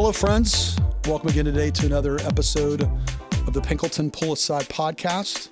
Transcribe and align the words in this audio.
Hello, 0.00 0.12
friends. 0.12 0.78
Welcome 1.04 1.28
again 1.28 1.44
today 1.44 1.70
to 1.72 1.84
another 1.84 2.18
episode 2.20 2.84
of 3.46 3.52
the 3.52 3.60
Pinkleton 3.60 4.10
Pull 4.10 4.32
Aside 4.32 4.66
podcast, 4.70 5.50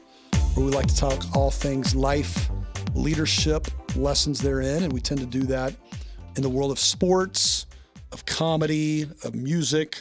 where 0.55 0.65
we 0.65 0.73
like 0.73 0.87
to 0.87 0.97
talk 0.97 1.23
all 1.37 1.51
things 1.51 1.95
life, 1.95 2.49
leadership, 2.95 3.67
lessons 3.95 4.41
therein. 4.41 4.85
And 4.85 4.91
we 4.91 5.03
tend 5.03 5.21
to 5.21 5.27
do 5.27 5.43
that 5.43 5.75
in 6.35 6.43
the 6.43 6.49
world 6.49 6.71
of 6.71 6.79
sports, 6.79 7.67
of 8.11 8.25
comedy, 8.25 9.03
of 9.23 9.35
music, 9.35 10.01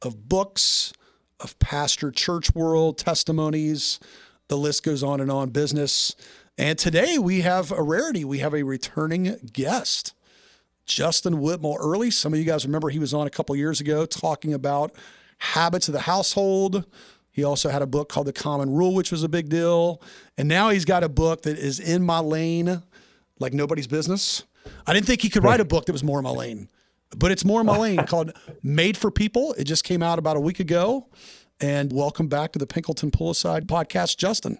of 0.00 0.26
books, 0.26 0.94
of 1.38 1.58
pastor 1.58 2.10
church 2.10 2.54
world, 2.54 2.96
testimonies. 2.96 4.00
The 4.48 4.56
list 4.56 4.84
goes 4.84 5.02
on 5.02 5.20
and 5.20 5.30
on, 5.30 5.50
business. 5.50 6.16
And 6.56 6.78
today 6.78 7.18
we 7.18 7.42
have 7.42 7.70
a 7.70 7.82
rarity. 7.82 8.24
We 8.24 8.38
have 8.38 8.54
a 8.54 8.62
returning 8.62 9.36
guest. 9.52 10.14
Justin 10.86 11.34
Whitmel 11.34 11.76
Earley. 11.78 12.10
Some 12.10 12.32
of 12.32 12.38
you 12.38 12.44
guys 12.44 12.64
remember 12.64 12.90
he 12.90 12.98
was 12.98 13.14
on 13.14 13.26
a 13.26 13.30
couple 13.30 13.54
years 13.56 13.80
ago 13.80 14.06
talking 14.06 14.52
about 14.52 14.92
habits 15.38 15.88
of 15.88 15.94
the 15.94 16.00
household. 16.00 16.84
He 17.30 17.42
also 17.44 17.70
had 17.70 17.82
a 17.82 17.86
book 17.86 18.08
called 18.08 18.26
The 18.26 18.32
Common 18.32 18.70
Rule, 18.70 18.94
which 18.94 19.10
was 19.10 19.22
a 19.22 19.28
big 19.28 19.48
deal. 19.48 20.02
And 20.36 20.48
now 20.48 20.68
he's 20.68 20.84
got 20.84 21.02
a 21.02 21.08
book 21.08 21.42
that 21.42 21.58
is 21.58 21.80
in 21.80 22.02
my 22.02 22.18
lane 22.18 22.82
like 23.38 23.52
nobody's 23.52 23.86
business. 23.86 24.44
I 24.86 24.92
didn't 24.92 25.06
think 25.06 25.22
he 25.22 25.30
could 25.30 25.42
write 25.42 25.60
a 25.60 25.64
book 25.64 25.86
that 25.86 25.92
was 25.92 26.04
more 26.04 26.18
in 26.18 26.24
my 26.24 26.30
lane, 26.30 26.68
but 27.16 27.32
it's 27.32 27.44
more 27.44 27.60
in 27.60 27.66
my 27.66 27.76
lane 27.76 28.04
called 28.06 28.32
Made 28.62 28.96
for 28.96 29.10
People. 29.10 29.54
It 29.54 29.64
just 29.64 29.84
came 29.84 30.02
out 30.02 30.18
about 30.18 30.36
a 30.36 30.40
week 30.40 30.60
ago. 30.60 31.08
And 31.60 31.92
welcome 31.92 32.26
back 32.26 32.52
to 32.52 32.58
the 32.58 32.66
Pinkleton 32.66 33.12
Pull 33.12 33.30
Aside 33.30 33.68
podcast, 33.68 34.16
Justin. 34.16 34.58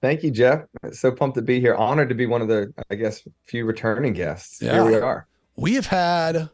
Thank 0.00 0.22
you, 0.22 0.30
Jeff. 0.30 0.64
So 0.92 1.10
pumped 1.10 1.36
to 1.36 1.42
be 1.42 1.60
here. 1.60 1.74
Honored 1.74 2.08
to 2.08 2.14
be 2.14 2.26
one 2.26 2.40
of 2.40 2.48
the, 2.48 2.72
I 2.90 2.94
guess, 2.94 3.26
few 3.44 3.64
returning 3.64 4.12
guests. 4.12 4.62
Yeah. 4.62 4.74
Here 4.74 4.84
we 4.84 4.94
are. 4.94 5.26
We 5.60 5.74
have 5.74 5.88
had 5.88 6.48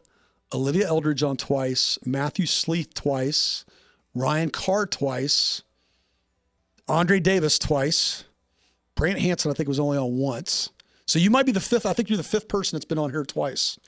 Olivia 0.53 0.85
Eldridge 0.85 1.23
on 1.23 1.37
twice, 1.37 1.97
Matthew 2.05 2.45
Sleeth 2.45 2.93
twice, 2.93 3.63
Ryan 4.13 4.49
Carr 4.49 4.85
twice, 4.85 5.61
Andre 6.89 7.21
Davis 7.21 7.57
twice, 7.57 8.25
Brant 8.95 9.19
Hanson, 9.19 9.49
I 9.49 9.53
think, 9.53 9.69
was 9.69 9.79
only 9.79 9.97
on 9.97 10.17
once. 10.17 10.71
So 11.05 11.19
you 11.19 11.29
might 11.29 11.45
be 11.45 11.53
the 11.53 11.61
fifth. 11.61 11.85
I 11.85 11.93
think 11.93 12.09
you're 12.09 12.17
the 12.17 12.23
fifth 12.23 12.49
person 12.49 12.75
that's 12.75 12.83
been 12.83 12.97
on 12.97 13.11
here 13.11 13.23
twice. 13.23 13.79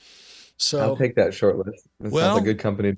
So 0.56 0.80
I'll 0.80 0.96
take 0.96 1.16
that 1.16 1.34
short 1.34 1.58
list. 1.58 1.86
That 2.00 2.14
well, 2.14 2.36
sounds 2.38 2.48
a 2.48 2.54
good 2.54 2.60
company 2.60 2.96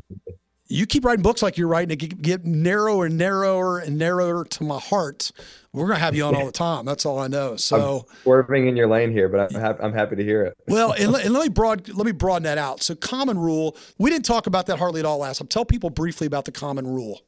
you 0.72 0.86
keep 0.86 1.06
writing 1.06 1.22
books 1.22 1.42
like 1.42 1.58
you're 1.58 1.68
writing, 1.68 1.92
it 1.92 2.22
get 2.22 2.46
narrower 2.46 3.06
and 3.06 3.18
narrower 3.18 3.80
and 3.80 3.98
narrower 3.98 4.46
to 4.46 4.64
my 4.64 4.80
heart. 4.80 5.32
We're 5.74 5.88
gonna 5.88 6.00
have 6.00 6.16
you 6.16 6.26
on 6.26 6.36
all 6.36 6.46
the 6.46 6.52
time. 6.52 6.86
That's 6.86 7.06
all 7.06 7.20
I 7.20 7.28
know. 7.28 7.56
So 7.56 8.06
I'm 8.10 8.18
swerving 8.24 8.68
in 8.68 8.76
your 8.76 8.88
lane 8.88 9.12
here, 9.12 9.30
but 9.30 9.54
I'm 9.54 9.62
happy, 9.62 9.84
I'm 9.84 9.94
happy 9.94 10.16
to 10.16 10.24
hear 10.24 10.44
it. 10.44 10.58
well, 10.68 10.92
and, 10.94 11.16
and, 11.16 11.34
let 11.34 11.44
me 11.44 11.50
broad 11.50 11.90
let 11.90 12.06
me 12.06 12.12
broaden 12.12 12.44
that 12.44 12.58
out. 12.58 12.82
So 12.82 12.96
common 12.96 13.38
rule, 13.38 13.78
we 13.98 14.10
didn't 14.10 14.26
talk 14.26 14.48
about 14.48 14.66
that 14.68 14.80
hardly 14.80 15.00
at 15.00 15.06
all 15.06 15.20
last 15.20 15.38
time. 15.38 15.48
Tell 15.48 15.66
people 15.66 15.90
briefly 15.90 16.28
about 16.28 16.46
the 16.46 16.52
common 16.52 16.88
rule. 16.88 17.22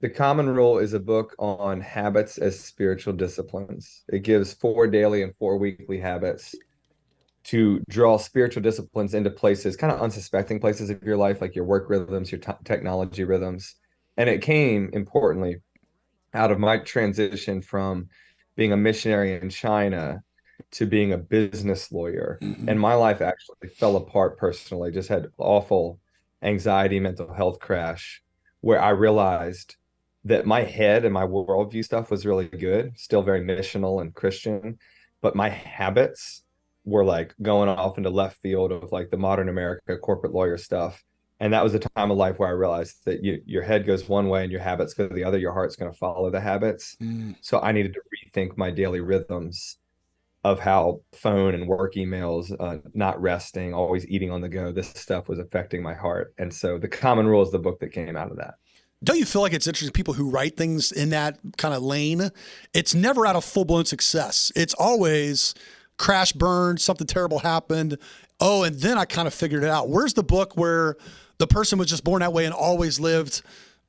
The 0.00 0.10
Common 0.10 0.50
Rule 0.50 0.80
is 0.80 0.92
a 0.92 1.00
book 1.00 1.34
on 1.38 1.80
habits 1.80 2.36
as 2.36 2.60
spiritual 2.60 3.14
disciplines. 3.14 4.04
It 4.08 4.22
gives 4.22 4.52
four 4.52 4.86
daily 4.86 5.22
and 5.22 5.34
four 5.36 5.56
weekly 5.56 5.98
habits 5.98 6.54
to 7.44 7.82
draw 7.88 8.16
spiritual 8.16 8.62
disciplines 8.62 9.14
into 9.14 9.30
places, 9.30 9.76
kind 9.76 9.92
of 9.92 10.00
unsuspecting 10.00 10.58
places 10.58 10.90
of 10.90 11.02
your 11.02 11.16
life, 11.16 11.40
like 11.40 11.54
your 11.54 11.64
work 11.64 11.88
rhythms, 11.88 12.32
your 12.32 12.40
t- 12.40 12.52
technology 12.64 13.24
rhythms. 13.24 13.76
And 14.16 14.30
it 14.30 14.42
came, 14.42 14.90
importantly, 14.92 15.56
out 16.32 16.50
of 16.50 16.58
my 16.58 16.78
transition 16.78 17.60
from 17.60 18.08
being 18.56 18.72
a 18.72 18.76
missionary 18.76 19.38
in 19.40 19.50
China 19.50 20.22
to 20.72 20.86
being 20.86 21.12
a 21.12 21.18
business 21.18 21.92
lawyer. 21.92 22.38
Mm-hmm. 22.40 22.68
And 22.68 22.80
my 22.80 22.94
life 22.94 23.20
actually 23.20 23.68
fell 23.68 23.96
apart 23.96 24.38
personally, 24.38 24.90
just 24.90 25.08
had 25.08 25.28
awful 25.36 25.98
anxiety, 26.42 26.98
mental 26.98 27.32
health 27.32 27.58
crash, 27.58 28.22
where 28.60 28.80
I 28.80 28.90
realized 28.90 29.76
that 30.24 30.46
my 30.46 30.62
head 30.62 31.04
and 31.04 31.12
my 31.12 31.24
worldview 31.24 31.84
stuff 31.84 32.10
was 32.10 32.24
really 32.24 32.48
good, 32.48 32.98
still 32.98 33.22
very 33.22 33.42
missional 33.42 34.00
and 34.00 34.14
Christian, 34.14 34.78
but 35.20 35.36
my 35.36 35.50
habits 35.50 36.43
were 36.84 37.04
like 37.04 37.34
going 37.40 37.68
off 37.68 37.98
into 37.98 38.10
left 38.10 38.40
field 38.40 38.72
of 38.72 38.92
like 38.92 39.10
the 39.10 39.16
modern 39.16 39.48
America 39.48 39.96
corporate 39.96 40.32
lawyer 40.32 40.58
stuff. 40.58 41.02
And 41.40 41.52
that 41.52 41.64
was 41.64 41.74
a 41.74 41.80
time 41.80 42.10
of 42.10 42.16
life 42.16 42.38
where 42.38 42.48
I 42.48 42.52
realized 42.52 43.04
that 43.06 43.24
you, 43.24 43.42
your 43.44 43.62
head 43.62 43.86
goes 43.86 44.08
one 44.08 44.28
way 44.28 44.44
and 44.44 44.52
your 44.52 44.60
habits 44.60 44.94
go 44.94 45.08
the 45.08 45.24
other. 45.24 45.38
Your 45.38 45.52
heart's 45.52 45.76
going 45.76 45.90
to 45.90 45.98
follow 45.98 46.30
the 46.30 46.40
habits. 46.40 46.96
Mm. 47.02 47.36
So 47.40 47.60
I 47.60 47.72
needed 47.72 47.94
to 47.94 48.00
rethink 48.00 48.56
my 48.56 48.70
daily 48.70 49.00
rhythms 49.00 49.78
of 50.44 50.60
how 50.60 51.00
phone 51.12 51.54
and 51.54 51.66
work 51.66 51.94
emails, 51.94 52.54
uh, 52.60 52.78
not 52.92 53.20
resting, 53.20 53.72
always 53.72 54.06
eating 54.08 54.30
on 54.30 54.42
the 54.42 54.48
go, 54.48 54.70
this 54.70 54.88
stuff 54.90 55.26
was 55.26 55.38
affecting 55.38 55.82
my 55.82 55.94
heart. 55.94 56.34
And 56.38 56.52
so 56.52 56.78
the 56.78 56.88
common 56.88 57.26
rule 57.26 57.42
is 57.42 57.50
the 57.50 57.58
book 57.58 57.80
that 57.80 57.92
came 57.92 58.14
out 58.14 58.30
of 58.30 58.36
that. 58.36 58.54
Don't 59.02 59.18
you 59.18 59.24
feel 59.24 59.42
like 59.42 59.54
it's 59.54 59.66
interesting? 59.66 59.92
People 59.92 60.14
who 60.14 60.30
write 60.30 60.56
things 60.56 60.92
in 60.92 61.10
that 61.10 61.38
kind 61.56 61.74
of 61.74 61.82
lane, 61.82 62.30
it's 62.72 62.94
never 62.94 63.26
out 63.26 63.36
of 63.36 63.44
full 63.44 63.64
blown 63.64 63.86
success. 63.86 64.52
It's 64.54 64.74
always 64.74 65.54
crash 65.98 66.32
burned, 66.32 66.80
something 66.80 67.06
terrible 67.06 67.40
happened. 67.40 67.98
Oh, 68.40 68.62
and 68.64 68.76
then 68.76 68.98
I 68.98 69.04
kind 69.04 69.28
of 69.28 69.34
figured 69.34 69.62
it 69.62 69.70
out. 69.70 69.88
Where's 69.88 70.14
the 70.14 70.22
book 70.22 70.56
where 70.56 70.96
the 71.38 71.46
person 71.46 71.78
was 71.78 71.88
just 71.88 72.04
born 72.04 72.20
that 72.20 72.32
way 72.32 72.44
and 72.44 72.54
always 72.54 72.98
lived 72.98 73.42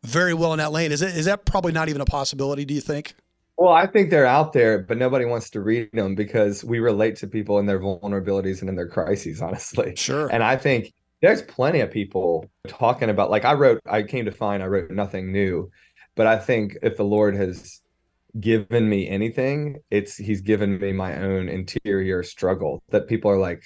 very 0.03 0.33
well 0.33 0.53
in 0.53 0.59
that 0.59 0.71
lane? 0.71 0.91
Is 0.91 1.01
it 1.01 1.15
is 1.15 1.25
that 1.25 1.45
probably 1.45 1.71
not 1.71 1.89
even 1.89 2.01
a 2.01 2.05
possibility? 2.05 2.65
Do 2.65 2.73
you 2.73 2.81
think? 2.81 3.15
Well, 3.57 3.73
I 3.73 3.88
think 3.88 4.09
they're 4.09 4.25
out 4.25 4.51
there, 4.51 4.79
but 4.79 4.97
nobody 4.97 5.23
wants 5.23 5.49
to 5.51 5.61
read 5.61 5.89
them 5.94 6.13
because 6.13 6.63
we 6.63 6.79
relate 6.79 7.15
to 7.17 7.27
people 7.27 7.57
in 7.57 7.65
their 7.65 7.79
vulnerabilities 7.79 8.59
and 8.59 8.69
in 8.69 8.75
their 8.75 8.88
crises, 8.88 9.41
honestly. 9.41 9.95
Sure. 9.95 10.27
And 10.31 10.44
I 10.44 10.57
think 10.57 10.94
there's 11.21 11.41
plenty 11.41 11.79
of 11.79 11.89
people 11.89 12.49
talking 12.67 13.09
about 13.09 13.31
like 13.31 13.45
I 13.45 13.53
wrote 13.53 13.81
I 13.85 14.03
came 14.03 14.25
to 14.25 14.31
find 14.31 14.61
I 14.61 14.67
wrote 14.67 14.91
nothing 14.91 15.31
new, 15.31 15.71
but 16.15 16.27
I 16.27 16.38
think 16.38 16.77
if 16.83 16.97
the 16.97 17.03
Lord 17.03 17.35
has 17.35 17.81
given 18.40 18.90
me 18.90 19.07
anything, 19.07 19.79
it's 19.91 20.18
he's 20.18 20.41
given 20.41 20.79
me 20.79 20.91
my 20.94 21.18
own 21.22 21.50
interior 21.50 22.23
struggle 22.23 22.84
that 22.90 23.07
people 23.07 23.31
are 23.31 23.38
like, 23.38 23.63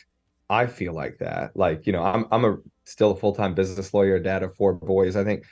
I 0.50 0.68
feel 0.68 0.94
like 0.94 1.18
that. 1.19 1.56
Like, 1.56 1.85
you 1.88 1.94
know, 1.94 2.03
I'm 2.03 2.25
I'm 2.31 2.46
a 2.46 2.57
still 2.85 3.12
a 3.12 3.16
full-time 3.16 3.53
business 3.53 3.94
lawyer, 3.94 4.19
dad 4.19 4.44
of 4.44 4.56
four 4.56 4.74
boys. 4.74 5.16
I 5.16 5.24
think 5.24 5.44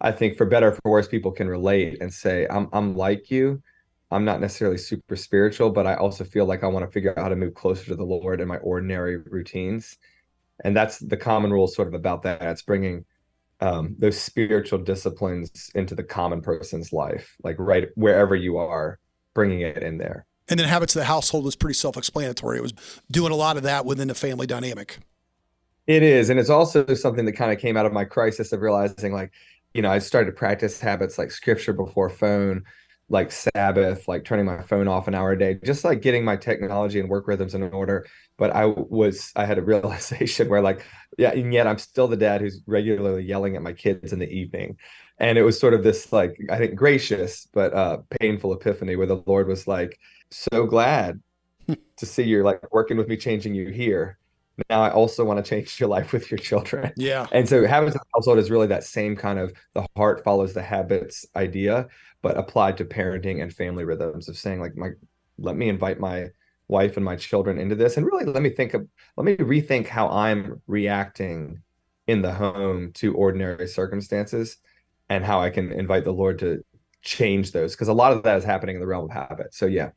I 0.00 0.12
think 0.12 0.36
for 0.36 0.46
better 0.46 0.72
for 0.72 0.90
worse, 0.90 1.08
people 1.08 1.32
can 1.32 1.48
relate 1.48 1.98
and 2.00 2.12
say, 2.12 2.46
I'm 2.50 2.68
I'm 2.72 2.96
like 2.96 3.30
you. 3.30 3.62
I'm 4.10 4.24
not 4.24 4.40
necessarily 4.40 4.78
super 4.78 5.16
spiritual, 5.16 5.70
but 5.70 5.86
I 5.86 5.94
also 5.96 6.24
feel 6.24 6.46
like 6.46 6.62
I 6.62 6.68
want 6.68 6.86
to 6.86 6.92
figure 6.92 7.18
out 7.18 7.22
how 7.22 7.28
to 7.28 7.36
move 7.36 7.54
closer 7.54 7.86
to 7.86 7.96
the 7.96 8.04
Lord 8.04 8.40
in 8.40 8.48
my 8.48 8.58
ordinary 8.58 9.16
routines. 9.16 9.96
And 10.64 10.76
that's 10.76 10.98
the 10.98 11.16
common 11.16 11.52
rule 11.52 11.66
sort 11.66 11.88
of 11.88 11.94
about 11.94 12.22
that. 12.22 12.42
It's 12.42 12.62
bringing 12.62 13.04
um, 13.60 13.96
those 13.98 14.20
spiritual 14.20 14.78
disciplines 14.78 15.70
into 15.74 15.94
the 15.94 16.02
common 16.02 16.40
person's 16.40 16.92
life, 16.92 17.36
like 17.42 17.56
right 17.58 17.88
wherever 17.94 18.34
you 18.34 18.58
are, 18.58 18.98
bringing 19.34 19.60
it 19.60 19.82
in 19.82 19.98
there. 19.98 20.26
And 20.48 20.60
then 20.60 20.68
habits 20.68 20.94
of 20.94 21.00
the 21.00 21.06
household 21.06 21.44
was 21.44 21.56
pretty 21.56 21.74
self-explanatory. 21.74 22.58
It 22.58 22.62
was 22.62 22.74
doing 23.10 23.32
a 23.32 23.36
lot 23.36 23.56
of 23.56 23.62
that 23.62 23.86
within 23.86 24.08
the 24.08 24.14
family 24.14 24.46
dynamic. 24.46 24.98
It 25.86 26.02
is, 26.02 26.30
and 26.30 26.40
it's 26.40 26.50
also 26.50 26.84
something 26.94 27.24
that 27.26 27.32
kind 27.32 27.52
of 27.52 27.58
came 27.58 27.76
out 27.76 27.86
of 27.86 27.92
my 27.92 28.04
crisis 28.04 28.52
of 28.52 28.60
realizing, 28.60 29.12
like, 29.12 29.32
you 29.72 29.82
know, 29.82 29.90
I 29.90 29.98
started 29.98 30.30
to 30.30 30.36
practice 30.36 30.80
habits 30.80 31.18
like 31.18 31.30
scripture 31.30 31.72
before 31.72 32.08
phone, 32.08 32.64
like 33.08 33.30
Sabbath, 33.30 34.08
like 34.08 34.24
turning 34.24 34.46
my 34.46 34.62
phone 34.62 34.88
off 34.88 35.08
an 35.08 35.14
hour 35.14 35.32
a 35.32 35.38
day, 35.38 35.58
just 35.64 35.84
like 35.84 36.00
getting 36.00 36.24
my 36.24 36.36
technology 36.36 37.00
and 37.00 37.08
work 37.08 37.28
rhythms 37.28 37.54
in 37.54 37.62
order. 37.62 38.06
But 38.38 38.50
I 38.52 38.66
was, 38.66 39.30
I 39.36 39.44
had 39.44 39.58
a 39.58 39.62
realization 39.72 40.48
where, 40.48 40.62
like, 40.62 40.84
yeah, 41.18 41.30
and 41.30 41.52
yet 41.52 41.66
I'm 41.66 41.78
still 41.78 42.08
the 42.08 42.16
dad 42.16 42.40
who's 42.40 42.62
regularly 42.66 43.22
yelling 43.24 43.56
at 43.56 43.62
my 43.62 43.72
kids 43.72 44.12
in 44.12 44.18
the 44.18 44.28
evening. 44.28 44.78
And 45.18 45.38
it 45.38 45.42
was 45.42 45.58
sort 45.58 45.74
of 45.74 45.84
this, 45.84 46.12
like, 46.12 46.36
I 46.50 46.58
think 46.58 46.74
gracious 46.74 47.46
but 47.52 47.72
uh, 47.74 47.98
painful 48.20 48.52
epiphany 48.52 48.96
where 48.96 49.06
the 49.06 49.22
Lord 49.26 49.48
was 49.48 49.68
like, 49.68 49.98
so 50.30 50.66
glad 50.66 51.20
to 51.96 52.06
see 52.06 52.24
you're 52.24 52.44
like 52.44 52.72
working 52.72 52.96
with 52.96 53.08
me, 53.08 53.16
changing 53.16 53.54
you 53.54 53.68
here. 53.68 54.18
Now 54.70 54.82
I 54.82 54.90
also 54.90 55.24
want 55.24 55.44
to 55.44 55.48
change 55.48 55.80
your 55.80 55.88
life 55.88 56.12
with 56.12 56.30
your 56.30 56.38
children. 56.38 56.92
Yeah. 56.96 57.26
And 57.32 57.48
so 57.48 57.66
habits 57.66 57.96
of 57.96 58.02
the 58.02 58.06
household 58.14 58.38
is 58.38 58.50
really 58.50 58.68
that 58.68 58.84
same 58.84 59.16
kind 59.16 59.38
of 59.38 59.52
the 59.74 59.86
heart 59.96 60.22
follows 60.22 60.54
the 60.54 60.62
habits 60.62 61.26
idea, 61.34 61.88
but 62.22 62.36
applied 62.36 62.76
to 62.78 62.84
parenting 62.84 63.42
and 63.42 63.52
family 63.52 63.84
rhythms 63.84 64.28
of 64.28 64.36
saying 64.36 64.60
like 64.60 64.76
my 64.76 64.90
let 65.38 65.56
me 65.56 65.68
invite 65.68 65.98
my 65.98 66.28
wife 66.68 66.96
and 66.96 67.04
my 67.04 67.16
children 67.16 67.58
into 67.58 67.74
this 67.74 67.96
and 67.96 68.06
really 68.06 68.24
let 68.24 68.42
me 68.42 68.48
think 68.48 68.72
of 68.72 68.86
let 69.18 69.24
me 69.24 69.36
rethink 69.36 69.86
how 69.86 70.08
i'm 70.08 70.62
reacting 70.66 71.60
in 72.06 72.22
the 72.22 72.32
home 72.32 72.90
to 72.92 73.14
ordinary 73.14 73.66
circumstances 73.66 74.58
and 75.08 75.24
how 75.24 75.40
I 75.40 75.50
can 75.50 75.72
invite 75.72 76.04
the 76.04 76.12
Lord 76.12 76.38
to 76.40 76.64
change 77.02 77.52
those 77.52 77.74
because 77.74 77.88
a 77.88 77.92
lot 77.92 78.12
of 78.12 78.22
that 78.22 78.36
is 78.36 78.44
happening 78.44 78.76
in 78.76 78.80
the 78.80 78.86
realm 78.86 79.04
of 79.04 79.10
habit. 79.10 79.54
So 79.54 79.66
yeah. 79.66 79.90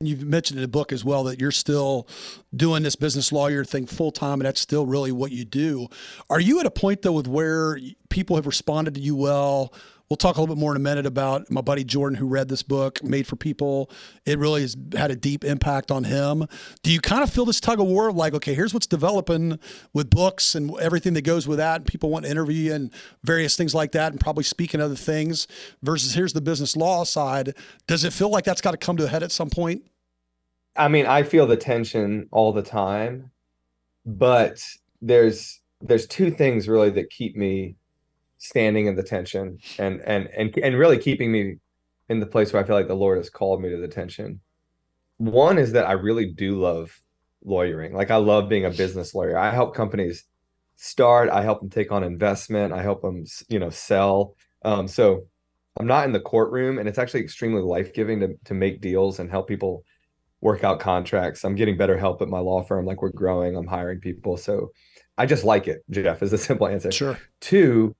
You've 0.00 0.24
mentioned 0.24 0.58
in 0.58 0.62
the 0.62 0.68
book 0.68 0.92
as 0.92 1.04
well 1.04 1.24
that 1.24 1.40
you're 1.40 1.50
still 1.50 2.06
doing 2.54 2.82
this 2.82 2.96
business 2.96 3.32
lawyer 3.32 3.64
thing 3.64 3.86
full 3.86 4.12
time, 4.12 4.40
and 4.40 4.42
that's 4.46 4.60
still 4.60 4.84
really 4.84 5.10
what 5.10 5.32
you 5.32 5.44
do. 5.44 5.88
Are 6.28 6.40
you 6.40 6.60
at 6.60 6.66
a 6.66 6.70
point 6.70 7.02
though 7.02 7.12
with 7.12 7.26
where 7.26 7.78
people 8.10 8.36
have 8.36 8.46
responded 8.46 8.94
to 8.94 9.00
you 9.00 9.16
well? 9.16 9.72
We'll 10.08 10.16
talk 10.16 10.36
a 10.36 10.40
little 10.40 10.54
bit 10.54 10.60
more 10.60 10.70
in 10.70 10.76
a 10.76 10.80
minute 10.80 11.04
about 11.04 11.50
my 11.50 11.60
buddy 11.60 11.82
Jordan 11.82 12.16
who 12.16 12.28
read 12.28 12.48
this 12.48 12.62
book, 12.62 13.02
Made 13.02 13.26
for 13.26 13.34
People. 13.34 13.90
It 14.24 14.38
really 14.38 14.60
has 14.60 14.76
had 14.96 15.10
a 15.10 15.16
deep 15.16 15.42
impact 15.42 15.90
on 15.90 16.04
him. 16.04 16.46
Do 16.84 16.92
you 16.92 17.00
kind 17.00 17.24
of 17.24 17.30
feel 17.30 17.44
this 17.44 17.58
tug 17.58 17.80
of 17.80 17.88
war 17.88 18.08
of 18.08 18.14
like, 18.14 18.32
okay, 18.34 18.54
here's 18.54 18.72
what's 18.72 18.86
developing 18.86 19.58
with 19.92 20.08
books 20.08 20.54
and 20.54 20.78
everything 20.78 21.14
that 21.14 21.22
goes 21.22 21.48
with 21.48 21.58
that, 21.58 21.76
and 21.76 21.86
people 21.86 22.08
want 22.08 22.24
to 22.24 22.30
interview 22.30 22.72
and 22.72 22.92
various 23.24 23.56
things 23.56 23.74
like 23.74 23.90
that, 23.92 24.12
and 24.12 24.20
probably 24.20 24.44
speaking 24.44 24.80
other 24.80 24.94
things, 24.94 25.48
versus 25.82 26.14
here's 26.14 26.34
the 26.34 26.40
business 26.40 26.76
law 26.76 27.02
side. 27.02 27.56
Does 27.88 28.04
it 28.04 28.12
feel 28.12 28.30
like 28.30 28.44
that's 28.44 28.60
got 28.60 28.70
to 28.70 28.76
come 28.76 28.96
to 28.98 29.04
a 29.04 29.08
head 29.08 29.24
at 29.24 29.32
some 29.32 29.50
point? 29.50 29.82
I 30.76 30.86
mean, 30.86 31.06
I 31.06 31.24
feel 31.24 31.48
the 31.48 31.56
tension 31.56 32.28
all 32.30 32.52
the 32.52 32.62
time, 32.62 33.32
but 34.04 34.62
there's 35.02 35.60
there's 35.80 36.06
two 36.06 36.30
things 36.30 36.68
really 36.68 36.90
that 36.90 37.10
keep 37.10 37.36
me 37.36 37.76
standing 38.46 38.86
in 38.86 38.96
the 38.96 39.02
tension 39.02 39.58
and 39.78 40.00
and 40.02 40.28
and 40.36 40.56
and 40.58 40.78
really 40.78 40.98
keeping 40.98 41.32
me 41.32 41.56
in 42.08 42.20
the 42.20 42.26
place 42.26 42.52
where 42.52 42.62
I 42.62 42.66
feel 42.66 42.76
like 42.76 42.88
the 42.88 42.94
Lord 42.94 43.18
has 43.18 43.30
called 43.30 43.60
me 43.60 43.70
to 43.70 43.76
the 43.76 43.88
tension. 43.88 44.40
One 45.18 45.58
is 45.58 45.72
that 45.72 45.86
I 45.86 45.92
really 45.92 46.26
do 46.26 46.60
love 46.60 47.00
lawyering. 47.44 47.94
Like 47.94 48.10
I 48.10 48.16
love 48.16 48.48
being 48.48 48.64
a 48.64 48.70
business 48.70 49.14
lawyer. 49.14 49.36
I 49.36 49.50
help 49.50 49.74
companies 49.74 50.24
start, 50.76 51.30
I 51.30 51.42
help 51.42 51.60
them 51.60 51.70
take 51.70 51.90
on 51.90 52.04
investment, 52.04 52.72
I 52.72 52.82
help 52.82 53.02
them, 53.02 53.24
you 53.48 53.58
know, 53.58 53.70
sell. 53.70 54.34
Um, 54.62 54.86
so 54.88 55.26
I'm 55.78 55.86
not 55.86 56.04
in 56.04 56.12
the 56.12 56.20
courtroom 56.20 56.78
and 56.78 56.88
it's 56.88 56.98
actually 56.98 57.20
extremely 57.20 57.62
life-giving 57.62 58.20
to 58.20 58.34
to 58.44 58.54
make 58.54 58.80
deals 58.80 59.18
and 59.18 59.30
help 59.30 59.48
people 59.48 59.84
work 60.40 60.64
out 60.64 60.80
contracts. 60.80 61.44
I'm 61.44 61.54
getting 61.54 61.76
better 61.76 61.96
help 61.96 62.22
at 62.22 62.28
my 62.28 62.38
law 62.38 62.62
firm 62.62 62.84
like 62.84 63.02
we're 63.02 63.10
growing, 63.10 63.56
I'm 63.56 63.66
hiring 63.66 64.00
people. 64.00 64.36
So 64.36 64.70
I 65.18 65.26
just 65.26 65.44
like 65.44 65.66
it, 65.66 65.82
Jeff, 65.90 66.22
is 66.22 66.32
a 66.32 66.38
simple 66.48 66.68
answer. 66.68 66.92
Sure. 66.92 67.18
Two, 67.40 67.96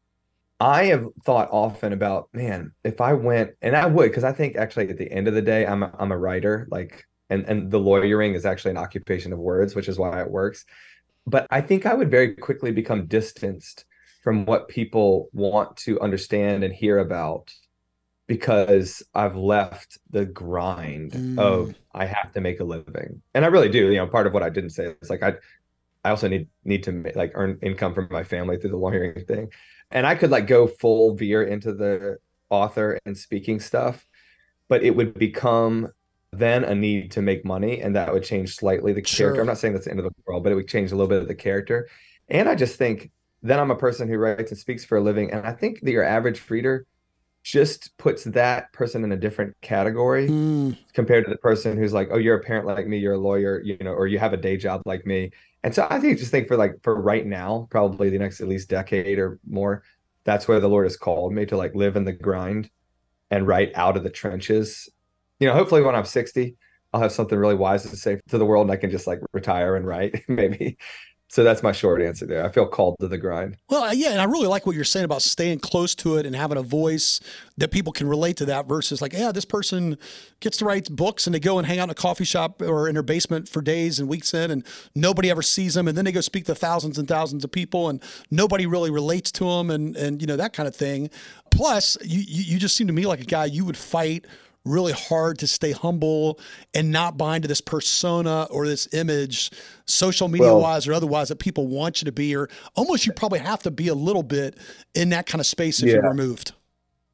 I 0.59 0.85
have 0.87 1.07
thought 1.25 1.49
often 1.53 1.93
about, 1.93 2.29
man, 2.33 2.73
if 2.83 3.01
I 3.01 3.13
went 3.13 3.53
and 3.61 3.77
I 3.77 3.87
would, 3.87 4.11
because 4.11 4.25
I 4.25 4.33
think 4.33 4.57
actually 4.57 4.89
at 4.89 4.97
the 4.97 5.11
end 5.11 5.29
of 5.29 5.35
the 5.35 5.43
day, 5.43 5.67
I'm 5.67 5.83
a, 5.83 5.95
I'm 5.99 6.13
a 6.13 6.19
writer, 6.19 6.67
like, 6.71 7.05
and 7.29 7.45
and 7.45 7.71
the 7.71 7.79
lawyering 7.79 8.35
is 8.35 8.47
actually 8.47 8.71
an 8.71 8.79
occupation 8.79 9.33
of 9.33 9.39
words, 9.39 9.75
which 9.75 9.89
is 9.89 9.99
why 9.99 10.21
it 10.21 10.31
works. 10.31 10.65
But 11.27 11.47
I 11.51 11.61
think 11.61 11.85
I 11.85 11.95
would 11.95 12.11
very 12.11 12.35
quickly 12.35 12.71
become 12.71 13.07
distanced 13.07 13.85
from 14.23 14.47
what 14.47 14.69
people 14.69 15.29
want 15.33 15.77
to 15.79 16.01
understand 16.01 16.65
and 16.65 16.73
hear 16.73 16.99
about 16.99 17.53
because 18.27 19.03
I've 19.15 19.37
left 19.37 19.99
the 20.11 20.25
grind 20.25 21.13
mm. 21.13 21.39
of 21.39 21.75
I 21.93 22.07
have 22.07 22.33
to 22.33 22.41
make 22.41 22.61
a 22.61 22.65
living, 22.65 23.21
and 23.35 23.45
I 23.45 23.49
really 23.49 23.69
do. 23.69 23.91
You 23.91 23.99
know, 23.99 24.07
part 24.07 24.27
of 24.27 24.33
what 24.33 24.43
I 24.43 24.49
didn't 24.49 24.71
say 24.71 24.95
is 25.03 25.11
like 25.11 25.23
I, 25.23 25.35
I 26.03 26.11
also 26.11 26.29
need 26.29 26.49
need 26.65 26.85
to 26.85 26.93
make, 26.93 27.15
like 27.15 27.33
earn 27.35 27.59
income 27.61 27.93
from 27.93 28.09
my 28.11 28.25
family 28.25 28.57
through 28.57 28.71
the 28.71 28.79
lawyering 28.79 29.27
thing 29.27 29.51
and 29.91 30.07
I 30.07 30.15
could 30.15 30.31
like 30.31 30.47
go 30.47 30.67
full 30.67 31.15
veer 31.15 31.43
into 31.43 31.73
the 31.73 32.19
author 32.51 32.99
and 33.05 33.17
speaking 33.17 33.61
stuff, 33.61 34.07
but 34.69 34.83
it 34.83 34.95
would 34.95 35.15
become 35.15 35.89
then 36.33 36.65
a 36.65 36.75
need 36.75 37.13
to 37.13 37.23
make 37.23 37.45
money, 37.45 37.81
and 37.81 37.97
that 37.97 38.13
would 38.13 38.25
change 38.25 38.57
slightly 38.57 38.93
the 38.93 39.03
character. 39.03 39.37
Sure. 39.37 39.41
I'm 39.41 39.47
not 39.47 39.59
saying 39.59 39.75
that's 39.75 39.87
the 39.87 39.93
end 39.93 40.01
of 40.01 40.05
the 40.05 40.13
world, 40.27 40.43
but 40.43 40.53
it 40.53 40.57
would 40.57 40.69
change 40.69 40.93
a 40.93 40.97
little 40.97 41.09
bit 41.09 41.23
of 41.23 41.29
the 41.29 41.35
character. 41.35 41.89
And 42.29 42.49
I 42.49 42.55
just 42.55 42.77
think 42.77 43.11
then 43.43 43.61
I'm 43.61 43.71
a 43.71 43.77
person 43.77 44.09
who 44.09 44.19
writes 44.19 44.51
and 44.51 44.59
speaks 44.59 44.85
for 44.85 44.99
a 44.99 45.01
living, 45.01 45.31
and 45.31 45.47
I 45.47 45.53
think 45.53 45.81
that 45.81 45.91
your 45.91 46.05
average 46.05 46.43
reader 46.51 46.87
just 47.47 47.97
puts 47.97 48.25
that 48.25 48.73
person 48.73 49.05
in 49.05 49.13
a 49.13 49.17
different 49.17 49.55
category 49.61 50.29
mm. 50.29 50.77
compared 50.95 51.25
to 51.25 51.31
the 51.31 51.39
person 51.39 51.79
who's 51.79 51.93
like, 51.93 52.09
oh, 52.11 52.19
you're 52.19 52.35
a 52.35 52.43
parent 52.43 52.67
like 52.67 52.89
me, 52.89 52.99
you're 52.99 53.13
a 53.13 53.19
lawyer, 53.19 53.63
you 53.63 53.77
know, 53.79 53.93
or 53.93 54.09
you 54.09 54.19
have 54.19 54.33
a 54.33 54.37
day 54.37 54.57
job 54.57 54.83
like 54.85 55.07
me. 55.07 55.31
And 55.63 55.73
so 55.73 55.87
I 55.89 56.01
think 56.01 56.19
just 56.19 56.33
think 56.33 56.49
for 56.49 56.57
like 56.57 56.75
for 56.83 57.01
right 57.01 57.25
now, 57.25 57.69
probably 57.71 58.11
the 58.11 58.19
next 58.19 58.41
at 58.41 58.49
least 58.49 58.69
decade 58.69 59.21
or 59.21 59.39
more, 59.49 59.85
that's 60.25 60.49
where 60.49 60.59
the 60.59 60.69
Lord 60.69 60.87
has 60.87 60.97
called 60.97 61.33
me 61.33 61.47
to 61.47 61.57
like 61.57 61.73
live 61.77 61.95
in 61.95 62.05
the 62.05 62.13
grind 62.13 62.69
and 63.31 63.47
write 63.47 63.71
out 63.77 63.97
of 63.97 64.03
the 64.03 64.11
trenches. 64.11 64.89
You 65.39 65.47
know, 65.47 65.55
hopefully 65.55 65.83
when 65.83 65.95
I'm 65.95 66.05
60, 66.05 66.57
I'll 66.93 67.01
have 67.01 67.13
something 67.13 67.39
really 67.39 67.55
wise 67.55 67.89
to 67.89 67.97
say 67.97 68.19
to 68.29 68.39
the 68.39 68.45
world 68.45 68.67
and 68.67 68.73
I 68.73 68.77
can 68.77 68.91
just 68.91 69.07
like 69.07 69.21
retire 69.33 69.77
and 69.77 69.87
write 69.87 70.25
maybe. 70.29 70.79
So 71.29 71.43
that's 71.43 71.63
my 71.63 71.73
short 71.73 72.01
answer 72.01 72.25
there. 72.25 72.45
I 72.45 72.51
feel 72.51 72.67
called 72.67 72.97
to 73.01 73.09
the 73.09 73.19
grind. 73.19 73.57
Well, 73.69 73.85
uh, 73.85 73.93
yeah, 73.93 74.11
and 74.11 74.21
I 74.21 74.25
really 74.25 74.47
like 74.47 74.65
what 74.65 74.77
you're 74.77 74.85
saying 74.85 75.05
about 75.05 75.23
staying 75.23 75.59
close 75.59 75.95
to 75.97 76.17
it 76.17 76.25
and 76.25 76.37
having 76.37 76.57
a 76.57 76.63
voice 76.63 77.21
that 77.59 77.73
people 77.73 77.93
can 77.93 78.09
relate 78.09 78.37
to 78.37 78.45
that 78.47 78.69
versus 78.69 79.03
like, 79.03 79.13
yeah, 79.13 79.33
this 79.33 79.45
person 79.45 79.99
gets 80.39 80.57
to 80.59 80.65
write 80.65 80.89
books 80.89 81.27
and 81.27 81.35
they 81.35 81.41
go 81.41 81.59
and 81.59 81.67
hang 81.67 81.81
out 81.81 81.85
in 81.85 81.91
a 81.91 81.95
coffee 81.95 82.25
shop 82.25 82.63
or 82.63 82.89
in 82.89 82.95
their 82.95 83.03
basement 83.03 83.49
for 83.49 83.61
days 83.61 83.99
and 83.99 84.09
weeks 84.09 84.35
in 84.35 84.51
and 84.51 84.65
nobody 84.95 85.29
ever 85.29 85.43
sees 85.43 85.75
them 85.75 85.89
and 85.89 85.99
then 85.99 86.05
they 86.05 86.13
go 86.13 86.21
speak 86.21 86.45
to 86.45 86.55
thousands 86.55 86.97
and 86.97 87.09
thousands 87.09 87.43
of 87.43 87.51
people 87.51 87.89
and 87.89 88.03
nobody 88.31 88.65
really 88.65 88.91
relates 88.91 89.33
to 89.33 89.45
them 89.45 89.71
and 89.71 89.97
and 89.97 90.21
you 90.21 90.27
know 90.27 90.37
that 90.37 90.53
kind 90.53 90.69
of 90.69 90.77
thing. 90.77 91.11
Plus, 91.51 91.97
you 92.05 92.23
you 92.27 92.59
just 92.59 92.77
seem 92.77 92.87
to 92.87 92.93
me 92.93 93.07
like 93.07 93.21
a 93.21 93.25
guy 93.25 93.47
you 93.47 93.65
would 93.65 93.77
fight 93.77 94.27
really 94.67 94.93
hard 94.93 95.39
to 95.39 95.47
stay 95.47 95.73
humble 95.73 96.39
and 96.75 96.91
not 96.91 97.17
bind 97.17 97.43
to 97.43 97.49
this 97.49 97.61
persona 97.61 98.45
or 98.51 98.67
this 98.67 98.93
image, 98.93 99.51
social 99.87 100.29
media 100.29 100.49
well, 100.49 100.61
wise 100.61 100.87
or 100.87 100.93
otherwise, 100.93 101.29
that 101.29 101.39
people 101.39 101.67
want 101.67 102.01
you 102.01 102.07
to 102.07 102.13
be, 102.13 102.35
or 102.37 102.49
almost 102.75 103.07
you 103.07 103.13
probably 103.13 103.39
have 103.39 103.63
to 103.63 103.71
be 103.71 103.89
a 103.89 103.95
little 103.95 104.23
bit 104.23 104.59
in 104.95 105.11
that 105.11 105.27
kind 105.27 105.41
of 105.41 105.47
space 105.47 105.81
if 105.81 105.89
yeah. 105.89 105.95
you're 105.95 106.11
removed. 106.11 106.53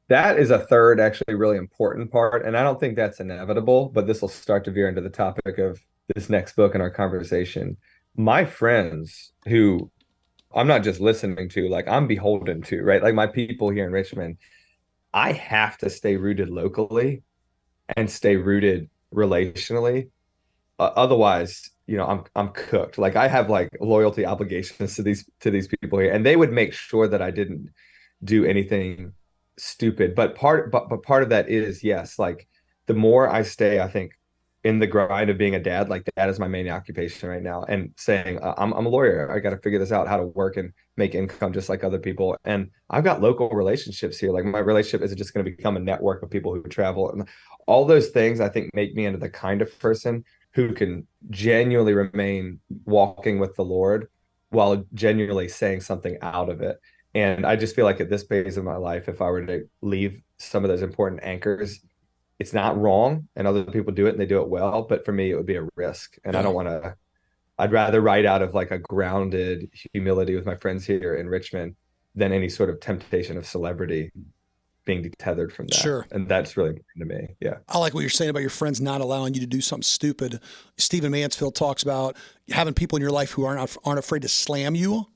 That 0.09 0.37
is 0.37 0.51
a 0.51 0.59
third, 0.59 0.99
actually, 0.99 1.35
really 1.35 1.57
important 1.57 2.11
part. 2.11 2.45
And 2.45 2.57
I 2.57 2.63
don't 2.63 2.79
think 2.79 2.95
that's 2.95 3.19
inevitable, 3.19 3.89
but 3.89 4.05
this 4.05 4.21
will 4.21 4.29
start 4.29 4.65
to 4.65 4.71
veer 4.71 4.89
into 4.89 5.01
the 5.01 5.09
topic 5.09 5.57
of 5.57 5.79
this 6.13 6.29
next 6.29 6.55
book 6.55 6.75
in 6.75 6.81
our 6.81 6.89
conversation. 6.89 7.77
My 8.15 8.45
friends 8.45 9.31
who 9.47 9.89
I'm 10.53 10.67
not 10.67 10.83
just 10.83 10.99
listening 10.99 11.49
to, 11.49 11.67
like 11.67 11.87
I'm 11.87 12.07
beholden 12.07 12.61
to, 12.63 12.83
right? 12.83 13.01
Like 13.01 13.15
my 13.15 13.27
people 13.27 13.69
here 13.69 13.85
in 13.85 13.91
Richmond, 13.91 14.37
I 15.13 15.31
have 15.31 15.77
to 15.79 15.89
stay 15.89 16.15
rooted 16.15 16.49
locally 16.49 17.23
and 17.95 18.09
stay 18.09 18.35
rooted 18.35 18.89
relationally. 19.13 20.09
Uh, 20.79 20.91
otherwise, 20.95 21.69
you 21.87 21.97
know, 21.97 22.05
I'm 22.05 22.23
I'm 22.35 22.49
cooked. 22.49 22.97
Like 22.97 23.15
I 23.15 23.27
have 23.27 23.49
like 23.49 23.69
loyalty 23.79 24.25
obligations 24.25 24.95
to 24.95 25.03
these 25.03 25.27
to 25.41 25.51
these 25.51 25.67
people 25.67 25.99
here, 25.99 26.11
and 26.11 26.25
they 26.25 26.35
would 26.35 26.51
make 26.51 26.73
sure 26.73 27.07
that 27.07 27.21
I 27.21 27.31
didn't 27.31 27.69
do 28.23 28.45
anything 28.45 29.13
stupid. 29.57 30.15
But 30.15 30.35
part 30.35 30.71
but 30.71 30.89
but 30.89 31.03
part 31.03 31.23
of 31.23 31.29
that 31.29 31.49
is 31.49 31.83
yes, 31.83 32.17
like 32.17 32.47
the 32.87 32.93
more 32.93 33.29
I 33.29 33.43
stay, 33.43 33.79
I 33.79 33.87
think 33.87 34.13
in 34.63 34.79
the 34.79 34.87
grind 34.87 35.29
of 35.29 35.37
being 35.37 35.55
a 35.55 35.59
dad, 35.59 35.89
like 35.89 36.09
that 36.15 36.29
is 36.29 36.39
my 36.39 36.47
main 36.47 36.69
occupation 36.69 37.27
right 37.27 37.43
now. 37.43 37.63
And 37.63 37.91
saying, 37.97 38.39
uh, 38.39 38.53
I'm, 38.57 38.71
I'm 38.73 38.85
a 38.85 38.89
lawyer. 38.89 39.29
I 39.29 39.39
got 39.39 39.49
to 39.49 39.57
figure 39.57 39.79
this 39.79 39.91
out, 39.91 40.07
how 40.07 40.17
to 40.17 40.25
work 40.25 40.55
and 40.55 40.71
make 40.95 41.15
income 41.15 41.51
just 41.51 41.67
like 41.67 41.83
other 41.83 41.99
people. 41.99 42.37
And 42.45 42.69
I've 42.89 43.03
got 43.03 43.21
local 43.21 43.49
relationships 43.49 44.17
here. 44.17 44.31
Like 44.31 44.45
my 44.45 44.59
relationship 44.59 45.03
isn't 45.03 45.17
just 45.17 45.33
going 45.33 45.45
to 45.45 45.51
become 45.51 45.75
a 45.75 45.81
network 45.81 46.23
of 46.23 46.29
people 46.29 46.53
who 46.53 46.63
travel. 46.63 47.11
And 47.11 47.27
all 47.67 47.85
those 47.85 48.09
things 48.09 48.39
I 48.39 48.49
think 48.49 48.73
make 48.73 48.95
me 48.95 49.05
into 49.05 49.19
the 49.19 49.29
kind 49.29 49.61
of 49.61 49.77
person 49.79 50.23
who 50.53 50.73
can 50.73 51.07
genuinely 51.29 51.93
remain 51.93 52.59
walking 52.85 53.39
with 53.39 53.55
the 53.55 53.65
Lord 53.65 54.07
while 54.49 54.85
genuinely 54.93 55.49
saying 55.49 55.81
something 55.81 56.17
out 56.21 56.49
of 56.49 56.61
it. 56.61 56.79
And 57.15 57.45
I 57.45 57.55
just 57.55 57.75
feel 57.75 57.85
like 57.85 57.99
at 57.99 58.09
this 58.09 58.23
phase 58.23 58.57
of 58.57 58.63
my 58.63 58.77
life, 58.77 59.09
if 59.09 59.21
I 59.21 59.29
were 59.29 59.45
to 59.45 59.67
leave 59.81 60.21
some 60.37 60.63
of 60.63 60.69
those 60.69 60.81
important 60.81 61.21
anchors, 61.23 61.79
it's 62.43 62.51
not 62.51 62.77
wrong 62.77 63.29
and 63.37 63.47
other 63.47 63.63
people 63.63 63.93
do 63.93 64.05
it 64.05 64.09
and 64.09 64.19
they 64.19 64.25
do 64.25 64.41
it 64.41 64.49
well. 64.49 64.81
But 64.81 65.05
for 65.05 65.13
me, 65.13 65.31
it 65.31 65.35
would 65.35 65.45
be 65.45 65.55
a 65.55 65.65
risk. 65.77 66.17
And 66.25 66.35
I 66.35 66.41
don't 66.41 66.53
want 66.53 66.67
to, 66.67 66.95
I'd 67.57 67.71
rather 67.71 68.01
write 68.01 68.25
out 68.25 68.41
of 68.41 68.53
like 68.53 68.69
a 68.69 68.77
grounded 68.77 69.69
humility 69.93 70.35
with 70.35 70.45
my 70.45 70.57
friends 70.57 70.85
here 70.85 71.15
in 71.15 71.29
Richmond 71.29 71.77
than 72.15 72.33
any 72.33 72.49
sort 72.49 72.69
of 72.69 72.81
temptation 72.81 73.37
of 73.37 73.45
celebrity 73.45 74.11
being 74.83 75.09
tethered 75.17 75.53
from 75.53 75.67
that. 75.67 75.77
Sure. 75.77 76.05
And 76.11 76.27
that's 76.27 76.57
really 76.57 76.71
important 76.71 76.99
to 76.99 77.05
me. 77.05 77.35
Yeah. 77.39 77.59
I 77.69 77.77
like 77.77 77.93
what 77.93 78.01
you're 78.01 78.09
saying 78.09 78.31
about 78.31 78.41
your 78.41 78.49
friends 78.49 78.81
not 78.81 78.99
allowing 78.99 79.33
you 79.33 79.39
to 79.39 79.47
do 79.47 79.61
something 79.61 79.83
stupid. 79.83 80.41
Stephen 80.77 81.13
Mansfield 81.13 81.55
talks 81.55 81.81
about 81.81 82.17
having 82.49 82.73
people 82.73 82.97
in 82.97 83.01
your 83.01 83.11
life 83.11 83.31
who 83.31 83.45
aren't 83.45 83.77
aren't 83.85 83.99
afraid 83.99 84.23
to 84.23 84.27
slam 84.27 84.75
you 84.75 85.07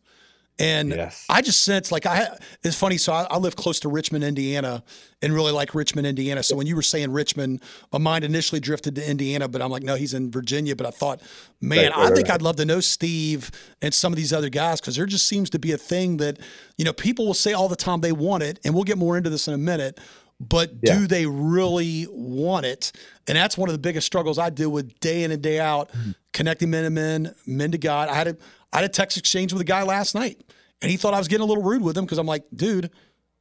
and 0.60 0.90
yes. 0.90 1.26
I 1.30 1.42
just 1.42 1.64
sense 1.64 1.92
like 1.92 2.06
I, 2.06 2.36
it's 2.64 2.76
funny. 2.76 2.98
So 2.98 3.14
I, 3.14 3.28
I, 3.30 3.38
live 3.38 3.56
close 3.56 3.80
to 3.82 3.90
Richmond, 3.90 4.24
Indiana, 4.24 4.84
and 5.22 5.34
really 5.34 5.52
like 5.52 5.76
Richmond, 5.76 6.08
Indiana. 6.08 6.42
So 6.42 6.56
when 6.56 6.66
you 6.66 6.76
were 6.76 6.82
saying 6.82 7.12
Richmond, 7.12 7.62
my 7.94 8.00
mind 8.00 8.24
initially 8.24 8.60
drifted 8.60 8.96
to 8.96 9.08
Indiana, 9.08 9.48
but 9.48 9.62
I'm 9.62 9.70
like, 9.70 9.84
no, 9.84 9.96
he's 9.96 10.16
in 10.16 10.32
Virginia. 10.32 10.76
But 10.76 10.88
I 10.88 10.92
thought, 10.92 11.22
man, 11.62 11.92
right, 11.92 11.98
right, 11.98 12.12
I 12.12 12.16
think 12.16 12.30
right. 12.30 12.36
I'd 12.36 12.42
love 12.42 12.56
to 12.56 12.66
know 12.66 12.80
Steve 12.80 13.52
and 13.84 13.94
some 13.94 14.12
of 14.12 14.18
these 14.18 14.34
other 14.34 14.50
guys 14.50 14.82
because 14.82 14.96
there 14.96 15.06
just 15.06 15.28
seems 15.28 15.52
to 15.52 15.60
be 15.60 15.74
a 15.74 15.78
thing 15.78 16.18
that, 16.18 16.40
you 16.78 16.86
know, 16.86 16.94
people 16.94 17.28
will 17.28 17.36
say 17.36 17.54
all 17.54 17.68
the 17.68 17.76
time 17.76 18.02
they 18.02 18.12
want 18.12 18.42
it. 18.42 18.60
And 18.66 18.74
we'll 18.74 18.84
get 18.84 18.98
more 18.98 19.16
into 19.16 19.30
this 19.30 19.48
in 19.48 19.54
a 19.54 19.60
minute. 19.60 20.00
But 20.40 20.72
yeah. 20.82 20.98
do 20.98 21.08
they 21.08 21.26
really 21.26 22.08
want 22.12 22.66
it? 22.66 22.92
And 23.28 23.36
that's 23.36 23.58
one 23.58 23.70
of 23.70 23.74
the 23.74 23.80
biggest 23.80 24.06
struggles 24.06 24.38
I 24.38 24.50
deal 24.50 24.70
with 24.70 25.00
day 25.00 25.24
in 25.24 25.32
and 25.32 25.42
day 25.42 25.60
out, 25.60 25.92
mm-hmm. 25.92 26.12
connecting 26.32 26.70
men 26.70 26.84
to 26.84 26.90
men, 26.90 27.36
men 27.46 27.72
to 27.72 27.78
God. 27.78 28.10
I 28.10 28.16
had 28.16 28.28
a 28.28 28.38
I 28.78 28.82
had 28.82 28.92
a 28.92 28.94
text 28.94 29.18
exchange 29.18 29.54
with 29.54 29.62
a 29.62 29.66
guy 29.66 29.82
last 29.82 30.14
night 30.14 30.40
And 30.84 30.92
he 30.92 30.98
thought 30.98 31.16
I 31.16 31.18
was 31.18 31.28
getting 31.28 31.44
a 31.44 31.48
little 31.48 31.64
rude 31.64 31.82
with 31.82 31.98
him 31.98 32.06
because 32.06 32.20
I'm 32.20 32.28
like, 32.28 32.44
dude, 32.56 32.92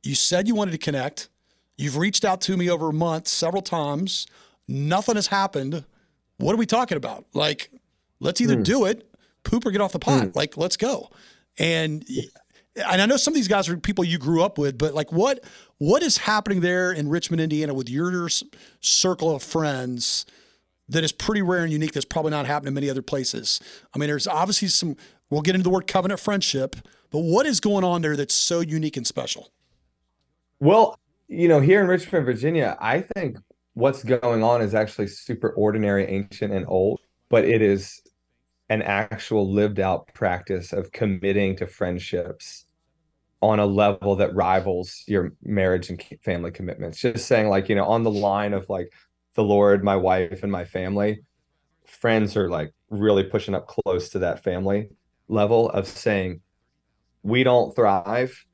you 0.03 0.15
said 0.15 0.49
you 0.49 0.55
wanted 0.55 0.71
to 0.71 0.79
connect. 0.79 1.29
You've 1.77 1.99
reached 1.99 2.25
out 2.25 2.41
to 2.43 2.57
me 2.57 2.71
over 2.71 2.89
a 2.89 2.93
month 2.95 3.29
several 3.29 3.61
times. 3.61 4.27
Nothing 4.67 5.17
has 5.17 5.27
happened. 5.27 5.85
What 6.39 6.55
are 6.55 6.57
we 6.57 6.65
talking 6.65 6.97
about? 6.97 7.27
Like, 7.35 7.71
let's 8.19 8.41
either 8.41 8.57
mm. 8.57 8.65
do 8.65 8.87
it, 8.87 9.13
poop 9.45 9.67
or 9.67 9.71
get 9.73 9.83
off 9.83 9.93
the 9.93 9.99
pot. 9.99 10.29
Mm. 10.29 10.37
Like, 10.37 10.57
let's 10.57 10.79
go. 10.79 11.11
And 11.59 12.03
and 12.75 13.03
I 13.03 13.05
know 13.05 13.19
some 13.19 13.33
of 13.33 13.37
these 13.37 13.49
guys 13.49 13.69
are 13.69 13.77
people 13.77 14.05
you 14.05 14.17
grew 14.17 14.43
up 14.43 14.57
with, 14.57 14.79
but 14.79 14.95
like 14.95 15.13
what 15.13 15.45
what 15.77 16.03
is 16.03 16.17
happening 16.17 16.61
there 16.63 16.93
in 16.93 17.11
Richmond, 17.11 17.43
Indiana 17.43 17.75
with 17.75 17.91
your 17.91 18.31
circle 18.81 19.35
of 19.35 19.43
friends 19.43 20.25
that 20.89 21.03
is 21.03 21.13
pretty 21.13 21.43
rare 21.43 21.65
and 21.65 21.73
unique 21.73 21.93
that's 21.93 22.07
probably 22.07 22.31
not 22.31 22.47
happening 22.47 22.69
in 22.69 22.75
many 22.75 22.89
other 22.89 23.03
places? 23.03 23.61
I 23.95 23.99
mean, 23.99 24.09
there's 24.09 24.27
obviously 24.27 24.69
some 24.69 24.97
we'll 25.31 25.43
get 25.43 25.55
into 25.55 25.65
the 25.65 25.71
word 25.71 25.87
covenant 25.87 26.21
friendship, 26.21 26.77
but 27.11 27.21
what 27.21 27.47
is 27.47 27.61
going 27.61 27.85
on 27.85 28.03
there 28.03 28.17
that's 28.17 28.35
so 28.35 28.61
unique 28.61 28.97
and 28.97 29.07
special? 29.07 29.51
Well, 30.61 30.99
you 31.29 31.49
know, 31.49 31.61
here 31.61 31.81
in 31.81 31.89
Richmond, 31.89 32.25
Virginia, 32.25 32.77
I 32.81 33.01
think 33.01 33.39
what's 33.75 34.03
going 34.05 34.43
on 34.43 34.63
is 34.63 34.75
actually 34.75 35.09
super 35.09 35.51
ordinary, 35.51 36.07
ancient, 36.07 36.53
and 36.53 36.65
old, 36.69 37.01
but 37.29 37.45
it 37.45 37.63
is 37.63 38.01
an 38.69 38.83
actual 38.83 39.53
lived 39.53 39.79
out 39.79 40.13
practice 40.15 40.73
of 40.73 40.93
committing 40.93 41.57
to 41.57 41.67
friendships 41.67 42.65
on 43.43 43.59
a 43.59 43.67
level 43.67 44.17
that 44.17 44.35
rivals 44.35 45.05
your 45.07 45.33
marriage 45.43 45.91
and 45.91 46.03
family 46.25 46.51
commitments. 46.51 47.01
Just 47.01 47.27
saying, 47.27 47.49
like, 47.49 47.69
you 47.69 47.75
know, 47.75 47.85
on 47.85 48.03
the 48.03 48.11
line 48.11 48.55
of 48.55 48.69
like 48.69 48.93
the 49.35 49.45
Lord, 49.45 49.85
my 49.85 49.95
wife, 49.95 50.43
and 50.43 50.51
my 50.51 50.65
family, 50.65 51.21
friends 51.85 52.37
are 52.37 52.49
like 52.49 52.73
really 52.91 53.25
pushing 53.25 53.55
up 53.55 53.69
close 53.69 54.09
to 54.11 54.19
that 54.21 54.43
family 54.43 54.89
level 55.29 55.71
of 55.71 55.87
saying, 55.87 56.41
we 57.23 57.43
don't 57.43 57.75
thrive 57.75 58.45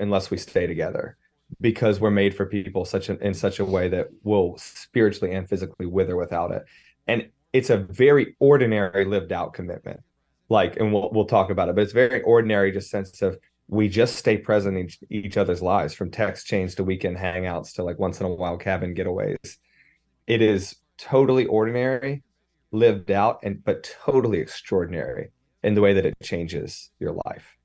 unless 0.00 0.30
we 0.30 0.36
stay 0.36 0.66
together 0.66 1.16
because 1.60 2.00
we're 2.00 2.10
made 2.10 2.34
for 2.34 2.46
people 2.46 2.84
such 2.84 3.08
an, 3.08 3.18
in 3.22 3.34
such 3.34 3.58
a 3.58 3.64
way 3.64 3.88
that 3.88 4.08
will 4.22 4.56
spiritually 4.58 5.34
and 5.34 5.48
physically 5.48 5.86
wither 5.86 6.16
without 6.16 6.50
it. 6.50 6.64
And 7.06 7.28
it's 7.52 7.70
a 7.70 7.78
very 7.78 8.36
ordinary 8.38 9.04
lived 9.04 9.32
out 9.32 9.54
commitment. 9.54 10.00
Like, 10.50 10.76
and 10.76 10.92
we'll 10.92 11.10
we'll 11.12 11.26
talk 11.26 11.50
about 11.50 11.68
it, 11.68 11.74
but 11.74 11.82
it's 11.82 11.92
very 11.92 12.22
ordinary, 12.22 12.72
just 12.72 12.90
sense 12.90 13.20
of 13.22 13.38
we 13.68 13.88
just 13.88 14.16
stay 14.16 14.38
present 14.38 14.78
in 14.78 14.86
each, 14.86 14.98
each 15.10 15.36
other's 15.36 15.60
lives 15.60 15.92
from 15.92 16.10
text 16.10 16.46
chains 16.46 16.74
to 16.74 16.84
weekend 16.84 17.18
hangouts 17.18 17.74
to 17.74 17.82
like 17.82 17.98
once 17.98 18.18
in 18.18 18.26
a 18.26 18.30
while 18.30 18.56
cabin 18.56 18.94
getaways. 18.94 19.56
It 20.26 20.40
is 20.40 20.76
totally 20.96 21.44
ordinary, 21.46 22.22
lived 22.72 23.10
out, 23.10 23.40
and 23.42 23.62
but 23.62 23.94
totally 24.04 24.38
extraordinary 24.38 25.30
in 25.62 25.74
the 25.74 25.80
way 25.80 25.92
that 25.92 26.06
it 26.06 26.14
changes 26.22 26.90
your 26.98 27.12
life. 27.26 27.56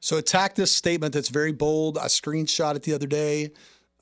So 0.00 0.16
attack 0.16 0.56
this 0.56 0.72
statement 0.72 1.14
that's 1.14 1.28
very 1.28 1.52
bold. 1.52 1.96
I 1.96 2.06
screenshot 2.06 2.74
it 2.74 2.82
the 2.82 2.94
other 2.94 3.06
day. 3.06 3.52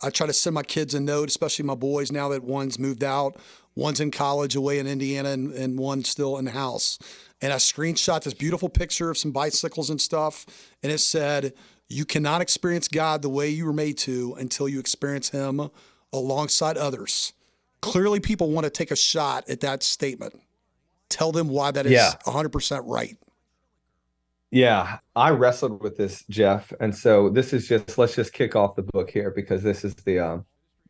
I 0.02 0.08
try 0.08 0.26
to 0.26 0.32
send 0.32 0.54
my 0.54 0.62
kids 0.62 0.94
a 0.94 1.00
note, 1.00 1.28
especially 1.28 1.66
my 1.66 1.74
boys 1.74 2.10
now 2.10 2.30
that 2.30 2.42
one's 2.42 2.78
moved 2.78 3.04
out, 3.04 3.36
one's 3.74 4.00
in 4.00 4.10
college 4.10 4.56
away 4.56 4.78
in 4.78 4.86
Indiana, 4.86 5.30
and, 5.30 5.52
and 5.52 5.78
one's 5.78 6.08
still 6.08 6.38
in 6.38 6.46
the 6.46 6.52
house. 6.52 6.98
And 7.42 7.52
I 7.52 7.56
screenshot 7.56 8.22
this 8.22 8.34
beautiful 8.34 8.70
picture 8.70 9.10
of 9.10 9.18
some 9.18 9.30
bicycles 9.30 9.90
and 9.90 10.00
stuff. 10.00 10.46
And 10.82 10.90
it 10.90 10.98
said, 10.98 11.52
You 11.88 12.06
cannot 12.06 12.40
experience 12.40 12.88
God 12.88 13.20
the 13.20 13.28
way 13.28 13.50
you 13.50 13.66
were 13.66 13.72
made 13.72 13.98
to 13.98 14.34
until 14.38 14.68
you 14.68 14.80
experience 14.80 15.30
Him 15.30 15.70
alongside 16.12 16.78
others. 16.78 17.34
Clearly, 17.82 18.20
people 18.20 18.50
want 18.50 18.64
to 18.64 18.70
take 18.70 18.90
a 18.90 18.96
shot 18.96 19.48
at 19.48 19.60
that 19.60 19.82
statement. 19.82 20.40
Tell 21.08 21.32
them 21.32 21.48
why 21.48 21.70
that 21.72 21.86
is 21.86 21.92
yeah. 21.92 22.12
100% 22.26 22.82
right. 22.86 23.16
Yeah, 24.50 24.98
I 25.14 25.30
wrestled 25.30 25.80
with 25.80 25.96
this, 25.96 26.24
Jeff, 26.28 26.72
and 26.80 26.94
so 26.94 27.28
this 27.28 27.52
is 27.52 27.68
just 27.68 27.96
let's 27.98 28.16
just 28.16 28.32
kick 28.32 28.56
off 28.56 28.74
the 28.74 28.82
book 28.82 29.08
here 29.08 29.30
because 29.30 29.62
this 29.62 29.84
is 29.84 29.94
the 29.94 30.18
um, 30.18 30.44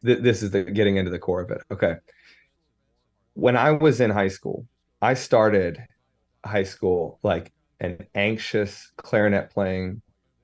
th- 0.04 0.20
this 0.20 0.42
is 0.42 0.50
the 0.50 0.64
getting 0.64 0.96
into 0.96 1.10
the 1.10 1.18
core 1.18 1.42
of 1.42 1.50
it. 1.50 1.60
Okay, 1.70 1.96
when 3.34 3.56
I 3.56 3.72
was 3.72 4.00
in 4.00 4.10
high 4.10 4.28
school, 4.28 4.66
I 5.02 5.12
started 5.12 5.78
high 6.44 6.62
school 6.62 7.18
like 7.22 7.52
an 7.80 8.06
anxious 8.14 8.92
clarinet 8.96 9.50
playing, 9.50 10.00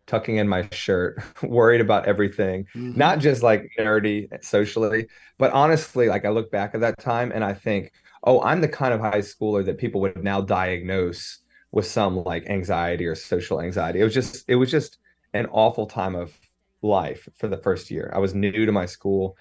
tucking 0.07 0.37
in 0.37 0.47
my 0.47 0.69
shirt, 0.73 1.19
worried 1.43 1.81
about 1.81 2.07
everything, 2.07 2.67
mm-hmm. 2.75 2.99
not 2.99 3.19
just 3.19 3.43
like 3.43 3.71
nerdy 3.79 4.29
socially, 4.45 5.07
but 5.39 5.53
honestly, 5.53 6.09
like 6.09 6.27
I 6.27 6.29
look 6.29 6.51
back 6.51 6.75
at 6.75 6.83
that 6.83 6.99
time 6.99 7.33
and 7.33 7.43
I 7.43 7.55
think, 7.55 7.93
oh, 8.25 8.43
I'm 8.43 8.61
the 8.61 8.69
kind 8.69 8.93
of 8.93 9.01
high 9.01 9.21
schooler 9.21 9.65
that 9.65 9.79
people 9.79 10.03
would 10.03 10.23
now 10.23 10.43
diagnose 10.43 11.39
with 11.73 11.87
some 11.87 12.23
like 12.25 12.49
anxiety 12.49 13.07
or 13.07 13.15
social 13.15 13.61
anxiety. 13.61 14.01
It 14.01 14.05
was 14.05 14.15
just 14.15 14.45
it 14.49 14.57
was 14.57 14.71
just 14.71 14.99
an 15.35 15.47
awful 15.47 15.87
time 15.87 16.15
of 16.15 16.39
life 16.83 17.29
for 17.37 17.49
the 17.49 17.59
first 17.59 17.91
year. 17.91 18.11
I 18.15 18.19
was 18.19 18.35
new 18.35 18.67
to 18.67 18.73
my 18.73 18.87
school. 18.87 19.37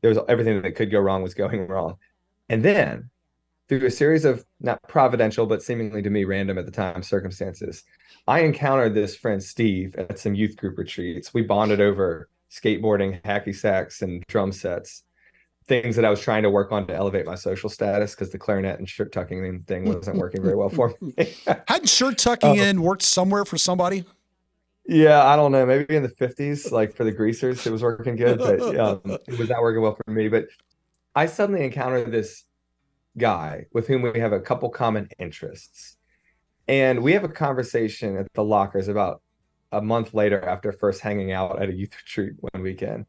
There 0.00 0.08
was 0.08 0.18
everything 0.28 0.62
that 0.62 0.72
could 0.72 0.90
go 0.90 1.00
wrong 1.00 1.22
was 1.22 1.34
going 1.34 1.66
wrong. 1.68 1.96
And 2.48 2.64
then 2.64 3.10
through 3.68 3.84
a 3.84 3.90
series 3.90 4.24
of 4.24 4.44
not 4.60 4.82
providential 4.88 5.44
but 5.44 5.62
seemingly 5.62 6.00
to 6.00 6.10
me 6.10 6.24
random 6.24 6.56
at 6.58 6.64
the 6.64 6.72
time 6.72 7.02
circumstances, 7.02 7.84
I 8.26 8.40
encountered 8.40 8.94
this 8.94 9.14
friend 9.14 9.42
Steve 9.42 9.94
at 9.96 10.18
some 10.18 10.34
youth 10.34 10.56
group 10.56 10.78
retreats. 10.78 11.34
We 11.34 11.42
bonded 11.42 11.80
over 11.80 12.28
skateboarding, 12.50 13.22
hacky 13.22 13.54
sacks, 13.54 14.00
and 14.00 14.24
drum 14.26 14.52
sets 14.52 15.02
things 15.68 15.96
that 15.96 16.04
I 16.04 16.10
was 16.10 16.20
trying 16.20 16.42
to 16.42 16.50
work 16.50 16.72
on 16.72 16.86
to 16.86 16.94
elevate 16.94 17.26
my 17.26 17.34
social 17.34 17.68
status 17.68 18.14
because 18.14 18.30
the 18.30 18.38
clarinet 18.38 18.78
and 18.78 18.88
shirt 18.88 19.12
tucking 19.12 19.64
thing 19.66 19.84
wasn't 19.84 20.16
working 20.16 20.42
very 20.42 20.56
well 20.56 20.70
for 20.70 20.94
me. 21.00 21.14
Hadn't 21.68 21.88
shirt 21.88 22.18
tucking 22.18 22.50
um, 22.50 22.58
in 22.58 22.82
worked 22.82 23.02
somewhere 23.02 23.44
for 23.44 23.58
somebody? 23.58 24.04
Yeah, 24.86 25.24
I 25.24 25.36
don't 25.36 25.52
know. 25.52 25.66
Maybe 25.66 25.94
in 25.94 26.02
the 26.02 26.08
50s, 26.08 26.72
like 26.72 26.96
for 26.96 27.04
the 27.04 27.12
greasers, 27.12 27.66
it 27.66 27.70
was 27.70 27.82
working 27.82 28.16
good, 28.16 28.38
but 28.38 28.76
um, 28.78 29.00
it 29.04 29.38
was 29.38 29.50
not 29.50 29.60
working 29.60 29.82
well 29.82 29.96
for 30.02 30.10
me. 30.10 30.28
But 30.28 30.46
I 31.14 31.26
suddenly 31.26 31.62
encountered 31.62 32.10
this 32.10 32.44
guy 33.18 33.66
with 33.72 33.86
whom 33.86 34.02
we 34.02 34.18
have 34.18 34.32
a 34.32 34.40
couple 34.40 34.70
common 34.70 35.08
interests. 35.18 35.96
And 36.66 37.02
we 37.02 37.12
have 37.12 37.24
a 37.24 37.28
conversation 37.28 38.16
at 38.16 38.32
the 38.32 38.44
lockers 38.44 38.88
about 38.88 39.22
a 39.72 39.82
month 39.82 40.14
later 40.14 40.42
after 40.42 40.72
first 40.72 41.02
hanging 41.02 41.32
out 41.32 41.60
at 41.60 41.68
a 41.68 41.74
youth 41.74 41.94
retreat 42.02 42.34
one 42.40 42.62
weekend. 42.62 43.04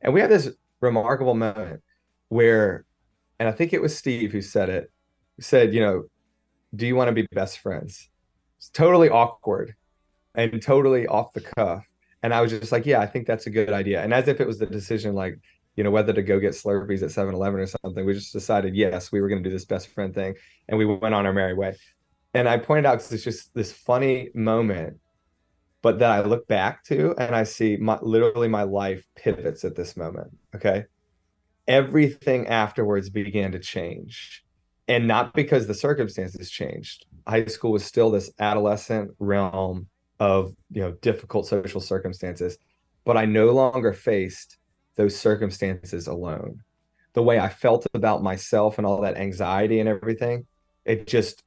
And 0.00 0.14
we 0.14 0.20
have 0.20 0.30
this 0.30 0.48
remarkable 0.80 1.34
moment 1.34 1.82
where, 2.28 2.84
and 3.38 3.48
I 3.48 3.52
think 3.52 3.72
it 3.72 3.82
was 3.82 3.96
Steve 3.96 4.32
who 4.32 4.42
said 4.42 4.68
it, 4.68 4.90
said, 5.40 5.72
you 5.72 5.80
know, 5.80 6.04
do 6.74 6.86
you 6.86 6.96
want 6.96 7.08
to 7.08 7.12
be 7.12 7.26
best 7.32 7.58
friends? 7.58 8.08
It's 8.58 8.68
totally 8.70 9.08
awkward 9.08 9.74
and 10.34 10.60
totally 10.60 11.06
off 11.06 11.32
the 11.32 11.40
cuff. 11.40 11.84
And 12.22 12.34
I 12.34 12.40
was 12.40 12.50
just 12.50 12.72
like, 12.72 12.84
yeah, 12.84 13.00
I 13.00 13.06
think 13.06 13.26
that's 13.26 13.46
a 13.46 13.50
good 13.50 13.72
idea. 13.72 14.02
And 14.02 14.12
as 14.12 14.28
if 14.28 14.40
it 14.40 14.46
was 14.46 14.58
the 14.58 14.66
decision, 14.66 15.14
like, 15.14 15.38
you 15.76 15.84
know, 15.84 15.90
whether 15.90 16.12
to 16.12 16.22
go 16.22 16.40
get 16.40 16.54
Slurpees 16.54 17.02
at 17.02 17.12
7 17.12 17.32
Eleven 17.32 17.60
or 17.60 17.66
something, 17.66 18.04
we 18.04 18.12
just 18.12 18.32
decided, 18.32 18.74
yes, 18.74 19.12
we 19.12 19.20
were 19.20 19.28
going 19.28 19.42
to 19.42 19.48
do 19.48 19.54
this 19.54 19.64
best 19.64 19.88
friend 19.88 20.12
thing. 20.12 20.34
And 20.68 20.76
we 20.76 20.84
went 20.84 21.14
on 21.14 21.24
our 21.24 21.32
merry 21.32 21.54
way. 21.54 21.76
And 22.34 22.48
I 22.48 22.58
pointed 22.58 22.86
out 22.86 22.98
because 22.98 23.12
it's 23.12 23.24
just 23.24 23.54
this 23.54 23.72
funny 23.72 24.30
moment, 24.34 24.98
but 25.80 26.00
that 26.00 26.10
I 26.10 26.20
look 26.22 26.48
back 26.48 26.82
to 26.84 27.14
and 27.16 27.34
I 27.34 27.44
see 27.44 27.76
my, 27.76 27.98
literally 28.02 28.48
my 28.48 28.64
life 28.64 29.04
pivots 29.14 29.64
at 29.64 29.76
this 29.76 29.96
moment. 29.96 30.36
Okay 30.54 30.84
everything 31.68 32.48
afterwards 32.48 33.10
began 33.10 33.52
to 33.52 33.58
change. 33.58 34.42
And 34.88 35.06
not 35.06 35.34
because 35.34 35.66
the 35.66 35.74
circumstances 35.74 36.50
changed. 36.50 37.04
High 37.26 37.44
school 37.44 37.72
was 37.72 37.84
still 37.84 38.10
this 38.10 38.32
adolescent 38.40 39.10
realm 39.18 39.86
of 40.18 40.54
you 40.70 40.80
know 40.80 40.92
difficult 41.02 41.46
social 41.46 41.80
circumstances, 41.80 42.58
but 43.04 43.16
I 43.16 43.26
no 43.26 43.52
longer 43.52 43.92
faced 43.92 44.56
those 44.96 45.14
circumstances 45.14 46.06
alone. 46.06 46.62
The 47.12 47.22
way 47.22 47.38
I 47.38 47.50
felt 47.50 47.86
about 47.94 48.22
myself 48.22 48.78
and 48.78 48.86
all 48.86 49.02
that 49.02 49.16
anxiety 49.16 49.78
and 49.78 49.88
everything, 49.88 50.46
it 50.86 51.06
just 51.06 51.44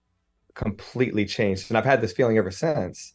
completely 0.53 1.25
changed. 1.25 1.69
And 1.69 1.77
I've 1.77 1.85
had 1.85 2.01
this 2.01 2.13
feeling 2.13 2.37
ever 2.37 2.51
since 2.51 3.13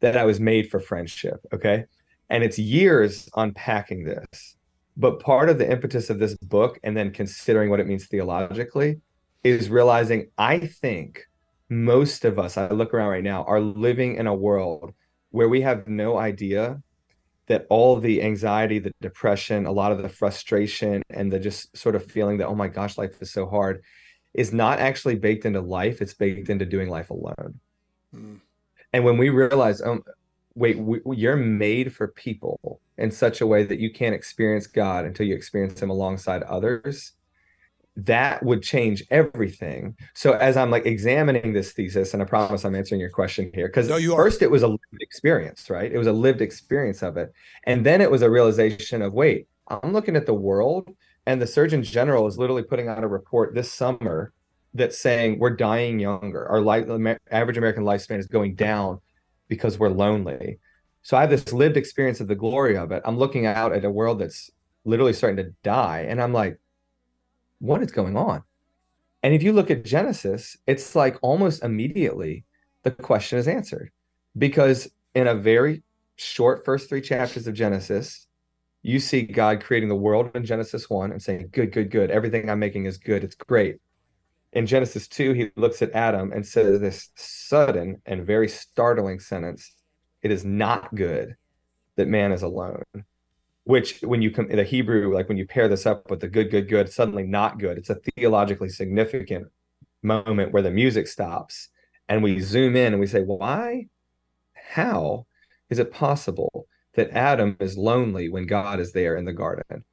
that 0.00 0.16
I 0.16 0.24
was 0.24 0.38
made 0.38 0.70
for 0.70 0.80
friendship. 0.80 1.44
Okay. 1.52 1.84
And 2.30 2.44
it's 2.44 2.58
years 2.58 3.28
unpacking 3.36 4.04
this 4.04 4.56
but 4.96 5.20
part 5.20 5.48
of 5.48 5.58
the 5.58 5.70
impetus 5.70 6.10
of 6.10 6.18
this 6.18 6.34
book, 6.36 6.78
and 6.82 6.96
then 6.96 7.10
considering 7.10 7.70
what 7.70 7.80
it 7.80 7.86
means 7.86 8.06
theologically, 8.06 9.00
is 9.42 9.68
realizing 9.68 10.28
I 10.38 10.58
think 10.58 11.24
most 11.68 12.24
of 12.24 12.38
us, 12.38 12.56
I 12.56 12.68
look 12.70 12.94
around 12.94 13.08
right 13.08 13.24
now, 13.24 13.44
are 13.44 13.60
living 13.60 14.16
in 14.16 14.26
a 14.26 14.34
world 14.34 14.94
where 15.30 15.48
we 15.48 15.62
have 15.62 15.88
no 15.88 16.16
idea 16.16 16.80
that 17.46 17.66
all 17.68 17.96
the 17.96 18.22
anxiety, 18.22 18.78
the 18.78 18.94
depression, 19.00 19.66
a 19.66 19.72
lot 19.72 19.92
of 19.92 20.00
the 20.00 20.08
frustration, 20.08 21.02
and 21.10 21.30
the 21.30 21.38
just 21.38 21.76
sort 21.76 21.94
of 21.94 22.10
feeling 22.10 22.38
that, 22.38 22.46
oh 22.46 22.54
my 22.54 22.68
gosh, 22.68 22.96
life 22.96 23.20
is 23.20 23.32
so 23.32 23.46
hard, 23.46 23.82
is 24.32 24.52
not 24.52 24.78
actually 24.78 25.16
baked 25.16 25.44
into 25.44 25.60
life. 25.60 26.00
It's 26.00 26.14
baked 26.14 26.48
into 26.48 26.64
doing 26.64 26.88
life 26.88 27.10
alone. 27.10 27.60
Mm. 28.14 28.40
And 28.92 29.04
when 29.04 29.18
we 29.18 29.28
realize, 29.28 29.82
um, 29.82 30.02
wait, 30.54 30.78
we, 30.78 31.00
you're 31.16 31.36
made 31.36 31.94
for 31.94 32.08
people 32.08 32.80
in 32.98 33.10
such 33.10 33.40
a 33.40 33.46
way 33.46 33.64
that 33.64 33.80
you 33.80 33.92
can't 33.92 34.14
experience 34.14 34.66
God 34.66 35.04
until 35.04 35.26
you 35.26 35.34
experience 35.34 35.80
Him 35.82 35.90
alongside 35.90 36.42
others. 36.44 37.12
that 37.96 38.42
would 38.42 38.62
change 38.62 39.04
everything. 39.10 39.96
So 40.14 40.32
as 40.32 40.56
I'm 40.56 40.70
like 40.70 40.84
examining 40.84 41.52
this 41.52 41.72
thesis, 41.72 42.12
and 42.12 42.22
I 42.22 42.26
promise 42.26 42.64
I'm 42.64 42.74
answering 42.74 43.00
your 43.00 43.10
question 43.10 43.50
here, 43.54 43.68
because 43.68 43.88
no, 43.88 44.00
first 44.16 44.42
it 44.42 44.50
was 44.50 44.62
a 44.62 44.68
lived 44.68 44.80
experience, 45.00 45.70
right? 45.70 45.92
It 45.92 45.98
was 45.98 46.08
a 46.08 46.12
lived 46.12 46.40
experience 46.40 47.02
of 47.02 47.16
it. 47.16 47.32
And 47.64 47.86
then 47.86 48.00
it 48.00 48.10
was 48.10 48.22
a 48.22 48.30
realization 48.30 49.00
of 49.00 49.12
wait, 49.14 49.46
I'm 49.68 49.92
looking 49.92 50.16
at 50.16 50.26
the 50.26 50.34
world, 50.34 50.90
and 51.26 51.40
the 51.40 51.46
Surgeon 51.46 51.82
General 51.82 52.26
is 52.26 52.36
literally 52.36 52.64
putting 52.64 52.88
out 52.88 53.04
a 53.04 53.08
report 53.08 53.54
this 53.54 53.72
summer 53.72 54.32
that's 54.74 54.98
saying 54.98 55.38
we're 55.38 55.54
dying 55.56 56.00
younger. 56.00 56.48
Our 56.48 56.60
life, 56.60 56.86
average 57.30 57.56
American 57.56 57.84
lifespan 57.84 58.18
is 58.18 58.26
going 58.26 58.56
down 58.56 59.00
because 59.48 59.78
we're 59.78 59.88
lonely. 59.88 60.58
So 61.02 61.16
I 61.16 61.20
have 61.20 61.30
this 61.30 61.52
lived 61.52 61.76
experience 61.76 62.20
of 62.20 62.28
the 62.28 62.34
glory 62.34 62.76
of 62.76 62.92
it. 62.92 63.02
I'm 63.04 63.18
looking 63.18 63.46
out 63.46 63.72
at 63.72 63.84
a 63.84 63.90
world 63.90 64.20
that's 64.20 64.50
literally 64.84 65.12
starting 65.12 65.44
to 65.44 65.52
die, 65.62 66.06
and 66.08 66.20
I'm 66.20 66.32
like, 66.32 66.58
what 67.58 67.82
is 67.82 67.90
going 67.90 68.16
on? 68.16 68.42
And 69.22 69.32
if 69.34 69.42
you 69.42 69.52
look 69.52 69.70
at 69.70 69.84
Genesis, 69.84 70.56
it's 70.66 70.94
like 70.94 71.18
almost 71.22 71.62
immediately 71.62 72.44
the 72.82 72.90
question 72.90 73.38
is 73.38 73.48
answered 73.48 73.90
because 74.36 74.90
in 75.14 75.26
a 75.26 75.34
very 75.34 75.82
short 76.16 76.64
first 76.64 76.88
three 76.88 77.00
chapters 77.00 77.46
of 77.46 77.54
Genesis, 77.54 78.26
you 78.82 79.00
see 79.00 79.22
God 79.22 79.64
creating 79.64 79.88
the 79.88 79.96
world 79.96 80.30
in 80.34 80.44
Genesis 80.44 80.90
1 80.90 81.10
and 81.10 81.22
saying, 81.22 81.48
Good, 81.52 81.72
good, 81.72 81.90
good. 81.90 82.10
Everything 82.10 82.50
I'm 82.50 82.58
making 82.58 82.84
is 82.84 82.98
good. 82.98 83.24
It's 83.24 83.34
great. 83.34 83.78
In 84.54 84.66
Genesis 84.66 85.08
2, 85.08 85.32
he 85.32 85.50
looks 85.56 85.82
at 85.82 85.92
Adam 85.92 86.32
and 86.32 86.46
says 86.46 86.80
this 86.80 87.10
sudden 87.16 88.00
and 88.06 88.26
very 88.26 88.48
startling 88.48 89.20
sentence 89.20 89.74
It 90.22 90.30
is 90.30 90.44
not 90.44 90.94
good 90.94 91.36
that 91.96 92.08
man 92.08 92.32
is 92.32 92.42
alone 92.42 92.82
which 93.64 94.00
when 94.02 94.22
you 94.22 94.30
come 94.30 94.48
the 94.48 94.62
Hebrew, 94.62 95.12
like 95.12 95.28
when 95.28 95.38
you 95.38 95.46
pair 95.46 95.68
this 95.68 95.86
up 95.86 96.10
with 96.10 96.20
the 96.20 96.28
good, 96.28 96.50
good, 96.50 96.68
good, 96.68 96.92
suddenly 96.92 97.24
not 97.24 97.58
good, 97.58 97.78
it's 97.78 97.90
a 97.90 97.96
theologically 97.96 98.68
significant 98.68 99.48
moment 100.02 100.52
where 100.52 100.62
the 100.62 100.70
music 100.70 101.08
stops 101.08 101.70
and 102.08 102.22
we 102.22 102.40
zoom 102.40 102.76
in 102.76 102.92
and 102.92 103.00
we 103.00 103.06
say, 103.06 103.22
why? 103.22 103.86
How 104.52 105.26
is 105.70 105.78
it 105.78 105.92
possible 105.92 106.66
that 106.94 107.10
Adam 107.10 107.56
is 107.58 107.78
lonely 107.78 108.28
when 108.28 108.46
God 108.46 108.80
is 108.80 108.92
there 108.92 109.16
in 109.16 109.24
the 109.24 109.32
garden? 109.32 109.84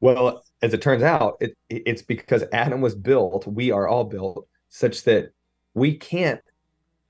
Well, 0.00 0.44
as 0.62 0.72
it 0.74 0.82
turns 0.82 1.02
out, 1.02 1.36
it, 1.40 1.56
it's 1.68 2.02
because 2.02 2.44
Adam 2.52 2.80
was 2.80 2.94
built, 2.94 3.46
we 3.46 3.70
are 3.70 3.86
all 3.86 4.04
built 4.04 4.48
such 4.68 5.04
that 5.04 5.32
we 5.74 5.96
can't 5.96 6.40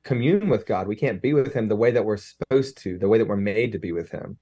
commune 0.02 0.48
with 0.48 0.66
God. 0.66 0.86
We 0.86 0.96
can't 0.96 1.20
be 1.20 1.32
with 1.32 1.52
him 1.52 1.68
the 1.68 1.76
way 1.76 1.90
that 1.90 2.04
we're 2.04 2.16
supposed 2.16 2.78
to, 2.78 2.98
the 2.98 3.08
way 3.08 3.18
that 3.18 3.26
we're 3.26 3.36
made 3.36 3.72
to 3.72 3.78
be 3.78 3.92
with 3.92 4.10
him 4.10 4.38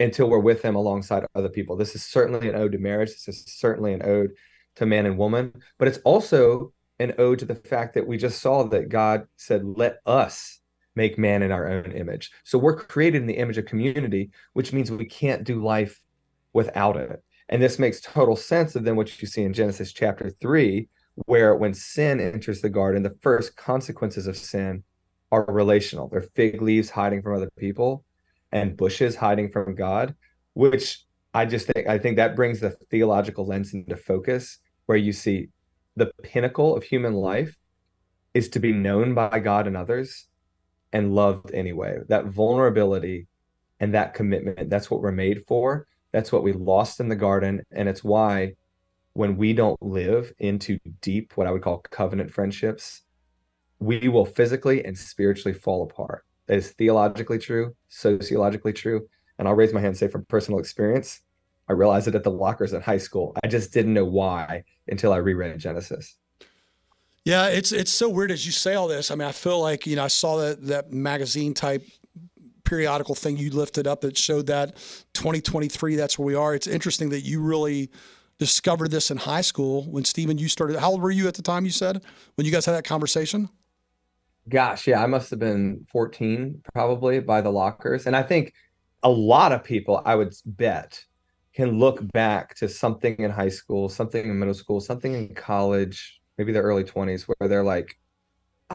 until 0.00 0.28
we're 0.28 0.38
with 0.38 0.62
him 0.62 0.74
alongside 0.74 1.26
other 1.34 1.48
people. 1.48 1.76
This 1.76 1.94
is 1.94 2.04
certainly 2.04 2.48
an 2.48 2.56
ode 2.56 2.72
to 2.72 2.78
marriage. 2.78 3.10
This 3.10 3.28
is 3.28 3.44
certainly 3.46 3.92
an 3.92 4.02
ode 4.02 4.32
to 4.76 4.86
man 4.86 5.06
and 5.06 5.18
woman, 5.18 5.52
but 5.78 5.88
it's 5.88 5.98
also 5.98 6.72
an 6.98 7.14
ode 7.18 7.38
to 7.40 7.44
the 7.44 7.54
fact 7.54 7.94
that 7.94 8.06
we 8.06 8.16
just 8.16 8.40
saw 8.40 8.64
that 8.64 8.88
God 8.88 9.26
said, 9.36 9.62
let 9.64 9.98
us 10.06 10.60
make 10.94 11.18
man 11.18 11.42
in 11.42 11.52
our 11.52 11.68
own 11.68 11.92
image. 11.92 12.30
So 12.44 12.58
we're 12.58 12.76
created 12.76 13.20
in 13.20 13.26
the 13.26 13.36
image 13.36 13.58
of 13.58 13.66
community, 13.66 14.30
which 14.52 14.72
means 14.72 14.90
we 14.90 15.04
can't 15.04 15.44
do 15.44 15.62
life 15.62 16.00
without 16.52 16.96
it. 16.96 17.22
And 17.52 17.62
this 17.62 17.78
makes 17.78 18.00
total 18.00 18.34
sense 18.34 18.76
of 18.76 18.84
then 18.84 18.96
what 18.96 19.20
you 19.20 19.28
see 19.28 19.42
in 19.42 19.52
Genesis 19.52 19.92
chapter 19.92 20.30
three, 20.30 20.88
where 21.26 21.54
when 21.54 21.74
sin 21.74 22.18
enters 22.18 22.62
the 22.62 22.70
garden, 22.70 23.02
the 23.02 23.18
first 23.20 23.56
consequences 23.56 24.26
of 24.26 24.38
sin 24.38 24.82
are 25.30 25.44
relational. 25.46 26.08
They're 26.08 26.22
fig 26.34 26.62
leaves 26.62 26.88
hiding 26.88 27.20
from 27.20 27.36
other 27.36 27.50
people 27.58 28.06
and 28.52 28.74
bushes 28.74 29.16
hiding 29.16 29.50
from 29.50 29.74
God, 29.74 30.14
which 30.54 31.04
I 31.34 31.44
just 31.44 31.66
think 31.66 31.86
I 31.86 31.98
think 31.98 32.16
that 32.16 32.36
brings 32.36 32.60
the 32.60 32.70
theological 32.90 33.44
lens 33.44 33.74
into 33.74 33.98
focus 33.98 34.58
where 34.86 34.96
you 34.96 35.12
see 35.12 35.48
the 35.94 36.10
pinnacle 36.22 36.74
of 36.74 36.84
human 36.84 37.12
life 37.12 37.54
is 38.32 38.48
to 38.48 38.60
be 38.60 38.72
known 38.72 39.12
by 39.12 39.40
God 39.40 39.66
and 39.66 39.76
others 39.76 40.26
and 40.90 41.14
loved 41.14 41.52
anyway. 41.52 41.98
That 42.08 42.28
vulnerability 42.28 43.26
and 43.78 43.92
that 43.92 44.14
commitment, 44.14 44.70
that's 44.70 44.90
what 44.90 45.02
we're 45.02 45.12
made 45.12 45.44
for. 45.46 45.86
That's 46.12 46.30
what 46.30 46.42
we 46.42 46.52
lost 46.52 47.00
in 47.00 47.08
the 47.08 47.16
garden. 47.16 47.62
And 47.70 47.88
it's 47.88 48.04
why 48.04 48.54
when 49.14 49.36
we 49.36 49.52
don't 49.52 49.80
live 49.82 50.32
into 50.38 50.78
deep, 51.00 51.36
what 51.36 51.46
I 51.46 51.50
would 51.50 51.62
call 51.62 51.78
covenant 51.90 52.30
friendships, 52.30 53.02
we 53.78 54.08
will 54.08 54.24
physically 54.24 54.84
and 54.84 54.96
spiritually 54.96 55.58
fall 55.58 55.82
apart 55.82 56.24
That 56.46 56.58
is 56.58 56.70
theologically 56.70 57.38
true, 57.38 57.74
sociologically 57.88 58.72
true. 58.72 59.08
And 59.38 59.48
I'll 59.48 59.54
raise 59.54 59.72
my 59.72 59.80
hand 59.80 59.88
and 59.88 59.96
say 59.96 60.08
from 60.08 60.24
personal 60.26 60.60
experience, 60.60 61.20
I 61.68 61.72
realized 61.72 62.08
it 62.08 62.14
at 62.14 62.22
the 62.22 62.30
lockers 62.30 62.72
in 62.72 62.82
high 62.82 62.98
school. 62.98 63.34
I 63.42 63.48
just 63.48 63.72
didn't 63.72 63.94
know 63.94 64.04
why 64.04 64.64
until 64.88 65.12
I 65.12 65.16
reread 65.16 65.58
Genesis. 65.58 66.16
Yeah, 67.24 67.48
it's 67.48 67.70
it's 67.70 67.92
so 67.92 68.08
weird 68.08 68.32
as 68.32 68.44
you 68.44 68.52
say 68.52 68.74
all 68.74 68.88
this. 68.88 69.10
I 69.10 69.14
mean, 69.14 69.28
I 69.28 69.32
feel 69.32 69.60
like 69.60 69.86
you 69.86 69.94
know 69.94 70.04
I 70.04 70.08
saw 70.08 70.38
that 70.38 70.66
that 70.66 70.92
magazine 70.92 71.54
type 71.54 71.84
periodical 72.64 73.14
thing 73.14 73.36
you 73.36 73.50
lifted 73.50 73.86
up 73.86 74.00
that 74.02 74.16
showed 74.16 74.46
that 74.46 74.76
2023. 75.14 75.96
That's 75.96 76.18
where 76.18 76.26
we 76.26 76.34
are. 76.34 76.54
It's 76.54 76.66
interesting 76.66 77.10
that 77.10 77.20
you 77.20 77.40
really 77.40 77.90
discovered 78.38 78.90
this 78.90 79.10
in 79.10 79.18
high 79.18 79.40
school 79.40 79.84
when 79.84 80.04
Stephen 80.04 80.38
you 80.38 80.48
started. 80.48 80.78
How 80.78 80.90
old 80.90 81.02
were 81.02 81.10
you 81.10 81.28
at 81.28 81.34
the 81.34 81.42
time? 81.42 81.64
You 81.64 81.70
said 81.70 82.02
when 82.34 82.44
you 82.44 82.52
guys 82.52 82.66
had 82.66 82.72
that 82.72 82.84
conversation. 82.84 83.48
Gosh, 84.48 84.88
yeah, 84.88 85.02
I 85.02 85.06
must 85.06 85.30
have 85.30 85.38
been 85.38 85.86
14 85.90 86.62
probably 86.74 87.20
by 87.20 87.40
the 87.40 87.52
lockers. 87.52 88.06
And 88.06 88.16
I 88.16 88.22
think 88.22 88.52
a 89.02 89.10
lot 89.10 89.52
of 89.52 89.62
people, 89.62 90.02
I 90.04 90.16
would 90.16 90.34
bet, 90.44 91.04
can 91.54 91.78
look 91.78 92.00
back 92.12 92.54
to 92.56 92.68
something 92.68 93.16
in 93.18 93.30
high 93.30 93.48
school, 93.48 93.88
something 93.88 94.24
in 94.24 94.38
middle 94.38 94.54
school, 94.54 94.80
something 94.80 95.14
in 95.14 95.34
college, 95.34 96.20
maybe 96.38 96.52
the 96.52 96.60
early 96.60 96.82
20s, 96.82 97.22
where 97.22 97.48
they're 97.48 97.62
like, 97.62 97.98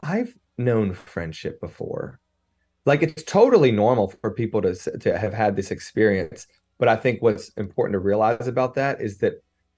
I've 0.02 0.34
known 0.56 0.94
friendship 0.94 1.60
before. 1.60 2.20
Like 2.88 3.02
it's 3.02 3.22
totally 3.22 3.70
normal 3.70 4.08
for 4.20 4.30
people 4.30 4.62
to, 4.62 4.74
to 4.74 5.18
have 5.18 5.34
had 5.34 5.56
this 5.56 5.70
experience. 5.70 6.46
But 6.78 6.88
I 6.88 6.96
think 6.96 7.22
what's 7.22 7.50
important 7.50 7.94
to 7.94 7.98
realize 7.98 8.48
about 8.48 8.74
that 8.74 9.00
is 9.00 9.18
that 9.18 9.34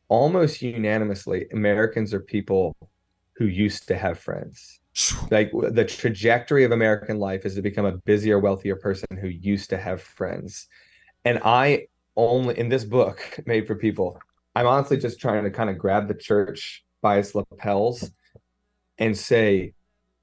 almost 0.09 0.63
unanimously, 0.63 1.47
Americans 1.53 2.15
are 2.15 2.21
people 2.21 2.77
who 3.37 3.47
used 3.47 3.89
to 3.89 3.97
have 3.97 4.19
friends 4.19 4.81
like 5.31 5.53
the 5.53 5.85
trajectory 5.85 6.65
of 6.65 6.73
American 6.73 7.19
life 7.19 7.47
is 7.47 7.55
to 7.55 7.63
become 7.63 7.85
a 7.85 7.97
busier, 7.99 8.39
wealthier 8.39 8.77
person 8.77 9.07
who 9.21 9.29
used 9.29 9.71
to 9.71 9.79
have 9.79 10.03
friends. 10.03 10.67
And 11.25 11.41
I 11.45 11.87
only 12.17 12.59
in 12.59 12.69
this 12.69 12.85
book 12.85 13.39
made 13.47 13.67
for 13.67 13.77
people, 13.77 14.21
I'm 14.55 14.67
honestly 14.67 14.97
just 14.97 15.21
trying 15.21 15.45
to 15.45 15.51
kind 15.51 15.71
of 15.71 15.79
grab 15.79 16.09
the 16.09 16.15
church 16.15 16.85
by 17.03 17.19
its 17.19 17.35
lapels 17.35 18.11
and 18.99 19.17
say, 19.17 19.75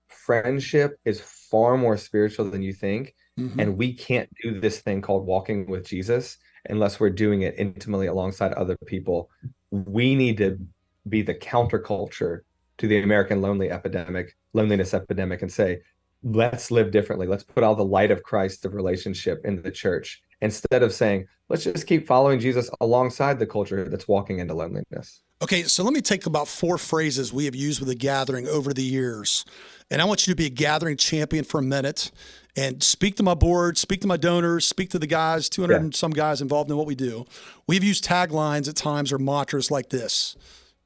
friendship 0.10 1.00
is 1.06 1.21
far 1.49 1.77
more 1.77 1.97
spiritual 1.97 2.49
than 2.49 2.62
you 2.62 2.73
think. 2.73 3.15
Mm-hmm. 3.39 3.60
And 3.60 3.77
we 3.77 3.93
can't 3.93 4.29
do 4.41 4.60
this 4.60 4.79
thing 4.79 5.01
called 5.01 5.25
walking 5.25 5.67
with 5.67 5.86
Jesus 5.86 6.38
unless 6.69 6.99
we're 6.99 7.10
doing 7.10 7.43
it 7.43 7.55
intimately 7.57 8.07
alongside 8.07 8.53
other 8.53 8.77
people. 8.86 9.29
We 9.71 10.15
need 10.15 10.38
to 10.38 10.60
be 11.07 11.21
the 11.21 11.36
counterculture 11.36 12.41
to 12.79 12.88
the 12.88 13.01
American 13.01 13.41
lonely 13.41 13.71
epidemic, 13.71 14.36
loneliness 14.53 14.93
epidemic, 14.93 15.41
and 15.41 15.51
say, 15.51 15.79
let's 16.23 16.71
live 16.71 16.91
differently. 16.91 17.27
Let's 17.27 17.43
put 17.43 17.63
all 17.63 17.75
the 17.75 17.86
light 17.86 18.12
of 18.12 18.23
Christ 18.23 18.65
of 18.65 18.73
relationship 18.73 19.41
into 19.45 19.62
the 19.62 19.71
church 19.71 20.21
instead 20.41 20.83
of 20.83 20.93
saying, 20.93 21.27
let's 21.49 21.63
just 21.63 21.88
keep 21.88 22.07
following 22.07 22.39
Jesus 22.39 22.69
alongside 22.81 23.39
the 23.39 23.47
culture 23.47 23.88
that's 23.88 24.07
walking 24.07 24.39
into 24.39 24.53
loneliness. 24.53 25.21
Okay, 25.41 25.63
so 25.63 25.83
let 25.83 25.93
me 25.93 26.01
take 26.01 26.25
about 26.25 26.47
four 26.47 26.77
phrases 26.77 27.31
we 27.31 27.45
have 27.45 27.55
used 27.55 27.79
with 27.79 27.89
the 27.89 27.95
gathering 27.95 28.47
over 28.47 28.73
the 28.73 28.83
years. 28.83 29.45
And 29.89 30.02
I 30.02 30.06
want 30.06 30.28
you 30.28 30.34
to 30.34 30.36
be 30.36 30.45
a 30.45 30.50
gathering 30.50 30.97
champion 30.97 31.43
for 31.43 31.60
a 31.60 31.63
minute 31.63 32.12
and 32.56 32.84
speak 32.84 33.15
to 33.17 33.23
my 33.23 33.36
board, 33.36 33.78
speak 33.78 34.02
to 34.02 34.08
my 34.08 34.17
donors, 34.17 34.65
speak 34.65 34.89
to 34.89 35.00
the 35.00 35.08
guys, 35.08 35.47
200 35.47 35.73
yeah. 35.73 35.80
and 35.80 35.95
some 35.95 36.12
guys 36.12 36.41
involved 36.41 36.69
in 36.69 36.76
what 36.76 36.88
we 36.88 36.95
do. 36.95 37.26
We've 37.67 37.84
used 37.84 38.04
taglines 38.04 38.67
at 38.67 38.76
times 38.76 39.13
or 39.13 39.19
mantras 39.19 39.71
like 39.71 39.89
this 39.89 40.36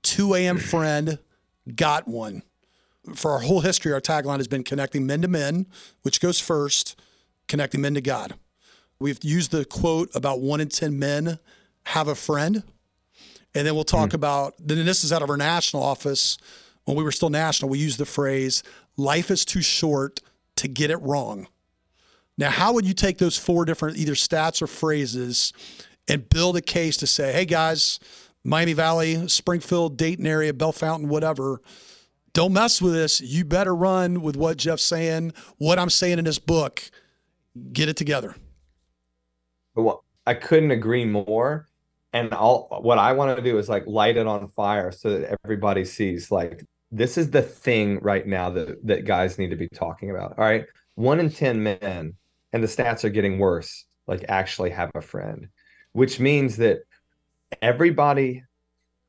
2 0.04 0.36
a.m. 0.36 0.58
friend, 0.60 1.18
got 1.76 2.08
one. 2.08 2.44
For 3.16 3.32
our 3.32 3.40
whole 3.40 3.62
history, 3.62 3.92
our 3.94 4.02
tagline 4.02 4.38
has 4.38 4.48
been 4.48 4.64
connecting 4.64 5.08
men 5.08 5.24
to 5.24 5.28
men, 5.28 5.66
which 6.04 6.22
goes 6.22 6.40
first, 6.40 7.00
connecting 7.48 7.82
men 7.82 7.96
to 7.96 8.02
God. 8.02 8.36
We've 9.00 9.24
used 9.24 9.50
the 9.50 9.66
quote 9.66 10.12
about 10.14 10.42
one 10.42 10.62
in 10.62 10.70
10 10.70 11.00
men 11.00 11.40
have 11.86 12.08
a 12.08 12.16
friend. 12.16 12.64
And 13.56 13.68
then 13.68 13.76
we'll 13.76 13.84
talk 13.84 14.12
mm. 14.12 14.16
about, 14.16 14.54
then 14.60 14.86
this 14.86 15.04
is 15.04 15.12
out 15.12 15.22
of 15.22 15.30
our 15.30 15.38
national 15.38 15.84
office. 15.84 16.38
When 16.86 16.96
we 16.96 17.04
were 17.04 17.12
still 17.12 17.30
national, 17.30 17.70
we 17.70 17.80
used 17.80 17.98
the 17.98 18.06
phrase, 18.06 18.64
life 18.98 19.32
is 19.32 19.46
too 19.46 19.62
short 19.62 20.20
to 20.58 20.68
get 20.68 20.92
it 20.92 20.98
wrong. 20.98 21.48
Now, 22.38 22.50
how 22.50 22.74
would 22.74 22.86
you 22.86 22.94
take 22.94 23.18
those 23.18 23.38
four 23.38 23.66
different 23.66 23.98
either 23.98 24.14
stats 24.14 24.62
or 24.62 24.68
phrases 24.68 25.54
and 26.08 26.28
build 26.30 26.58
a 26.58 26.62
case 26.62 26.98
to 26.98 27.08
say, 27.08 27.32
hey 27.32 27.46
guys, 27.46 28.00
Miami 28.44 28.74
Valley, 28.74 29.28
Springfield, 29.28 29.98
Dayton 29.98 30.26
area, 30.26 30.54
Bellefontaine, 30.54 31.08
whatever. 31.08 31.62
Don't 32.34 32.54
mess 32.54 32.82
with 32.82 32.94
this. 32.94 33.22
You 33.22 33.46
better 33.46 33.76
run 33.76 34.22
with 34.22 34.36
what 34.36 34.58
Jeff's 34.58 34.84
saying, 34.84 35.34
what 35.58 35.78
I'm 35.78 35.90
saying 35.90 36.18
in 36.18 36.26
this 36.26 36.40
book. 36.40 36.82
Get 37.72 37.90
it 37.90 37.98
together. 37.98 38.36
Well, 39.76 40.04
I 40.26 40.34
couldn't 40.34 40.72
agree 40.72 41.06
more. 41.06 41.68
and 42.14 42.34
all 42.34 42.68
what 42.82 42.98
I 42.98 43.14
want 43.14 43.36
to 43.38 43.44
do 43.44 43.58
is 43.58 43.70
like 43.70 43.86
light 43.88 44.18
it 44.18 44.28
on 44.28 44.48
fire 44.50 44.92
so 44.92 45.18
that 45.18 45.38
everybody 45.44 45.86
sees 45.86 46.32
like 46.32 46.66
this 46.92 47.18
is 47.18 47.32
the 47.32 47.42
thing 47.42 48.00
right 48.00 48.28
now 48.28 48.50
that 48.50 48.86
that 48.86 49.06
guys 49.06 49.38
need 49.38 49.50
to 49.52 49.56
be 49.56 49.70
talking 49.70 50.12
about. 50.12 50.38
All 50.38 50.46
right. 50.46 50.66
One 50.96 51.20
in 51.20 51.30
10 51.30 51.64
men, 51.64 52.14
and 52.54 52.64
the 52.64 52.68
stats 52.68 53.04
are 53.04 53.10
getting 53.10 53.40
worse, 53.40 53.86
like 54.08 54.26
actually 54.28 54.72
have 54.72 54.92
a 54.94 55.02
friend, 55.02 55.48
which 55.94 56.20
means 56.20 56.58
that 56.58 56.80
everybody, 57.62 58.44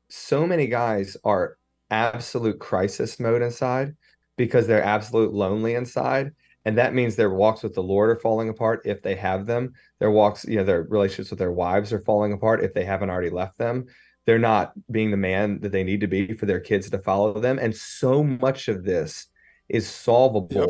so 0.09 0.47
many 0.47 0.67
guys 0.67 1.17
are 1.25 1.57
absolute 1.91 2.59
crisis 2.59 3.19
mode 3.19 3.41
inside 3.41 3.95
because 4.37 4.65
they're 4.65 4.83
absolute 4.83 5.33
lonely 5.33 5.75
inside 5.75 6.31
and 6.65 6.77
that 6.77 6.93
means 6.93 7.15
their 7.15 7.29
walks 7.29 7.61
with 7.61 7.75
the 7.75 7.83
lord 7.83 8.09
are 8.09 8.19
falling 8.19 8.49
apart 8.49 8.81
if 8.83 9.01
they 9.03 9.15
have 9.15 9.45
them 9.45 9.71
their 9.99 10.09
walks 10.09 10.43
you 10.45 10.55
know 10.55 10.63
their 10.63 10.83
relationships 10.83 11.29
with 11.29 11.39
their 11.39 11.51
wives 11.51 11.93
are 11.93 12.03
falling 12.03 12.33
apart 12.33 12.63
if 12.63 12.73
they 12.73 12.83
haven't 12.83 13.09
already 13.09 13.29
left 13.29 13.57
them 13.59 13.85
they're 14.25 14.39
not 14.39 14.73
being 14.89 15.11
the 15.11 15.17
man 15.17 15.59
that 15.61 15.71
they 15.71 15.83
need 15.83 16.01
to 16.01 16.07
be 16.07 16.33
for 16.33 16.45
their 16.45 16.59
kids 16.59 16.89
to 16.89 16.97
follow 16.99 17.39
them. 17.39 17.59
And 17.59 17.75
so 17.75 18.23
much 18.23 18.67
of 18.67 18.83
this 18.83 19.27
is 19.69 19.87
solvable 19.87 20.55
yep. 20.55 20.69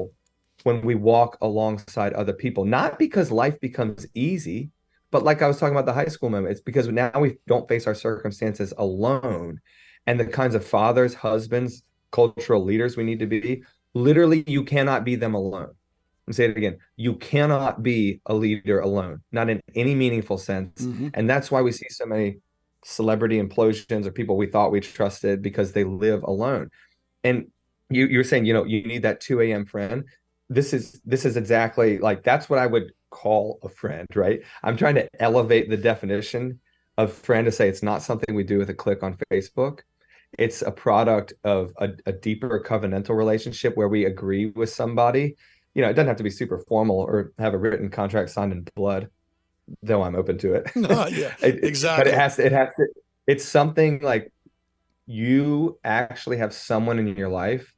when 0.63 0.81
we 0.81 0.95
walk 0.95 1.37
alongside 1.41 2.13
other 2.13 2.33
people 2.33 2.65
not 2.65 2.99
because 2.99 3.31
life 3.31 3.59
becomes 3.59 4.05
easy 4.13 4.69
but 5.11 5.23
like 5.23 5.41
i 5.41 5.47
was 5.47 5.59
talking 5.59 5.75
about 5.75 5.85
the 5.85 5.93
high 5.93 6.05
school 6.05 6.29
moment 6.29 6.51
it's 6.51 6.61
because 6.61 6.87
now 6.87 7.11
we 7.19 7.37
don't 7.47 7.67
face 7.67 7.87
our 7.87 7.95
circumstances 7.95 8.73
alone. 8.77 9.59
And 10.05 10.19
the 10.19 10.25
kinds 10.25 10.53
of 10.53 10.65
fathers 10.65 11.13
husbands 11.13 11.83
cultural 12.11 12.63
leaders 12.63 12.95
we 12.95 13.03
need 13.03 13.19
to 13.19 13.25
be 13.25 13.63
literally 13.93 14.43
you 14.47 14.63
cannot 14.63 15.03
be 15.03 15.15
them 15.15 15.33
alone. 15.33 15.71
And 16.27 16.35
say 16.35 16.45
it 16.45 16.57
again. 16.57 16.77
You 16.95 17.15
cannot 17.15 17.83
be 17.83 18.21
a 18.25 18.33
leader 18.33 18.79
alone 18.79 19.21
not 19.31 19.49
in 19.49 19.61
any 19.75 19.95
meaningful 19.95 20.37
sense. 20.37 20.81
Mm-hmm. 20.81 21.09
and 21.13 21.29
that's 21.29 21.49
why 21.51 21.61
we 21.61 21.71
see 21.71 21.87
so 21.89 22.05
many 22.05 22.37
celebrity 22.83 23.41
implosions 23.41 24.05
or 24.05 24.11
people 24.11 24.37
we 24.37 24.47
thought 24.47 24.71
we 24.71 24.79
trusted 24.79 25.41
because 25.41 25.71
they 25.71 25.83
live 25.83 26.23
alone. 26.23 26.69
And 27.23 27.47
you 27.89 28.07
you're 28.07 28.23
saying 28.23 28.45
you 28.45 28.53
know 28.53 28.65
you 28.65 28.83
need 28.83 29.03
that 29.03 29.21
2 29.21 29.41
a.m 29.41 29.65
friend. 29.65 30.05
This 30.49 30.73
is 30.73 31.01
this 31.05 31.25
is 31.25 31.37
exactly 31.37 31.97
like 31.97 32.23
that's 32.23 32.49
what 32.49 32.59
i 32.59 32.67
would 32.67 32.91
call 33.09 33.59
a 33.63 33.69
friend 33.69 34.07
right? 34.15 34.41
I'm 34.63 34.77
trying 34.77 34.95
to 34.95 35.07
elevate 35.19 35.69
the 35.69 35.77
definition 35.77 36.59
of 36.97 37.13
friend 37.13 37.45
to 37.45 37.51
say 37.51 37.69
it's 37.69 37.83
not 37.83 38.01
something 38.01 38.35
we 38.35 38.43
do 38.43 38.57
with 38.57 38.69
a 38.69 38.73
click 38.73 39.03
on 39.03 39.17
facebook. 39.31 39.79
It's 40.37 40.61
a 40.61 40.71
product 40.71 41.33
of 41.43 41.73
a, 41.77 41.89
a 42.05 42.11
deeper 42.11 42.63
covenantal 42.65 43.15
relationship 43.15 43.77
where 43.77 43.87
we 43.87 44.05
agree 44.05 44.47
with 44.47 44.69
somebody. 44.69 45.35
You 45.75 45.83
know, 45.83 45.89
it 45.89 45.93
doesn't 45.93 46.07
have 46.07 46.17
to 46.17 46.23
be 46.23 46.29
super 46.29 46.59
formal 46.67 46.97
or 46.97 47.33
have 47.37 47.53
a 47.53 47.57
written 47.57 47.89
contract 47.89 48.31
signed 48.31 48.51
in 48.51 48.67
blood, 48.75 49.09
though 49.81 50.03
I'm 50.03 50.15
open 50.15 50.37
to 50.39 50.53
it. 50.53 50.71
No, 50.75 51.07
yeah, 51.07 51.33
exactly. 51.41 52.03
but 52.03 52.13
it 52.13 52.19
has 52.19 52.35
to, 52.37 52.45
it 52.45 52.51
has 52.51 52.69
to, 52.77 52.87
it's 53.27 53.45
something 53.45 53.99
like 54.01 54.31
you 55.05 55.79
actually 55.83 56.37
have 56.37 56.53
someone 56.53 56.99
in 56.99 57.15
your 57.15 57.29
life 57.29 57.73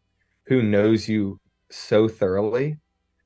who 0.48 0.62
knows 0.62 1.08
you 1.08 1.40
so 1.72 2.08
thoroughly 2.08 2.78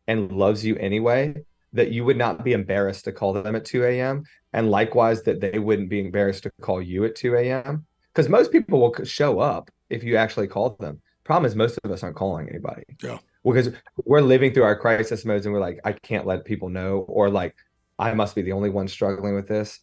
and 0.07 0.31
loves 0.31 0.65
you 0.65 0.75
anyway 0.77 1.35
that 1.73 1.91
you 1.91 2.03
would 2.03 2.17
not 2.17 2.43
be 2.43 2.53
embarrassed 2.53 3.05
to 3.05 3.11
call 3.11 3.33
them 3.33 3.55
at 3.55 3.65
2 3.65 3.83
a.m. 3.83 4.23
And 4.53 4.71
likewise, 4.71 5.21
that 5.23 5.39
they 5.39 5.59
wouldn't 5.59 5.89
be 5.89 5.99
embarrassed 5.99 6.43
to 6.43 6.51
call 6.61 6.81
you 6.81 7.05
at 7.05 7.15
2 7.15 7.35
a.m. 7.35 7.85
Because 8.11 8.27
most 8.27 8.51
people 8.51 8.79
will 8.79 9.05
show 9.05 9.39
up 9.39 9.69
if 9.89 10.03
you 10.03 10.15
actually 10.15 10.47
call 10.47 10.75
them. 10.79 10.99
Problem 11.23 11.45
is, 11.45 11.55
most 11.55 11.77
of 11.83 11.91
us 11.91 12.01
aren't 12.01 12.15
calling 12.15 12.49
anybody. 12.49 12.83
Yeah 13.03 13.19
because 13.43 13.71
we're 14.05 14.21
living 14.21 14.53
through 14.53 14.63
our 14.63 14.75
crisis 14.75 15.25
modes 15.25 15.45
and 15.45 15.53
we're 15.53 15.61
like 15.61 15.79
i 15.85 15.91
can't 15.91 16.25
let 16.25 16.45
people 16.45 16.69
know 16.69 16.99
or 17.07 17.29
like 17.29 17.55
i 17.99 18.13
must 18.13 18.33
be 18.33 18.41
the 18.41 18.53
only 18.53 18.69
one 18.69 18.87
struggling 18.87 19.35
with 19.35 19.47
this. 19.47 19.79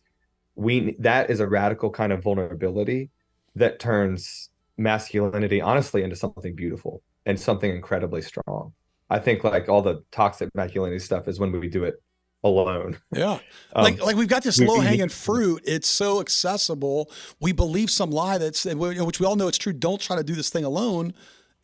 We 0.55 0.96
that 1.00 1.31
is 1.31 1.40
a 1.40 1.46
radical 1.46 1.90
kind 1.90 2.12
of 2.12 2.22
vulnerability 2.22 3.11
that 3.55 3.79
turns 3.79 4.48
masculinity 4.79 5.61
honestly 5.61 6.02
into 6.02 6.16
something 6.16 6.55
beautiful 6.55 7.02
and 7.26 7.38
something 7.38 7.70
incredibly 7.70 8.22
strong. 8.22 8.72
I 9.11 9.18
think 9.18 9.44
like 9.44 9.68
all 9.68 9.83
the 9.83 10.02
toxic 10.11 10.48
masculinity 10.55 10.98
stuff 10.98 11.29
is 11.29 11.38
when 11.38 11.52
we 11.52 11.68
do 11.68 11.85
it 11.85 12.02
alone. 12.42 12.98
Yeah. 13.12 13.38
Um, 13.74 13.85
like 13.85 14.02
like 14.02 14.16
we've 14.16 14.29
got 14.29 14.42
this 14.42 14.59
low 14.59 14.81
hanging 14.81 15.11
fruit. 15.11 15.62
It's 15.66 15.88
so 15.88 16.20
accessible. 16.20 17.11
We 17.40 17.52
believe 17.52 17.90
some 17.90 18.11
lie 18.11 18.38
that's 18.38 18.64
which 18.64 19.20
we 19.20 19.26
all 19.26 19.37
know 19.37 19.48
it's 19.48 19.59
true. 19.59 19.74
Don't 19.74 20.00
try 20.00 20.16
to 20.16 20.24
do 20.24 20.35
this 20.35 20.48
thing 20.48 20.64
alone 20.64 21.12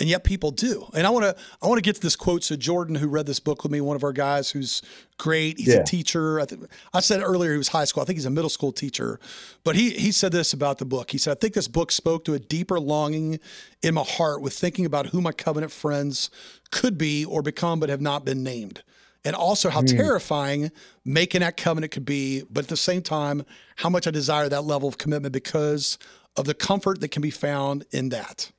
and 0.03 0.11
yet 0.11 0.25
people 0.25 0.51
do. 0.51 0.91
And 0.95 1.07
I 1.07 1.11
want 1.11 1.25
to 1.25 1.37
I 1.63 1.69
want 1.69 1.79
to 1.79 1.83
get 1.83 1.95
to 1.95 2.03
this 2.03 2.17
quote. 2.17 2.43
So 2.43 2.57
Jordan, 2.57 2.97
who 2.97 3.07
read 3.07 3.25
this 3.25 3.39
book 3.39 3.63
with 3.63 3.71
me, 3.71 3.81
one 3.81 3.95
of 3.95 4.03
our 4.03 4.13
guys 4.13 4.51
who's 4.51 4.83
great. 5.17 5.59
He's 5.59 5.69
yeah. 5.69 5.77
a 5.77 5.85
teacher. 5.85 6.41
I, 6.41 6.45
th- 6.45 6.61
I 6.93 6.99
said 6.99 7.23
earlier 7.23 7.53
he 7.53 7.59
was 7.59 7.69
high 7.69 7.85
school. 7.85 8.03
I 8.03 8.07
think 8.07 8.17
he's 8.17 8.27
a 8.27 8.31
middle 8.31 8.51
school 8.51 8.73
teacher. 8.73 9.21
But 9.63 9.77
he 9.77 9.91
he 9.91 10.11
said 10.11 10.33
this 10.33 10.53
about 10.53 10.79
the 10.79 10.85
book. 10.85 11.13
He 11.13 11.19
said, 11.19 11.31
I 11.31 11.39
think 11.41 11.55
this 11.55 11.69
book 11.69 11.93
spoke 11.93 12.25
to 12.25 12.35
a 12.35 12.41
deeper 12.41 12.81
longing 12.81 13.39
in 13.81 13.95
my 13.95 14.03
heart 14.03 14.43
with 14.43 14.55
thinking 14.55 14.85
about 14.87 15.07
who 15.07 15.21
my 15.21 15.31
covenant 15.31 15.71
friends 15.71 16.31
could 16.73 16.99
be 16.99 17.25
or 17.25 17.41
become, 17.41 17.79
but 17.79 17.89
have 17.89 18.01
not 18.01 18.25
been 18.25 18.43
named. 18.43 18.83
And 19.25 19.37
also 19.37 19.71
how 19.71 19.83
mm. 19.83 19.97
terrifying 19.97 20.73
making 21.05 21.43
that 21.43 21.57
covenant 21.57 21.93
could 21.93 22.05
be, 22.05 22.43
but 22.51 22.65
at 22.65 22.69
the 22.69 22.77
same 22.77 23.03
time, 23.03 23.45
how 23.77 23.89
much 23.89 24.09
I 24.09 24.11
desire 24.11 24.49
that 24.49 24.65
level 24.65 24.89
of 24.89 24.99
commitment 24.99 25.33
because 25.33 25.97
of 26.37 26.47
the 26.47 26.55
comfort 26.55 27.01
that 27.03 27.13
can 27.13 27.23
be 27.23 27.31
found 27.31 27.85
in 27.93 28.09
that. 28.09 28.51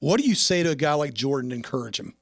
What 0.00 0.20
do 0.20 0.26
you 0.26 0.34
say 0.34 0.62
to 0.62 0.70
a 0.70 0.76
guy 0.76 0.94
like 0.94 1.14
Jordan 1.14 1.50
to 1.50 1.56
encourage 1.56 1.98
him? 1.98 2.14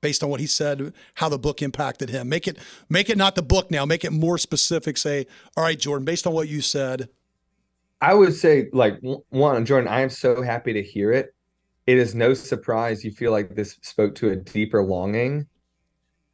Based 0.00 0.22
on 0.22 0.30
what 0.30 0.40
he 0.40 0.46
said, 0.46 0.92
how 1.14 1.28
the 1.28 1.38
book 1.38 1.60
impacted 1.60 2.08
him. 2.08 2.28
Make 2.28 2.46
it 2.46 2.58
make 2.88 3.10
it 3.10 3.18
not 3.18 3.34
the 3.34 3.42
book 3.42 3.70
now, 3.70 3.84
make 3.84 4.04
it 4.04 4.12
more 4.12 4.38
specific. 4.38 4.96
Say, 4.96 5.26
all 5.56 5.64
right, 5.64 5.78
Jordan, 5.78 6.04
based 6.04 6.26
on 6.26 6.32
what 6.32 6.48
you 6.48 6.60
said. 6.60 7.08
I 8.00 8.14
would 8.14 8.32
say, 8.34 8.68
like 8.72 9.00
one, 9.30 9.64
Jordan, 9.66 9.88
I 9.88 10.02
am 10.02 10.10
so 10.10 10.40
happy 10.40 10.72
to 10.72 10.82
hear 10.82 11.12
it. 11.12 11.34
It 11.88 11.98
is 11.98 12.14
no 12.14 12.32
surprise 12.32 13.04
you 13.04 13.10
feel 13.10 13.32
like 13.32 13.56
this 13.56 13.76
spoke 13.82 14.14
to 14.16 14.30
a 14.30 14.36
deeper 14.36 14.84
longing 14.84 15.48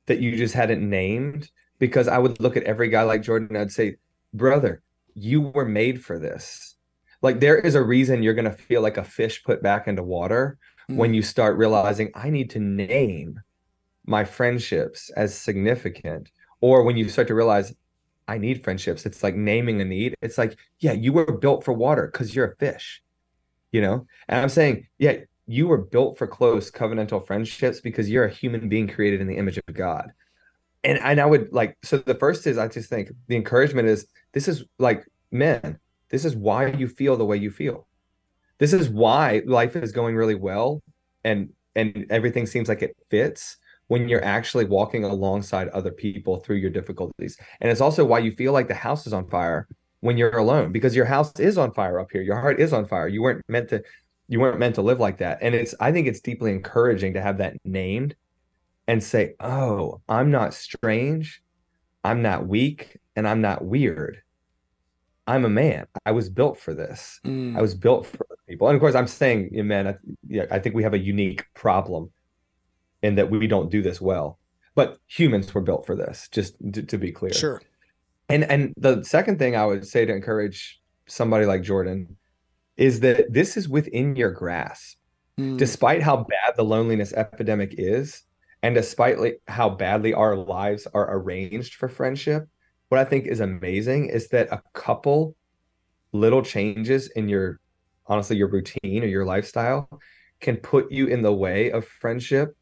that 0.06 0.20
you 0.20 0.36
just 0.36 0.52
hadn't 0.52 0.88
named. 0.88 1.50
Because 1.78 2.06
I 2.06 2.18
would 2.18 2.40
look 2.40 2.56
at 2.56 2.64
every 2.64 2.88
guy 2.88 3.02
like 3.02 3.22
Jordan, 3.22 3.48
and 3.48 3.58
I'd 3.58 3.72
say, 3.72 3.96
brother, 4.32 4.82
you 5.14 5.40
were 5.40 5.64
made 5.64 6.04
for 6.04 6.18
this. 6.18 6.76
Like 7.22 7.40
there 7.40 7.58
is 7.58 7.74
a 7.74 7.82
reason 7.82 8.22
you're 8.22 8.34
gonna 8.34 8.52
feel 8.52 8.82
like 8.82 8.98
a 8.98 9.04
fish 9.04 9.42
put 9.42 9.62
back 9.62 9.88
into 9.88 10.02
water 10.02 10.58
mm. 10.90 10.96
when 10.96 11.14
you 11.14 11.22
start 11.22 11.56
realizing 11.56 12.10
I 12.14 12.30
need 12.30 12.50
to 12.50 12.60
name 12.60 13.40
my 14.06 14.24
friendships 14.24 15.10
as 15.10 15.34
significant, 15.34 16.30
or 16.60 16.82
when 16.82 16.96
you 16.96 17.08
start 17.08 17.28
to 17.28 17.34
realize 17.34 17.74
I 18.26 18.38
need 18.38 18.64
friendships. 18.64 19.04
It's 19.06 19.22
like 19.22 19.34
naming 19.34 19.80
a 19.80 19.84
need. 19.84 20.14
It's 20.22 20.38
like, 20.38 20.58
yeah, 20.80 20.92
you 20.92 21.12
were 21.12 21.30
built 21.32 21.64
for 21.64 21.72
water 21.72 22.08
because 22.10 22.34
you're 22.34 22.52
a 22.52 22.56
fish, 22.56 23.02
you 23.70 23.80
know? 23.80 24.06
And 24.28 24.40
I'm 24.40 24.48
saying, 24.48 24.86
yeah, 24.98 25.16
you 25.46 25.68
were 25.68 25.78
built 25.78 26.16
for 26.16 26.26
close 26.26 26.70
covenantal 26.70 27.26
friendships 27.26 27.80
because 27.80 28.08
you're 28.08 28.24
a 28.24 28.32
human 28.32 28.68
being 28.68 28.88
created 28.88 29.20
in 29.20 29.26
the 29.26 29.36
image 29.36 29.58
of 29.58 29.74
God. 29.74 30.12
And, 30.82 30.98
and 30.98 31.20
I 31.20 31.26
would 31.26 31.52
like, 31.52 31.76
so 31.82 31.98
the 31.98 32.14
first 32.14 32.46
is 32.46 32.56
I 32.56 32.68
just 32.68 32.88
think 32.88 33.10
the 33.26 33.36
encouragement 33.36 33.88
is 33.88 34.06
this 34.32 34.48
is 34.48 34.64
like, 34.78 35.04
men, 35.30 35.78
this 36.08 36.24
is 36.24 36.36
why 36.36 36.68
you 36.68 36.88
feel 36.88 37.16
the 37.16 37.24
way 37.24 37.36
you 37.36 37.50
feel 37.50 37.86
this 38.64 38.72
is 38.72 38.88
why 38.88 39.42
life 39.44 39.76
is 39.76 39.92
going 39.92 40.16
really 40.16 40.34
well 40.34 40.82
and 41.22 41.50
and 41.76 42.06
everything 42.08 42.46
seems 42.46 42.66
like 42.66 42.80
it 42.80 42.96
fits 43.10 43.58
when 43.88 44.08
you're 44.08 44.24
actually 44.24 44.64
walking 44.64 45.04
alongside 45.04 45.68
other 45.68 45.90
people 45.90 46.40
through 46.40 46.56
your 46.56 46.70
difficulties. 46.70 47.36
And 47.60 47.70
it's 47.70 47.82
also 47.82 48.06
why 48.06 48.20
you 48.20 48.32
feel 48.32 48.54
like 48.54 48.68
the 48.68 48.74
house 48.74 49.06
is 49.06 49.12
on 49.12 49.28
fire 49.28 49.68
when 50.00 50.16
you're 50.16 50.38
alone 50.38 50.72
because 50.72 50.96
your 50.96 51.04
house 51.04 51.38
is 51.38 51.58
on 51.58 51.74
fire 51.74 52.00
up 52.00 52.10
here. 52.10 52.22
Your 52.22 52.40
heart 52.40 52.58
is 52.58 52.72
on 52.72 52.86
fire. 52.86 53.06
You 53.06 53.20
weren't 53.20 53.44
meant 53.48 53.68
to 53.68 53.82
you 54.28 54.40
weren't 54.40 54.58
meant 54.58 54.76
to 54.76 54.82
live 54.82 54.98
like 54.98 55.18
that. 55.18 55.40
And 55.42 55.54
it's 55.54 55.74
i 55.78 55.92
think 55.92 56.06
it's 56.06 56.20
deeply 56.20 56.50
encouraging 56.50 57.12
to 57.14 57.20
have 57.20 57.36
that 57.38 57.58
named 57.66 58.16
and 58.88 59.04
say 59.04 59.34
oh 59.40 60.00
i'm 60.08 60.30
not 60.30 60.54
strange. 60.54 61.42
I'm 62.02 62.22
not 62.22 62.46
weak 62.46 62.96
and 63.14 63.28
i'm 63.28 63.42
not 63.42 63.62
weird 63.62 64.23
I'm 65.26 65.44
a 65.44 65.48
man. 65.48 65.86
I 66.04 66.12
was 66.12 66.28
built 66.28 66.58
for 66.58 66.74
this. 66.74 67.20
Mm. 67.24 67.56
I 67.56 67.62
was 67.62 67.74
built 67.74 68.06
for 68.06 68.26
people. 68.48 68.68
And 68.68 68.74
of 68.74 68.80
course, 68.80 68.94
I'm 68.94 69.06
saying, 69.06 69.50
yeah, 69.52 69.62
man, 69.62 69.88
I, 69.88 69.94
yeah, 70.28 70.44
I 70.50 70.58
think 70.58 70.74
we 70.74 70.82
have 70.82 70.94
a 70.94 70.98
unique 70.98 71.46
problem 71.54 72.10
in 73.02 73.14
that 73.14 73.30
we 73.30 73.46
don't 73.46 73.70
do 73.70 73.82
this 73.82 74.00
well. 74.00 74.38
But 74.74 74.98
humans 75.06 75.54
were 75.54 75.60
built 75.60 75.86
for 75.86 75.94
this, 75.94 76.28
just 76.30 76.56
to, 76.72 76.82
to 76.82 76.98
be 76.98 77.12
clear. 77.12 77.32
Sure. 77.32 77.62
And 78.28 78.44
and 78.44 78.74
the 78.76 79.02
second 79.04 79.38
thing 79.38 79.54
I 79.54 79.66
would 79.66 79.86
say 79.86 80.04
to 80.04 80.12
encourage 80.12 80.80
somebody 81.06 81.46
like 81.46 81.62
Jordan 81.62 82.16
is 82.76 83.00
that 83.00 83.32
this 83.32 83.56
is 83.56 83.68
within 83.68 84.16
your 84.16 84.30
grasp. 84.30 84.98
Mm. 85.38 85.58
Despite 85.58 86.02
how 86.02 86.16
bad 86.16 86.54
the 86.56 86.64
loneliness 86.64 87.12
epidemic 87.12 87.74
is, 87.76 88.22
and 88.62 88.74
despite 88.74 89.18
how 89.46 89.68
badly 89.68 90.14
our 90.14 90.36
lives 90.36 90.86
are 90.94 91.16
arranged 91.16 91.74
for 91.74 91.88
friendship, 91.88 92.48
what 92.94 93.04
I 93.04 93.10
think 93.10 93.26
is 93.26 93.40
amazing 93.40 94.10
is 94.10 94.28
that 94.28 94.46
a 94.52 94.62
couple 94.72 95.34
little 96.12 96.42
changes 96.42 97.08
in 97.16 97.28
your 97.28 97.58
honestly 98.06 98.36
your 98.36 98.46
routine 98.46 99.02
or 99.02 99.08
your 99.08 99.24
lifestyle 99.24 99.88
can 100.40 100.58
put 100.58 100.92
you 100.92 101.08
in 101.08 101.20
the 101.22 101.32
way 101.32 101.72
of 101.72 101.84
friendship 101.84 102.56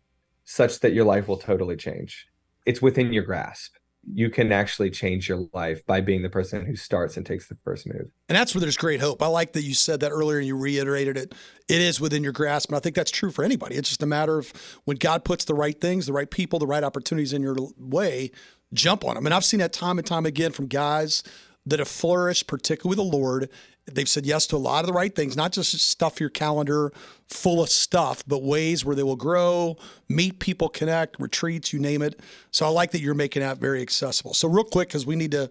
such 0.44 0.80
that 0.80 0.94
your 0.94 1.04
life 1.04 1.28
will 1.28 1.36
totally 1.36 1.76
change. 1.76 2.26
It's 2.64 2.80
within 2.80 3.12
your 3.12 3.24
grasp. 3.24 3.74
you 4.10 4.28
can 4.28 4.50
actually 4.50 4.90
change 4.90 5.28
your 5.28 5.46
life 5.52 5.84
by 5.86 6.00
being 6.00 6.22
the 6.22 6.28
person 6.28 6.66
who 6.66 6.74
starts 6.74 7.16
and 7.16 7.24
takes 7.24 7.46
the 7.48 7.56
first 7.64 7.86
move. 7.86 8.10
And 8.28 8.36
that's 8.36 8.54
where 8.54 8.60
there's 8.60 8.76
great 8.76 9.00
hope. 9.00 9.22
I 9.22 9.26
like 9.26 9.52
that 9.52 9.62
you 9.62 9.74
said 9.74 10.00
that 10.00 10.10
earlier 10.10 10.38
and 10.38 10.46
you 10.46 10.56
reiterated 10.56 11.16
it. 11.16 11.34
It 11.68 11.80
is 11.80 12.00
within 12.00 12.24
your 12.24 12.32
grasp. 12.32 12.68
And 12.70 12.76
I 12.76 12.80
think 12.80 12.96
that's 12.96 13.12
true 13.12 13.30
for 13.30 13.44
anybody. 13.44 13.76
It's 13.76 13.88
just 13.88 14.02
a 14.02 14.06
matter 14.06 14.38
of 14.38 14.52
when 14.84 14.96
God 14.96 15.24
puts 15.24 15.44
the 15.44 15.54
right 15.54 15.80
things, 15.80 16.06
the 16.06 16.12
right 16.12 16.30
people, 16.30 16.58
the 16.58 16.66
right 16.66 16.82
opportunities 16.82 17.32
in 17.32 17.42
your 17.42 17.56
way, 17.78 18.32
jump 18.72 19.04
on 19.04 19.14
them. 19.14 19.26
And 19.26 19.34
I've 19.34 19.44
seen 19.44 19.60
that 19.60 19.72
time 19.72 19.98
and 19.98 20.06
time 20.06 20.26
again 20.26 20.52
from 20.52 20.66
guys 20.66 21.22
that 21.66 21.78
have 21.78 21.88
flourished, 21.88 22.46
particularly 22.46 22.96
the 22.96 23.16
Lord, 23.16 23.48
They've 23.86 24.08
said 24.08 24.26
yes 24.26 24.46
to 24.48 24.56
a 24.56 24.58
lot 24.58 24.84
of 24.84 24.86
the 24.86 24.92
right 24.92 25.12
things, 25.12 25.36
not 25.36 25.52
just 25.52 25.76
stuff 25.80 26.20
your 26.20 26.30
calendar 26.30 26.92
full 27.28 27.60
of 27.60 27.68
stuff, 27.68 28.22
but 28.28 28.42
ways 28.42 28.84
where 28.84 28.94
they 28.94 29.02
will 29.02 29.16
grow, 29.16 29.76
meet 30.08 30.38
people, 30.38 30.68
connect, 30.68 31.18
retreats, 31.18 31.72
you 31.72 31.80
name 31.80 32.00
it. 32.00 32.20
So 32.52 32.64
I 32.64 32.68
like 32.68 32.92
that 32.92 33.00
you're 33.00 33.14
making 33.14 33.42
that 33.42 33.58
very 33.58 33.82
accessible. 33.82 34.34
So, 34.34 34.48
real 34.48 34.64
quick, 34.64 34.88
because 34.88 35.04
we 35.04 35.16
need 35.16 35.32
to 35.32 35.50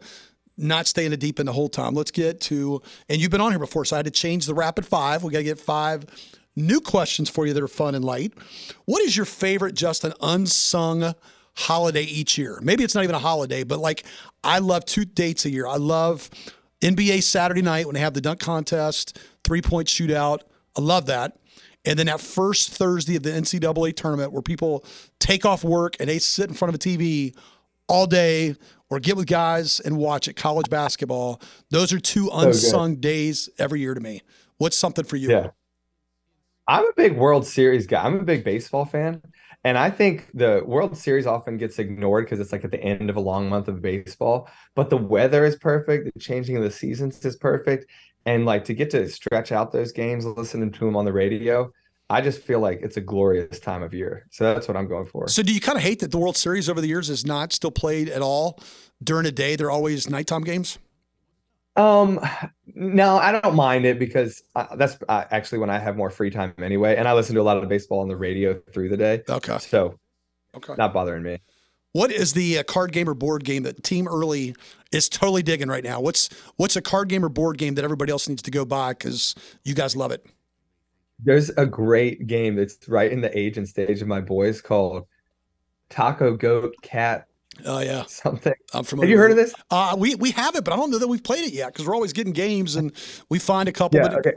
not 0.58 0.88
stay 0.88 1.04
in 1.04 1.12
the 1.12 1.18
deep 1.18 1.40
end 1.40 1.50
the 1.50 1.54
whole 1.54 1.68
time, 1.68 1.94
let's 1.94 2.12
get 2.12 2.40
to, 2.42 2.82
and 3.10 3.20
you've 3.20 3.32
been 3.32 3.42
on 3.42 3.52
here 3.52 3.60
before, 3.60 3.84
so 3.84 3.98
I 3.98 4.00
had 4.00 4.06
to 4.06 4.12
change 4.12 4.46
the 4.46 4.54
rapid 4.54 4.86
five. 4.86 5.24
We 5.24 5.32
got 5.32 5.40
to 5.40 5.44
get 5.44 5.60
five 5.60 6.06
new 6.56 6.80
questions 6.80 7.30
for 7.30 7.46
you 7.46 7.54
that 7.54 7.64
are 7.64 7.68
fun 7.68 7.96
and 7.96 8.06
light. 8.06 8.34
What 8.86 9.02
is 9.02 9.18
your 9.18 9.26
favorite, 9.26 9.76
Justin, 9.76 10.14
unsung 10.22 11.16
holiday 11.56 12.04
each 12.04 12.38
year? 12.38 12.60
Maybe 12.62 12.84
it's 12.84 12.96
not 12.96 13.04
even 13.04 13.16
a 13.16 13.20
holiday, 13.20 13.64
but 13.64 13.80
like 13.80 14.04
I 14.44 14.60
love 14.60 14.86
two 14.86 15.06
dates 15.06 15.46
a 15.46 15.50
year. 15.50 15.68
I 15.68 15.78
love 15.78 16.30
NBA 16.82 17.24
Saturday 17.24 17.62
night 17.62 17.86
when 17.86 17.96
they 17.96 18.02
have 18.02 18.14
the 18.14 18.22
dunk 18.22 18.40
contest, 18.40 19.20
three 19.44 19.62
point 19.62 19.88
shootout. 19.88 20.40
I 20.78 20.82
love 20.82 21.06
that. 21.08 21.38
And 21.84 21.98
then 21.98 22.06
that 22.06 22.22
first 22.22 22.72
Thursday 22.72 23.16
of 23.16 23.24
the 23.24 23.32
NCAA 23.32 23.96
tournament 23.96 24.32
where 24.32 24.42
people 24.42 24.86
take 25.20 25.46
off 25.46 25.64
work 25.64 25.96
and 26.00 26.08
they 26.08 26.20
sit 26.20 26.48
in 26.48 26.56
front 26.56 26.70
of 26.70 26.76
a 26.76 26.78
TV 26.78 27.36
all 27.88 28.06
day 28.06 28.56
or 28.90 29.00
get 29.00 29.18
with 29.18 29.26
guys 29.26 29.80
and 29.80 29.98
watch 29.98 30.28
it, 30.28 30.36
college 30.36 30.70
basketball. 30.70 31.42
Those 31.70 31.92
are 31.92 32.00
two 32.00 32.30
unsung 32.32 32.98
days 32.98 33.50
every 33.58 33.80
year 33.80 33.94
to 33.94 34.02
me. 34.02 34.22
What's 34.58 34.78
something 34.78 35.06
for 35.06 35.16
you? 35.16 35.30
Yeah. 35.30 35.50
I'm 36.68 36.86
a 36.86 36.94
big 36.96 37.18
World 37.18 37.48
Series 37.48 37.88
guy. 37.88 38.04
I'm 38.04 38.20
a 38.20 38.24
big 38.24 38.44
baseball 38.44 38.86
fan. 38.86 39.22
And 39.64 39.78
I 39.78 39.92
think 39.92 40.28
the 40.34 40.64
World 40.66 40.98
Series 40.98 41.28
often 41.28 41.58
gets 41.58 41.78
ignored 41.78 42.26
because 42.26 42.40
it's 42.40 42.52
like 42.52 42.64
at 42.64 42.72
the 42.72 42.82
end 42.82 43.10
of 43.10 43.16
a 43.16 43.20
long 43.20 43.48
month 43.48 43.68
of 43.68 43.82
baseball. 43.82 44.50
But 44.76 44.90
the 44.90 44.98
weather 44.98 45.46
is 45.46 45.56
perfect. 45.56 46.12
The 46.14 46.20
changing 46.20 46.58
of 46.58 46.64
the 46.64 46.72
seasons 46.72 47.24
is 47.24 47.36
perfect. 47.36 47.86
And 48.26 48.46
like 48.46 48.66
to 48.66 48.74
get 48.74 48.90
to 48.92 49.08
stretch 49.10 49.52
out 49.52 49.72
those 49.72 49.92
games, 49.92 50.26
listening 50.26 50.72
to 50.72 50.86
them 50.86 50.96
on 50.96 51.06
the 51.06 51.14
radio, 51.14 51.72
I 52.10 52.22
just 52.22 52.42
feel 52.42 52.60
like 52.60 52.82
it's 52.82 52.98
a 52.98 53.02
glorious 53.02 53.60
time 53.60 53.84
of 53.84 53.94
year. 53.94 54.28
So 54.32 54.44
that's 54.44 54.68
what 54.68 54.76
I'm 54.76 54.88
going 54.88 55.06
for. 55.06 55.28
So 55.28 55.42
do 55.44 55.54
you 55.54 55.62
kind 55.62 55.78
of 55.78 55.84
hate 55.84 56.00
that 56.00 56.12
the 56.12 56.18
World 56.18 56.38
Series 56.38 56.68
over 56.68 56.82
the 56.82 56.88
years 56.88 57.10
is 57.10 57.26
not 57.26 57.54
still 57.54 57.72
played 57.72 58.10
at 58.10 58.22
all 58.22 58.60
during 59.04 59.24
the 59.24 59.32
day? 59.32 59.56
They're 59.56 59.72
always 59.72 60.10
nighttime 60.10 60.44
games? 60.44 60.78
Um, 61.76 62.20
no, 62.76 63.18
I 63.18 63.32
don't 63.32 63.56
mind 63.56 63.86
it 63.86 63.98
because 63.98 64.44
uh, 64.56 64.76
that's 64.76 64.98
uh, 65.08 65.26
actually 65.32 65.60
when 65.60 65.70
I 65.70 65.80
have 65.80 65.96
more 65.96 66.10
free 66.10 66.30
time 66.30 66.54
anyway, 66.58 66.96
and 66.98 67.08
I 67.08 67.14
listen 67.14 67.36
to 67.36 67.42
a 67.42 67.44
lot 67.44 67.58
of 67.58 67.68
baseball 67.70 68.00
on 68.00 68.08
the 68.08 68.18
radio 68.18 68.60
through 68.74 68.90
the 68.90 68.98
day. 68.98 69.24
Okay, 69.30 69.58
so 69.60 69.98
okay, 70.56 70.74
not 70.78 70.94
bothering 70.94 71.24
me. 71.24 71.40
What 71.94 72.12
is 72.12 72.34
the 72.34 72.60
uh, 72.60 72.64
card 72.64 72.92
game 72.94 73.10
or 73.10 73.14
board 73.14 73.44
game 73.44 73.64
that 73.64 73.84
Team 73.84 74.08
Earley 74.08 74.56
is 74.92 75.10
totally 75.10 75.44
digging 75.44 75.68
right 75.68 75.84
now? 75.84 76.00
What's 76.02 76.30
what's 76.58 76.76
a 76.76 76.82
card 76.82 77.10
game 77.10 77.24
or 77.24 77.30
board 77.30 77.58
game 77.58 77.76
that 77.76 77.86
everybody 77.86 78.12
else 78.12 78.28
needs 78.28 78.42
to 78.44 78.52
go 78.52 78.66
buy 78.66 78.92
because 78.92 79.36
you 79.64 79.74
guys 79.74 79.96
love 79.96 80.12
it? 80.12 80.26
There's 81.24 81.50
a 81.52 81.66
great 81.66 82.28
game 82.28 82.56
that's 82.56 82.88
right 82.90 83.12
in 83.12 83.22
the 83.22 83.38
age 83.38 83.58
and 83.58 83.68
stage 83.68 84.02
of 84.02 84.08
my 84.08 84.22
boys 84.22 84.62
called 84.62 85.06
Taco 85.90 86.36
Goat 86.36 86.74
Cat 86.82 87.28
Oh 87.66 87.80
yeah, 87.80 88.06
something. 88.06 88.54
I'm 88.74 88.84
familiar. 88.84 89.08
Have 89.08 89.12
you 89.12 89.18
heard 89.18 89.32
of 89.32 89.38
this? 89.38 89.54
Uh, 89.70 89.96
we 89.98 90.16
we 90.16 90.32
have 90.32 90.56
it, 90.56 90.64
but 90.64 90.74
I 90.74 90.78
don't 90.78 90.92
know 90.92 91.00
that 91.00 91.08
we've 91.08 91.24
played 91.24 91.46
it 91.46 91.54
yet 91.54 91.74
because 91.74 91.88
we're 91.88 91.96
always 91.96 92.14
getting 92.14 92.34
games 92.34 92.76
and 92.76 92.92
we 93.30 93.40
find 93.40 93.68
a 93.68 93.72
couple. 93.72 94.00
Yeah, 94.00 94.16
okay. 94.18 94.34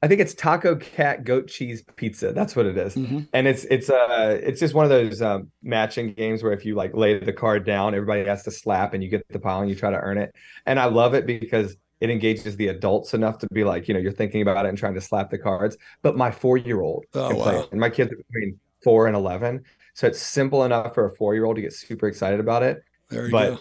I 0.00 0.06
think 0.06 0.20
it's 0.20 0.32
taco 0.32 0.76
cat 0.76 1.24
goat 1.24 1.48
cheese 1.48 1.82
pizza. 1.96 2.32
That's 2.32 2.54
what 2.54 2.66
it 2.66 2.78
is. 2.78 2.94
Mm-hmm. 2.94 3.20
and 3.32 3.48
it's 3.48 3.64
it's 3.64 3.90
uh 3.90 4.38
it's 4.42 4.60
just 4.60 4.74
one 4.74 4.84
of 4.84 4.90
those 4.90 5.20
um, 5.20 5.50
matching 5.62 6.12
games 6.12 6.42
where 6.42 6.52
if 6.52 6.64
you 6.64 6.74
like 6.76 6.94
lay 6.94 7.18
the 7.18 7.32
card 7.32 7.64
down, 7.64 7.94
everybody 7.94 8.24
has 8.24 8.44
to 8.44 8.50
slap, 8.50 8.94
and 8.94 9.02
you 9.02 9.08
get 9.08 9.26
the 9.28 9.40
pile 9.40 9.60
and 9.60 9.68
you 9.68 9.74
try 9.74 9.90
to 9.90 9.98
earn 9.98 10.18
it. 10.18 10.34
And 10.66 10.78
I 10.78 10.84
love 10.84 11.14
it 11.14 11.26
because 11.26 11.76
it 12.00 12.10
engages 12.10 12.56
the 12.56 12.68
adults 12.68 13.12
enough 13.12 13.38
to 13.38 13.48
be 13.48 13.64
like 13.64 13.88
you 13.88 13.94
know 13.94 14.00
you're 14.00 14.12
thinking 14.12 14.42
about 14.42 14.64
it 14.64 14.68
and 14.68 14.78
trying 14.78 14.94
to 14.94 15.00
slap 15.00 15.30
the 15.30 15.38
cards. 15.38 15.76
But 16.02 16.16
my 16.16 16.30
four 16.30 16.56
year 16.56 16.80
old 16.80 17.04
oh, 17.14 17.34
wow. 17.34 17.68
and 17.72 17.80
my 17.80 17.90
kids 17.90 18.12
are 18.12 18.16
between 18.16 18.58
four 18.84 19.08
and 19.08 19.16
eleven, 19.16 19.64
so 19.98 20.06
it's 20.06 20.22
simple 20.22 20.62
enough 20.62 20.94
for 20.94 21.06
a 21.06 21.16
four 21.16 21.34
year 21.34 21.44
old 21.44 21.56
to 21.56 21.62
get 21.62 21.72
super 21.72 22.06
excited 22.06 22.38
about 22.38 22.62
it. 22.62 22.84
There 23.10 23.28
but 23.32 23.56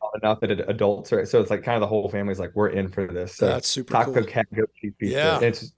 go. 0.00 0.10
enough 0.22 0.40
that 0.40 0.50
adults 0.50 1.12
are. 1.12 1.26
So 1.26 1.38
it's 1.38 1.50
like 1.50 1.62
kind 1.62 1.76
of 1.76 1.82
the 1.82 1.86
whole 1.86 2.08
family's 2.08 2.40
like, 2.40 2.52
we're 2.54 2.70
in 2.70 2.88
for 2.88 3.06
this. 3.06 3.36
So 3.36 3.46
That's 3.46 3.68
super 3.68 3.92
Taco 3.92 4.14
cool. 4.14 4.24
Cat 4.24 4.46
Pizza. 4.50 4.94
Yeah. 5.00 5.40
It's 5.40 5.74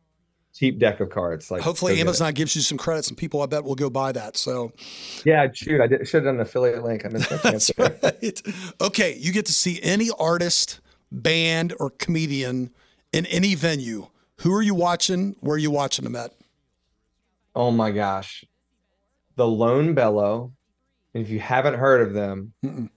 cheap 0.55 0.79
deck 0.79 1.01
of 1.01 1.11
cards. 1.11 1.51
Like 1.51 1.63
hopefully 1.63 2.01
Amazon 2.01 2.33
gives 2.33 2.55
you 2.55 2.63
some 2.63 2.79
credits 2.79 3.09
and 3.09 3.19
people 3.19 3.43
I 3.43 3.47
bet 3.47 3.65
will 3.65 3.75
go 3.75 3.91
buy 3.91 4.13
that. 4.13 4.37
So 4.37 4.71
yeah, 5.25 5.49
shoot, 5.53 5.81
I 5.81 5.89
did, 5.89 6.07
should 6.07 6.19
have 6.19 6.27
done 6.27 6.37
an 6.37 6.43
affiliate 6.43 6.85
link. 6.85 7.05
I 7.05 7.09
missed 7.09 7.31
that 7.43 7.43
chance. 7.43 7.73
right. 7.77 8.43
Okay, 8.81 9.17
you 9.19 9.33
get 9.33 9.47
to 9.47 9.53
see 9.53 9.81
any 9.83 10.11
artist, 10.17 10.81
band, 11.11 11.75
or 11.81 11.91
comedian 11.91 12.71
in 13.13 13.27
any 13.27 13.57
venue. 13.57 14.07
Who 14.43 14.55
are 14.55 14.63
you 14.63 14.77
watching? 14.77 15.35
Where 15.41 15.57
are 15.57 15.59
you 15.59 15.73
watching 15.73 16.05
them 16.05 16.15
at? 16.15 16.33
Oh 17.57 17.73
my 17.73 17.91
gosh 17.91 18.45
the 19.37 19.47
Lone 19.47 19.95
Bellow. 19.95 20.53
And 21.15 21.25
if 21.25 21.31
you 21.31 21.41
haven't 21.41 21.75
heard 21.75 22.07
of 22.07 22.13
them, 22.13 22.53
Mm-mm. 22.65 22.91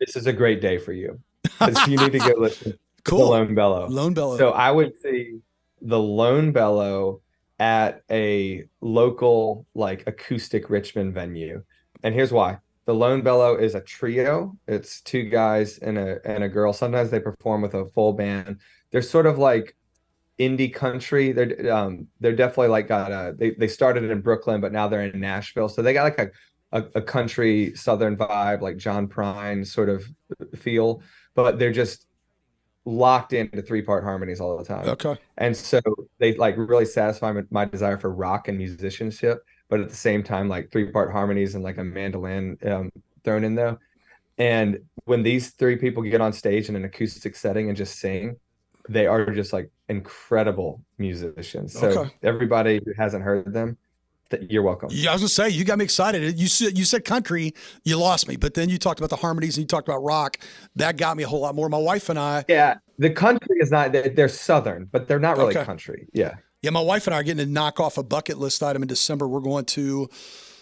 this 0.00 0.16
is 0.16 0.26
a 0.26 0.32
great 0.32 0.60
day 0.60 0.78
for 0.78 0.92
you 0.92 1.20
you 1.86 1.96
need 1.96 2.12
to 2.12 2.18
go 2.18 2.34
listen 2.38 2.78
cool. 3.04 3.18
to 3.18 3.24
the 3.24 3.30
Lone 3.30 3.54
Bellow. 3.54 3.88
Lone 3.88 4.14
Bellow. 4.14 4.38
So 4.38 4.50
I 4.50 4.70
would 4.70 4.92
see 5.00 5.38
the 5.80 5.98
Lone 5.98 6.52
Bellow 6.52 7.20
at 7.58 8.02
a 8.10 8.64
local 8.80 9.66
like 9.74 10.06
acoustic 10.06 10.70
Richmond 10.70 11.14
venue. 11.14 11.62
And 12.02 12.14
here's 12.14 12.32
why. 12.32 12.58
The 12.84 12.94
Lone 12.94 13.22
Bellow 13.22 13.56
is 13.56 13.74
a 13.74 13.80
trio. 13.80 14.56
It's 14.66 15.00
two 15.02 15.24
guys 15.24 15.78
and 15.78 15.96
a 15.96 16.18
and 16.24 16.42
a 16.42 16.48
girl. 16.48 16.72
Sometimes 16.72 17.10
they 17.10 17.20
perform 17.20 17.62
with 17.62 17.74
a 17.74 17.86
full 17.86 18.12
band. 18.12 18.58
They're 18.90 19.02
sort 19.02 19.26
of 19.26 19.38
like 19.38 19.76
indie 20.42 20.72
country. 20.72 21.32
They're 21.32 21.72
um 21.72 22.08
they're 22.20 22.36
definitely 22.36 22.68
like 22.68 22.88
got 22.88 23.12
a 23.12 23.34
they 23.36 23.50
they 23.52 23.68
started 23.68 24.10
in 24.10 24.20
Brooklyn, 24.20 24.60
but 24.60 24.72
now 24.72 24.88
they're 24.88 25.06
in 25.06 25.20
Nashville. 25.20 25.68
So 25.68 25.82
they 25.82 25.92
got 25.92 26.04
like 26.04 26.18
a 26.18 26.30
a, 26.72 26.84
a 26.96 27.02
country 27.02 27.74
southern 27.74 28.16
vibe, 28.16 28.60
like 28.60 28.76
John 28.76 29.06
Prine 29.06 29.66
sort 29.66 29.88
of 29.88 30.04
feel, 30.56 31.02
but 31.34 31.58
they're 31.58 31.72
just 31.72 32.06
locked 32.84 33.32
into 33.32 33.62
three 33.62 33.82
part 33.82 34.02
harmonies 34.02 34.40
all 34.40 34.56
the 34.58 34.64
time. 34.64 34.88
Okay. 34.88 35.16
And 35.38 35.56
so 35.56 35.80
they 36.18 36.34
like 36.34 36.56
really 36.56 36.86
satisfy 36.86 37.32
my 37.50 37.64
desire 37.64 37.98
for 37.98 38.12
rock 38.12 38.48
and 38.48 38.58
musicianship, 38.58 39.44
but 39.68 39.80
at 39.80 39.88
the 39.88 39.96
same 39.96 40.22
time, 40.22 40.48
like 40.48 40.72
three 40.72 40.90
part 40.90 41.12
harmonies 41.12 41.54
and 41.54 41.62
like 41.62 41.78
a 41.78 41.84
mandolin 41.84 42.58
um, 42.66 42.90
thrown 43.22 43.44
in 43.44 43.54
there. 43.54 43.78
And 44.38 44.80
when 45.04 45.22
these 45.22 45.50
three 45.50 45.76
people 45.76 46.02
get 46.02 46.20
on 46.20 46.32
stage 46.32 46.68
in 46.68 46.76
an 46.76 46.84
acoustic 46.84 47.36
setting 47.36 47.68
and 47.68 47.76
just 47.76 48.00
sing, 48.00 48.36
they 48.88 49.06
are 49.06 49.30
just 49.30 49.52
like 49.52 49.70
incredible 49.92 50.82
musicians. 50.98 51.72
So 51.72 51.88
okay. 51.88 52.10
everybody 52.22 52.80
who 52.84 52.92
hasn't 52.96 53.22
heard 53.22 53.52
them, 53.52 53.76
you're 54.48 54.62
welcome. 54.62 54.88
Yeah, 54.90 55.10
I 55.10 55.12
was 55.12 55.22
gonna 55.22 55.28
say 55.28 55.50
you 55.50 55.64
got 55.64 55.78
me 55.78 55.84
excited. 55.84 56.38
You 56.38 56.48
said 56.48 56.76
you 56.76 56.84
said 56.84 57.04
country, 57.04 57.54
you 57.84 57.98
lost 57.98 58.26
me, 58.26 58.36
but 58.36 58.54
then 58.54 58.68
you 58.70 58.78
talked 58.78 58.98
about 58.98 59.10
the 59.10 59.16
harmonies 59.16 59.56
and 59.56 59.62
you 59.62 59.68
talked 59.68 59.88
about 59.88 60.02
rock. 60.02 60.38
That 60.76 60.96
got 60.96 61.16
me 61.16 61.22
a 61.22 61.28
whole 61.28 61.40
lot 61.40 61.54
more. 61.54 61.68
My 61.68 61.78
wife 61.78 62.08
and 62.08 62.18
I. 62.18 62.44
Yeah, 62.48 62.78
the 62.98 63.10
country 63.10 63.56
is 63.60 63.70
not. 63.70 63.92
They're 63.92 64.28
southern, 64.28 64.86
but 64.86 65.06
they're 65.06 65.20
not 65.20 65.36
really 65.36 65.56
okay. 65.56 65.64
country. 65.64 66.08
Yeah. 66.12 66.36
Yeah, 66.62 66.70
my 66.70 66.80
wife 66.80 67.08
and 67.08 67.14
I 67.14 67.18
are 67.18 67.22
getting 67.24 67.44
to 67.44 67.52
knock 67.52 67.80
off 67.80 67.98
a 67.98 68.04
bucket 68.04 68.38
list 68.38 68.62
item 68.62 68.82
in 68.82 68.88
December. 68.88 69.26
We're 69.26 69.40
going 69.40 69.64
to 69.64 70.08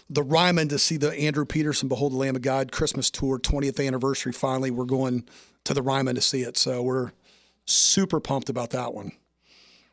the 0.09 0.23
Ryman 0.23 0.67
to 0.69 0.79
see 0.79 0.97
the 0.97 1.13
Andrew 1.13 1.45
Peterson 1.45 1.87
Behold 1.87 2.13
the 2.13 2.17
Lamb 2.17 2.35
of 2.35 2.41
God 2.41 2.71
Christmas 2.71 3.11
tour, 3.11 3.37
20th 3.37 3.85
anniversary. 3.85 4.31
Finally, 4.33 4.71
we're 4.71 4.85
going 4.85 5.25
to 5.63 5.75
the 5.75 5.83
Ryman 5.83 6.15
to 6.15 6.21
see 6.21 6.41
it. 6.41 6.57
So 6.57 6.81
we're 6.81 7.11
super 7.65 8.19
pumped 8.19 8.49
about 8.49 8.71
that 8.71 8.93
one. 8.93 9.11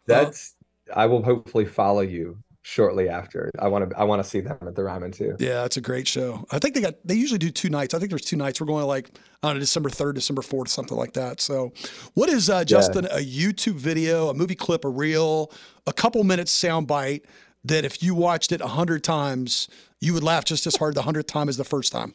That's 0.09 0.55
I 0.94 1.07
will 1.07 1.23
hopefully 1.23 1.66
follow 1.66 2.01
you 2.01 2.38
shortly 2.62 3.09
after. 3.09 3.51
I 3.59 3.68
want 3.68 3.90
to 3.90 3.99
I 3.99 4.05
want 4.05 4.23
to 4.23 4.29
see 4.29 4.40
them 4.40 4.59
at 4.61 4.75
the 4.75 4.83
Ryman 4.83 5.12
too. 5.12 5.37
Yeah, 5.38 5.64
it's 5.64 5.77
a 5.77 5.81
great 5.81 6.09
show. 6.09 6.47
I 6.51 6.59
think 6.59 6.75
they 6.75 6.81
got 6.81 6.94
they 7.05 7.14
usually 7.14 7.38
do 7.38 7.51
two 7.51 7.71
nights. 7.71 7.94
I 7.94 7.99
think 7.99 8.11
there's 8.11 8.25
two 8.25 8.37
nights. 8.37 8.61
We're 8.61 8.66
going 8.66 8.83
to 8.83 8.87
like 8.87 9.11
on 9.42 9.59
December 9.59 9.88
3rd, 9.88 10.14
December 10.14 10.42
4th, 10.42 10.68
something 10.68 10.97
like 10.97 11.12
that. 11.12 11.40
So, 11.40 11.73
what 12.14 12.29
is 12.29 12.51
uh, 12.51 12.64
Justin 12.64 13.05
yeah. 13.05 13.18
a 13.18 13.21
YouTube 13.21 13.77
video, 13.77 14.29
a 14.29 14.35
movie 14.35 14.55
clip, 14.57 14.85
a 14.85 14.88
reel, 14.88 15.53
a 15.87 15.92
couple 15.92 16.25
minutes 16.25 16.51
sound 16.51 16.87
bite 16.87 17.25
that 17.64 17.85
if 17.85 18.03
you 18.03 18.14
watched 18.14 18.53
it 18.53 18.61
a 18.61 18.66
hundred 18.66 19.05
times, 19.05 19.68
you 20.01 20.14
would 20.14 20.23
laugh 20.23 20.44
just 20.44 20.66
as 20.66 20.77
hard 20.77 20.94
the 20.94 21.03
hundredth 21.03 21.29
time 21.29 21.49
as 21.49 21.57
the 21.57 21.64
first 21.64 21.92
time? 21.92 22.14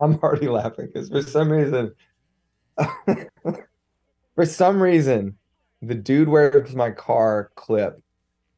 I'm 0.00 0.18
already 0.22 0.48
laughing 0.48 0.86
because 0.92 1.08
for 1.08 1.22
some 1.22 1.50
reason 1.50 1.94
for 4.34 4.46
some 4.46 4.82
reason, 4.82 5.36
the 5.86 5.94
Dude, 5.94 6.28
Where's 6.28 6.74
My 6.74 6.90
Car 6.90 7.50
clip 7.54 8.00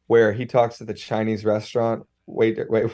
where 0.06 0.32
he 0.32 0.46
talks 0.46 0.78
to 0.78 0.84
the 0.84 0.94
Chinese 0.94 1.44
restaurant 1.44 2.06
wait 2.26 2.58
wait 2.70 2.90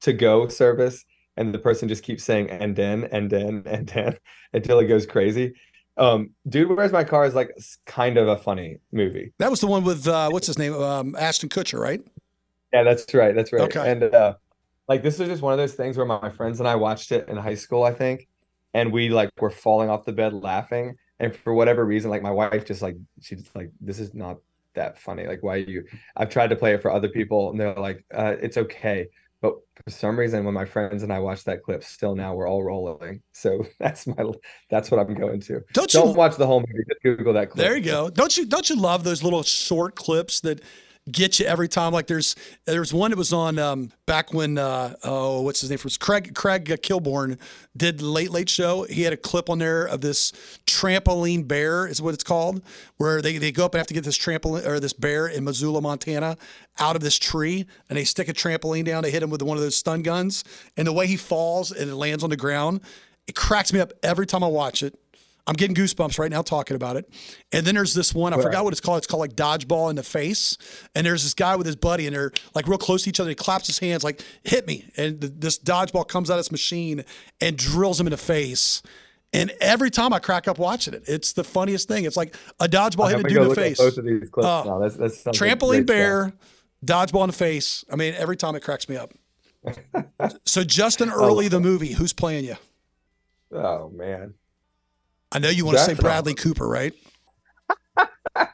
to 0.00 0.12
go 0.12 0.48
service 0.48 1.04
and 1.36 1.54
the 1.54 1.58
person 1.58 1.88
just 1.88 2.02
keeps 2.02 2.22
saying 2.24 2.50
and 2.50 2.76
then 2.76 3.04
and 3.04 3.30
then 3.30 3.62
and 3.66 3.88
then 3.88 4.16
until 4.52 4.78
it 4.78 4.86
goes 4.86 5.06
crazy. 5.06 5.54
Um, 5.96 6.30
Dude, 6.48 6.68
Where's 6.68 6.92
My 6.92 7.04
Car 7.04 7.26
is 7.26 7.34
like 7.34 7.56
kind 7.86 8.16
of 8.16 8.28
a 8.28 8.38
funny 8.38 8.78
movie. 8.92 9.32
That 9.38 9.50
was 9.50 9.60
the 9.60 9.66
one 9.66 9.84
with 9.84 10.08
uh, 10.08 10.30
what's 10.30 10.46
his 10.46 10.58
name, 10.58 10.74
um, 10.74 11.14
Ashton 11.16 11.48
Kutcher, 11.48 11.78
right? 11.78 12.02
Yeah, 12.72 12.82
that's 12.82 13.12
right. 13.12 13.34
That's 13.34 13.52
right. 13.52 13.62
Okay. 13.62 13.90
And 13.90 14.04
uh, 14.04 14.34
like 14.88 15.02
this 15.02 15.18
was 15.18 15.28
just 15.28 15.42
one 15.42 15.52
of 15.52 15.58
those 15.58 15.74
things 15.74 15.96
where 15.96 16.06
my 16.06 16.30
friends 16.30 16.60
and 16.60 16.68
I 16.68 16.76
watched 16.76 17.12
it 17.12 17.28
in 17.28 17.36
high 17.36 17.54
school, 17.54 17.84
I 17.84 17.92
think, 17.92 18.28
and 18.72 18.90
we 18.92 19.10
like 19.10 19.30
were 19.40 19.50
falling 19.50 19.90
off 19.90 20.04
the 20.04 20.12
bed 20.12 20.32
laughing. 20.32 20.96
And 21.22 21.34
for 21.34 21.54
whatever 21.54 21.84
reason, 21.84 22.10
like 22.10 22.20
my 22.20 22.32
wife 22.32 22.66
just 22.66 22.82
like 22.82 22.96
she's 23.20 23.48
like, 23.54 23.70
this 23.80 24.00
is 24.00 24.12
not 24.12 24.38
that 24.74 24.98
funny. 24.98 25.26
Like, 25.26 25.42
why 25.42 25.56
you? 25.56 25.84
I've 26.16 26.30
tried 26.30 26.50
to 26.50 26.56
play 26.56 26.74
it 26.74 26.82
for 26.82 26.90
other 26.90 27.08
people, 27.08 27.50
and 27.50 27.60
they're 27.60 27.74
like, 27.74 28.04
uh, 28.12 28.34
it's 28.40 28.56
okay. 28.56 29.08
But 29.40 29.54
for 29.84 29.90
some 29.90 30.18
reason, 30.18 30.44
when 30.44 30.54
my 30.54 30.64
friends 30.64 31.04
and 31.04 31.12
I 31.12 31.20
watch 31.20 31.44
that 31.44 31.62
clip, 31.62 31.84
still 31.84 32.16
now 32.16 32.34
we're 32.34 32.48
all 32.48 32.62
rolling. 32.62 33.22
So 33.32 33.64
that's 33.78 34.06
my 34.06 34.24
that's 34.68 34.90
what 34.90 34.98
I'm 34.98 35.14
going 35.14 35.40
to. 35.42 35.60
Don't 35.72 35.90
Don't 35.90 36.16
watch 36.16 36.36
the 36.36 36.46
whole 36.46 36.60
movie. 36.60 36.84
Just 36.88 37.02
Google 37.02 37.32
that 37.34 37.50
clip. 37.50 37.64
There 37.64 37.76
you 37.76 37.84
go. 37.84 38.10
Don't 38.10 38.36
you 38.36 38.44
don't 38.44 38.68
you 38.68 38.76
love 38.76 39.04
those 39.04 39.22
little 39.22 39.44
short 39.44 39.94
clips 39.94 40.40
that 40.40 40.60
get 41.10 41.40
you 41.40 41.46
every 41.46 41.68
time? 41.68 41.92
Like 41.92 42.06
there's 42.06 42.36
there's 42.64 42.92
one 42.92 43.10
that 43.10 43.16
was 43.16 43.32
on 43.32 43.58
um, 43.58 43.90
back 44.06 44.32
when 44.32 44.58
uh, 44.58 44.94
oh 45.02 45.42
what's 45.42 45.60
his 45.60 45.70
name 45.70 45.78
was 45.82 45.98
Craig 45.98 46.34
Craig 46.34 46.66
Kilborn 46.66 47.38
did 47.76 48.00
Late 48.02 48.30
Late 48.30 48.48
Show. 48.48 48.84
He 48.84 49.02
had 49.02 49.12
a 49.12 49.16
clip 49.16 49.50
on 49.50 49.58
there 49.58 49.84
of 49.84 50.00
this 50.00 50.32
trampoline 50.66 51.46
bear 51.48 51.86
is 51.86 52.00
what 52.00 52.14
it's 52.14 52.24
called, 52.24 52.62
where 52.96 53.20
they, 53.22 53.38
they 53.38 53.50
go 53.50 53.64
up 53.64 53.74
and 53.74 53.78
have 53.80 53.86
to 53.88 53.94
get 53.94 54.04
this 54.04 54.18
trampoline 54.18 54.66
or 54.66 54.78
this 54.78 54.92
bear 54.92 55.26
in 55.26 55.44
Missoula, 55.44 55.80
Montana, 55.80 56.36
out 56.78 56.96
of 56.96 57.02
this 57.02 57.18
tree, 57.18 57.66
and 57.88 57.98
they 57.98 58.04
stick 58.04 58.28
a 58.28 58.32
trampoline 58.32 58.84
down. 58.84 59.02
They 59.02 59.10
hit 59.10 59.22
him 59.22 59.30
with 59.30 59.42
one 59.42 59.56
of 59.56 59.62
those 59.62 59.76
stun 59.76 60.02
guns, 60.02 60.44
and 60.76 60.86
the 60.86 60.92
way 60.92 61.06
he 61.06 61.16
falls 61.16 61.72
and 61.72 61.90
it 61.90 61.94
lands 61.94 62.22
on 62.22 62.30
the 62.30 62.36
ground, 62.36 62.80
it 63.26 63.34
cracks 63.34 63.72
me 63.72 63.80
up 63.80 63.92
every 64.02 64.26
time 64.26 64.44
I 64.44 64.48
watch 64.48 64.82
it. 64.82 64.98
I'm 65.46 65.54
getting 65.54 65.74
goosebumps 65.74 66.18
right 66.18 66.30
now 66.30 66.42
talking 66.42 66.76
about 66.76 66.96
it. 66.96 67.08
And 67.50 67.66
then 67.66 67.74
there's 67.74 67.94
this 67.94 68.14
one, 68.14 68.32
I 68.32 68.40
forgot 68.40 68.62
what 68.64 68.72
it's 68.72 68.80
called. 68.80 68.98
It's 68.98 69.06
called 69.08 69.20
like 69.20 69.34
dodgeball 69.34 69.90
in 69.90 69.96
the 69.96 70.02
face. 70.04 70.56
And 70.94 71.04
there's 71.04 71.24
this 71.24 71.34
guy 71.34 71.56
with 71.56 71.66
his 71.66 71.74
buddy, 71.74 72.06
and 72.06 72.14
they're 72.14 72.30
like 72.54 72.68
real 72.68 72.78
close 72.78 73.02
to 73.04 73.08
each 73.10 73.18
other. 73.18 73.30
He 73.30 73.34
claps 73.34 73.66
his 73.66 73.80
hands, 73.80 74.04
like, 74.04 74.22
hit 74.44 74.66
me. 74.68 74.84
And 74.96 75.20
th- 75.20 75.32
this 75.36 75.58
dodgeball 75.58 76.06
comes 76.06 76.30
out 76.30 76.34
of 76.34 76.40
this 76.40 76.52
machine 76.52 77.04
and 77.40 77.56
drills 77.56 77.98
him 78.00 78.06
in 78.06 78.12
the 78.12 78.16
face. 78.16 78.82
And 79.32 79.50
every 79.60 79.90
time 79.90 80.12
I 80.12 80.18
crack 80.20 80.46
up 80.46 80.58
watching 80.58 80.94
it, 80.94 81.04
it's 81.08 81.32
the 81.32 81.42
funniest 81.42 81.88
thing. 81.88 82.04
It's 82.04 82.16
like 82.16 82.36
a 82.60 82.68
dodgeball 82.68 83.10
hit 83.10 83.20
a 83.20 83.22
dude 83.22 83.42
in 83.42 83.48
the 83.48 83.54
face. 83.54 83.78
both 83.78 83.96
of 83.96 84.04
these 84.04 84.28
clips 84.30 84.46
Oh. 84.46 84.62
now. 84.64 84.78
That's, 84.78 84.96
that's 84.96 85.38
Trampoline 85.38 85.78
stuff. 85.78 85.86
bear, 85.86 86.32
dodgeball 86.84 87.22
in 87.24 87.28
the 87.28 87.36
face. 87.36 87.84
I 87.90 87.96
mean, 87.96 88.14
every 88.16 88.36
time 88.36 88.54
it 88.54 88.60
cracks 88.60 88.88
me 88.88 88.96
up. 88.96 89.12
so 90.44 90.62
Justin 90.64 91.10
oh, 91.10 91.24
Earley, 91.26 91.48
the 91.48 91.60
movie, 91.60 91.92
who's 91.94 92.12
playing 92.12 92.44
you? 92.44 92.56
Oh 93.52 93.88
man. 93.90 94.34
I 95.32 95.38
know 95.38 95.48
you 95.48 95.64
want 95.64 95.78
to 95.78 95.84
say 95.84 95.94
Bradley 95.94 96.34
Cooper, 96.34 96.68
right? 96.68 96.92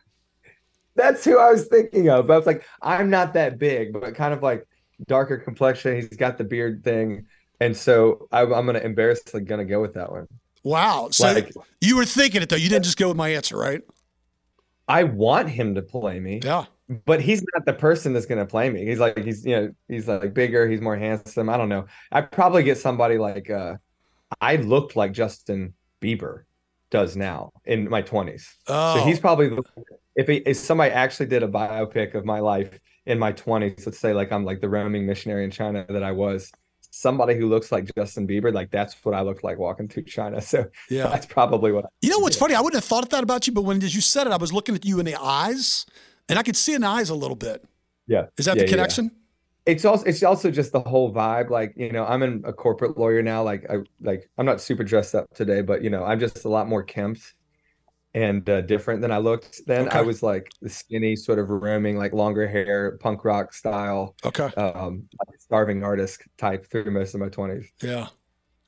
That's 0.97 1.25
who 1.25 1.39
I 1.39 1.53
was 1.53 1.67
thinking 1.67 2.09
of. 2.09 2.27
But 2.27 2.35
I 2.35 2.37
was 2.37 2.47
like, 2.47 2.65
I'm 2.83 3.09
not 3.11 3.35
that 3.35 3.59
big, 3.59 3.93
but 3.93 4.15
kind 4.15 4.35
of 4.35 4.43
like 4.43 4.67
darker 5.07 5.39
complexion. 5.39 5.95
He's 5.97 6.09
got 6.09 6.39
the 6.39 6.45
beard 6.45 6.83
thing. 6.83 7.27
And 7.61 7.77
so 7.77 8.29
I, 8.33 8.43
I'm 8.43 8.67
gonna 8.67 8.81
embarrassingly 8.81 9.45
gonna 9.47 9.65
go 9.65 9.81
with 9.81 9.95
that 9.95 10.11
one. 10.11 10.27
Wow. 10.65 11.09
So 11.13 11.33
Like- 11.33 11.53
you 11.81 11.97
were 11.97 12.05
thinking 12.05 12.43
it 12.43 12.49
though. 12.49 12.57
You 12.57 12.69
didn't 12.69 12.85
just 12.85 12.99
go 12.99 13.09
with 13.09 13.17
my 13.17 13.29
answer, 13.31 13.57
right? 13.57 13.83
I 14.89 15.05
want 15.05 15.51
him 15.51 15.75
to 15.75 15.83
play 15.83 16.19
me, 16.19 16.41
Yeah. 16.43 16.65
but 17.05 17.21
he's 17.21 17.45
not 17.55 17.67
the 17.67 17.75
person 17.75 18.13
that's 18.13 18.27
gonna 18.27 18.47
play 18.47 18.71
me. 18.71 18.85
He's 18.87 18.99
like 18.99 19.19
he's 19.19 19.45
you 19.45 19.55
know 19.55 19.71
he's 19.89 20.09
like 20.09 20.35
bigger, 20.35 20.69
he's 20.69 20.81
more 20.81 20.97
handsome. 20.97 21.49
I 21.49 21.57
don't 21.57 21.69
know. 21.69 21.87
I'd 22.11 22.33
probably 22.33 22.63
get 22.65 22.79
somebody 22.79 23.19
like 23.19 23.51
uh 23.51 23.77
I 24.41 24.57
looked 24.57 24.97
like 24.97 25.13
Justin 25.13 25.75
Bieber 26.03 26.43
does 26.91 27.17
now 27.17 27.53
in 27.65 27.89
my 27.89 28.03
20s. 28.03 28.45
Oh, 28.67 28.97
So 28.97 29.05
he's 29.05 29.21
probably 29.21 29.49
the, 29.51 29.63
if 30.17 30.27
he, 30.29 30.37
if 30.37 30.57
somebody 30.57 30.91
actually 30.93 31.27
did 31.27 31.43
a 31.43 31.49
biopic 31.49 32.15
of 32.15 32.25
my 32.25 32.41
life 32.41 32.79
in 33.07 33.19
my 33.19 33.33
20s, 33.33 33.87
let's 33.87 33.99
say 33.99 34.13
like 34.13 34.33
I'm 34.33 34.45
like 34.45 34.61
the 34.61 34.69
roaming 34.69 35.07
missionary 35.07 35.45
in 35.45 35.51
China 35.51 35.85
that 35.89 36.03
I 36.03 36.13
was, 36.13 36.51
somebody 36.91 37.37
who 37.37 37.49
looks 37.49 37.71
like 37.71 37.91
Justin 37.97 38.27
Bieber, 38.27 38.53
like 38.53 38.71
that's 38.71 38.95
what 39.05 39.15
I 39.15 39.21
looked 39.21 39.45
like 39.45 39.59
walking 39.59 39.89
through 39.89 40.05
China. 40.05 40.41
So 40.53 40.67
yeah. 40.91 41.07
that's 41.09 41.27
probably 41.27 41.73
what 41.73 41.85
I, 41.85 41.89
You 42.01 42.11
know 42.11 42.19
what's 42.19 42.37
funny? 42.37 42.55
I 42.55 42.61
wouldn't 42.61 42.83
have 42.83 42.89
thought 42.89 43.05
of 43.05 43.11
that 43.11 43.23
about 43.23 43.47
you, 43.47 43.53
but 43.53 43.63
when 43.63 43.83
as 43.83 43.95
you 43.95 44.01
said 44.01 44.27
it, 44.27 44.33
I 44.33 44.37
was 44.37 44.53
looking 44.53 44.75
at 44.75 44.85
you 44.85 44.99
in 44.99 45.07
the 45.07 45.15
eyes, 45.21 45.85
and 46.29 46.39
I 46.39 46.43
could 46.43 46.57
see 46.57 46.75
in 46.75 46.81
the 46.81 46.89
eyes 46.89 47.11
a 47.11 47.15
little 47.15 47.37
bit. 47.37 47.65
yeah. 48.07 48.27
Is 48.39 48.47
that 48.47 48.57
Yeah, 48.57 48.65
the 48.65 48.69
connection? 48.69 49.05
yeah. 49.07 49.18
It's 49.69 49.85
also 49.85 50.07
it's 50.07 50.23
also 50.23 50.51
just 50.51 50.73
the 50.73 50.81
whole 50.81 51.13
vibe. 51.13 51.51
Like, 51.51 51.75
you 51.77 51.93
know, 51.93 52.07
I'm 52.07 52.23
in 52.23 52.43
a 52.47 52.55
corporate 52.55 52.97
lawyer 52.97 53.23
now. 53.23 53.43
Like 53.43 53.67
I 53.69 53.77
like 54.01 54.31
I'm 54.39 54.47
not 54.47 54.63
super 54.63 54.83
dressed 54.83 55.15
up 55.15 55.27
today, 55.35 55.61
but 55.61 55.83
you 55.85 55.91
know, 55.91 56.05
I'm 56.05 56.19
just 56.19 56.47
a 56.47 56.49
lot 56.49 56.69
more 56.69 56.83
kempt 56.83 57.35
and 58.15 58.49
uh, 58.49 58.63
different 58.63 59.03
than 59.03 59.13
I 59.13 59.19
looked 59.19 59.61
then. 59.67 59.91
I 59.91 60.01
was 60.01 60.23
like 60.23 60.51
the 60.63 60.71
skinny, 60.71 61.15
sort 61.15 61.39
of 61.39 61.51
roaming, 61.51 61.99
like 61.99 62.15
longer 62.15 62.49
hair, 62.49 62.97
punk 62.99 63.27
rock 63.27 63.53
style. 63.53 64.17
Okay. 64.25 64.47
um 64.57 65.05
starving 65.39 65.85
artist 65.85 66.23
type 66.39 66.67
through 66.71 66.91
most 66.91 67.15
of 67.15 67.21
my 67.21 67.29
20s 67.29 67.67
Yeah. 67.83 68.09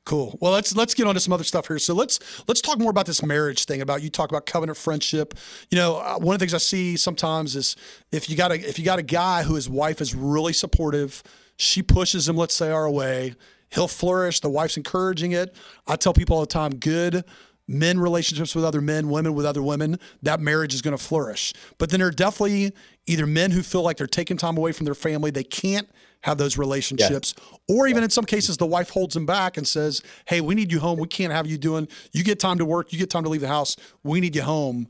Cool. 0.07 0.37
Well, 0.41 0.53
let's 0.53 0.75
let's 0.75 0.95
get 0.95 1.07
on 1.07 1.15
to 1.15 1.21
some 1.21 1.33
other 1.33 1.45
stuff 1.45 1.69
here. 1.69 1.79
So 1.79 1.95
let's 1.95 2.19
let's 2.49 2.61
talk 2.61 2.79
more 2.79 2.91
about 2.91 3.07
this 3.07 3.23
marriage 3.23 3.65
thing. 3.67 3.81
About 3.81 4.03
you 4.03 4.11
talk 4.11 4.31
about 4.31 4.47
covenant 4.47 4.79
friendship. 4.79 5.35
You 5.71 5.77
know, 5.77 5.97
uh, 5.99 6.19
one 6.19 6.35
of 6.35 6.41
the 6.41 6.45
things 6.45 6.55
I 6.55 6.59
see 6.59 6.97
sometimes 6.97 7.55
is 7.55 7.77
if 8.11 8.31
you 8.31 8.37
got 8.37 8.51
a 8.51 8.55
if 8.55 8.79
you 8.79 8.85
got 8.85 8.99
a 8.99 9.05
guy 9.05 9.43
who 9.43 9.55
his 9.55 9.69
wife 9.69 10.01
is 10.01 10.15
really 10.15 10.55
supportive, 10.55 11.23
she 11.59 11.83
pushes 11.83 12.29
him, 12.29 12.37
let's 12.37 12.55
say, 12.55 12.71
our 12.71 12.91
way, 12.91 13.35
he'll 13.69 13.89
flourish. 13.89 14.41
The 14.41 14.49
wife's 14.49 14.79
encouraging 14.79 15.33
it. 15.33 15.55
I 15.87 15.97
tell 15.97 16.15
people 16.15 16.37
all 16.37 16.43
the 16.43 16.47
time, 16.47 16.77
good 16.77 17.23
men 17.70 18.00
relationships 18.00 18.54
with 18.54 18.64
other 18.64 18.80
men, 18.80 19.09
women 19.09 19.35
with 19.35 19.46
other 19.46 19.62
women, 19.62 19.98
that 20.22 20.40
marriage 20.40 20.74
is 20.74 20.83
going 20.83 20.96
to 20.96 21.02
flourish. 21.02 21.52
But 21.78 21.90
then 21.90 22.00
there 22.00 22.09
are 22.09 22.12
definitely 22.12 22.72
either 23.06 23.26
men 23.26 23.52
who 23.52 23.62
feel 23.62 23.83
like 23.83 23.96
they're 23.96 24.06
taking 24.06 24.37
time 24.37 24.56
away 24.56 24.72
from 24.72 24.85
their 24.85 24.94
family, 24.94 25.30
they 25.30 25.44
can't 25.44 25.88
have 26.22 26.37
those 26.37 26.59
relationships, 26.59 27.35
or 27.68 27.87
even 27.87 28.02
in 28.02 28.11
some 28.11 28.24
cases, 28.24 28.59
the 28.59 28.66
wife 28.66 28.90
holds 28.90 29.14
them 29.14 29.24
back 29.24 29.56
and 29.56 29.66
says, 29.66 30.02
Hey, 30.26 30.42
we 30.42 30.54
need 30.54 30.70
you 30.70 30.80
home. 30.80 30.98
We 30.98 31.09
can't 31.09 31.33
have 31.33 31.46
you 31.46 31.56
doing, 31.56 31.88
you 32.12 32.24
get 32.24 32.38
time 32.38 32.59
to 32.59 32.64
work, 32.66 32.92
you 32.92 32.98
get 32.98 33.09
time 33.09 33.22
to 33.22 33.30
leave 33.30 33.40
the 33.40 33.48
house. 33.48 33.76
We 34.02 34.20
need 34.20 34.37
you 34.37 34.42
home. 34.42 34.88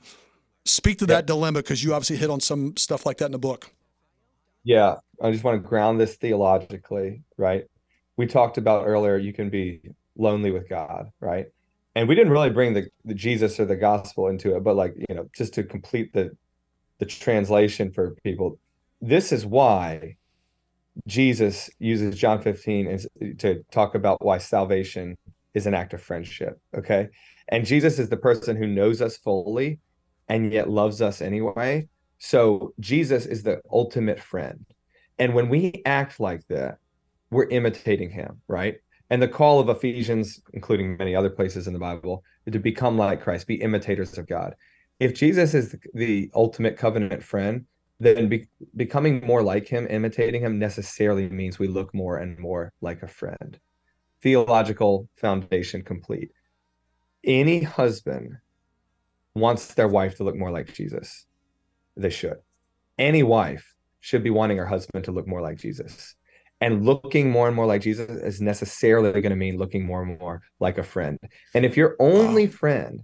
Speak 0.64 0.98
to 0.98 1.06
that 1.06 1.26
dilemma 1.26 1.60
because 1.60 1.84
you 1.84 1.94
obviously 1.94 2.16
hit 2.16 2.30
on 2.30 2.40
some 2.40 2.76
stuff 2.76 3.06
like 3.06 3.18
that 3.18 3.26
in 3.26 3.32
the 3.32 3.38
book. 3.38 3.72
yeah 4.64 4.96
i 5.22 5.30
just 5.30 5.44
want 5.44 5.62
to 5.62 5.68
ground 5.68 6.00
this 6.00 6.16
theologically 6.16 7.22
right 7.36 7.64
we 8.16 8.26
talked 8.26 8.58
about 8.58 8.86
earlier 8.86 9.16
you 9.16 9.32
can 9.32 9.48
be 9.48 9.80
lonely 10.16 10.50
with 10.50 10.68
god 10.68 11.10
right 11.20 11.46
and 12.00 12.08
we 12.08 12.14
didn't 12.14 12.32
really 12.32 12.48
bring 12.48 12.72
the, 12.72 12.86
the 13.04 13.14
jesus 13.14 13.60
or 13.60 13.66
the 13.66 13.76
gospel 13.76 14.28
into 14.28 14.56
it 14.56 14.64
but 14.64 14.74
like 14.74 14.94
you 14.96 15.14
know 15.14 15.28
just 15.36 15.52
to 15.52 15.62
complete 15.62 16.12
the 16.14 16.30
the 16.98 17.04
translation 17.04 17.92
for 17.92 18.16
people 18.24 18.58
this 19.02 19.32
is 19.32 19.44
why 19.44 20.16
jesus 21.06 21.68
uses 21.78 22.18
john 22.18 22.40
15 22.40 22.86
as, 22.86 23.06
to 23.38 23.62
talk 23.70 23.94
about 23.94 24.24
why 24.24 24.38
salvation 24.38 25.16
is 25.52 25.66
an 25.66 25.74
act 25.74 25.92
of 25.92 26.02
friendship 26.02 26.58
okay? 26.76 27.08
And 27.48 27.66
jesus 27.66 27.98
is 27.98 28.08
the 28.08 28.16
person 28.16 28.56
who 28.56 28.66
knows 28.66 29.02
us 29.02 29.18
fully 29.18 29.78
and 30.28 30.52
yet 30.52 30.70
loves 30.70 31.02
us 31.02 31.20
anyway. 31.20 31.88
So 32.18 32.72
jesus 32.80 33.26
is 33.26 33.42
the 33.42 33.60
ultimate 33.70 34.20
friend. 34.20 34.64
And 35.18 35.34
when 35.34 35.50
we 35.50 35.82
act 35.84 36.18
like 36.18 36.46
that 36.48 36.78
we're 37.30 37.48
imitating 37.48 38.10
him 38.10 38.40
right 38.48 38.76
and 39.10 39.20
the 39.20 39.28
call 39.28 39.60
of 39.60 39.68
ephesians 39.68 40.40
including 40.52 40.96
many 40.96 41.14
other 41.14 41.30
places 41.30 41.66
in 41.66 41.72
the 41.72 41.78
bible 41.78 42.22
to 42.50 42.58
become 42.58 42.96
like 42.96 43.20
christ 43.20 43.46
be 43.46 43.56
imitators 43.56 44.16
of 44.16 44.26
god. 44.26 44.54
If 44.98 45.14
jesus 45.14 45.54
is 45.54 45.76
the, 45.94 46.30
ultimate 46.34 46.76
covenant 46.76 47.22
friend 47.22 47.66
then 48.00 48.28
be, 48.28 48.48
becoming 48.76 49.24
more 49.26 49.42
like 49.42 49.68
him 49.68 49.86
imitating 49.90 50.42
him 50.42 50.58
necessarily 50.58 51.28
means 51.28 51.58
we 51.58 51.68
look 51.68 51.94
more 51.94 52.16
and 52.16 52.38
more 52.38 52.72
like 52.80 53.02
a 53.02 53.06
friend. 53.06 53.60
Theological 54.22 55.06
foundation 55.16 55.82
complete. 55.82 56.30
Any 57.22 57.62
husband 57.62 58.38
wants 59.34 59.74
their 59.74 59.86
wife 59.86 60.16
to 60.16 60.24
look 60.24 60.34
more 60.34 60.50
like 60.50 60.72
jesus. 60.72 61.26
They 61.94 62.08
should. 62.08 62.38
Any 62.98 63.22
wife 63.22 63.74
should 64.00 64.24
be 64.24 64.30
wanting 64.30 64.56
her 64.56 64.66
husband 64.66 65.04
to 65.04 65.12
look 65.12 65.28
more 65.28 65.42
like 65.42 65.58
jesus 65.58 66.16
and 66.60 66.84
looking 66.84 67.30
more 67.30 67.46
and 67.46 67.56
more 67.56 67.66
like 67.66 67.82
jesus 67.82 68.10
is 68.22 68.40
necessarily 68.40 69.12
going 69.12 69.30
to 69.30 69.36
mean 69.36 69.56
looking 69.56 69.84
more 69.84 70.02
and 70.02 70.18
more 70.18 70.42
like 70.58 70.78
a 70.78 70.82
friend. 70.82 71.18
And 71.54 71.64
if 71.64 71.76
your 71.76 71.96
only 71.98 72.46
friend 72.46 73.02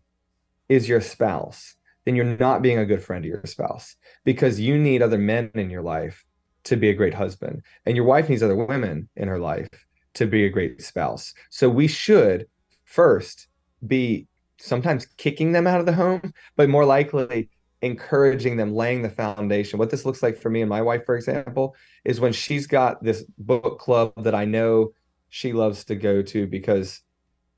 is 0.69 0.89
your 0.89 1.01
spouse 1.01 1.77
then 2.07 2.15
you're 2.15 2.25
not 2.25 2.63
being 2.63 2.79
a 2.79 2.87
good 2.87 3.03
friend 3.03 3.25
to 3.25 3.29
your 3.29 3.43
spouse 3.45 3.97
because 4.25 4.61
you 4.61 4.79
need 4.79 5.03
other 5.03 5.19
men 5.19 5.51
in 5.55 5.69
your 5.69 5.83
life 5.83 6.25
to 6.65 6.77
be 6.77 6.89
a 6.89 6.95
great 6.95 7.15
husband 7.15 7.63
and 7.85 7.97
your 7.97 8.05
wife 8.05 8.29
needs 8.29 8.43
other 8.43 8.57
women 8.57 9.09
in 9.17 9.29
her 9.29 9.39
life 9.39 9.69
to 10.15 10.27
be 10.27 10.47
a 10.47 10.51
great 10.51 10.81
spouse. 10.81 11.35
So 11.51 11.69
we 11.69 11.89
should 11.89 12.47
first 12.85 13.49
be 13.87 14.27
sometimes 14.59 15.07
kicking 15.19 15.53
them 15.53 15.67
out 15.67 15.81
of 15.81 15.87
the 15.87 15.93
home 15.93 16.33
but 16.57 16.69
more 16.69 16.85
likely 16.85 17.51
encouraging 17.83 18.57
them 18.57 18.74
laying 18.74 19.03
the 19.03 19.11
foundation 19.11 19.79
what 19.79 19.91
this 19.91 20.05
looks 20.05 20.22
like 20.22 20.39
for 20.39 20.49
me 20.49 20.62
and 20.62 20.70
my 20.70 20.81
wife 20.81 21.05
for 21.05 21.14
example 21.14 21.77
is 22.05 22.20
when 22.20 22.33
she's 22.33 22.66
got 22.66 23.03
this 23.03 23.24
book 23.39 23.79
club 23.79 24.12
that 24.16 24.35
i 24.35 24.45
know 24.45 24.91
she 25.29 25.53
loves 25.53 25.85
to 25.85 25.95
go 25.95 26.22
to 26.22 26.47
because 26.47 27.03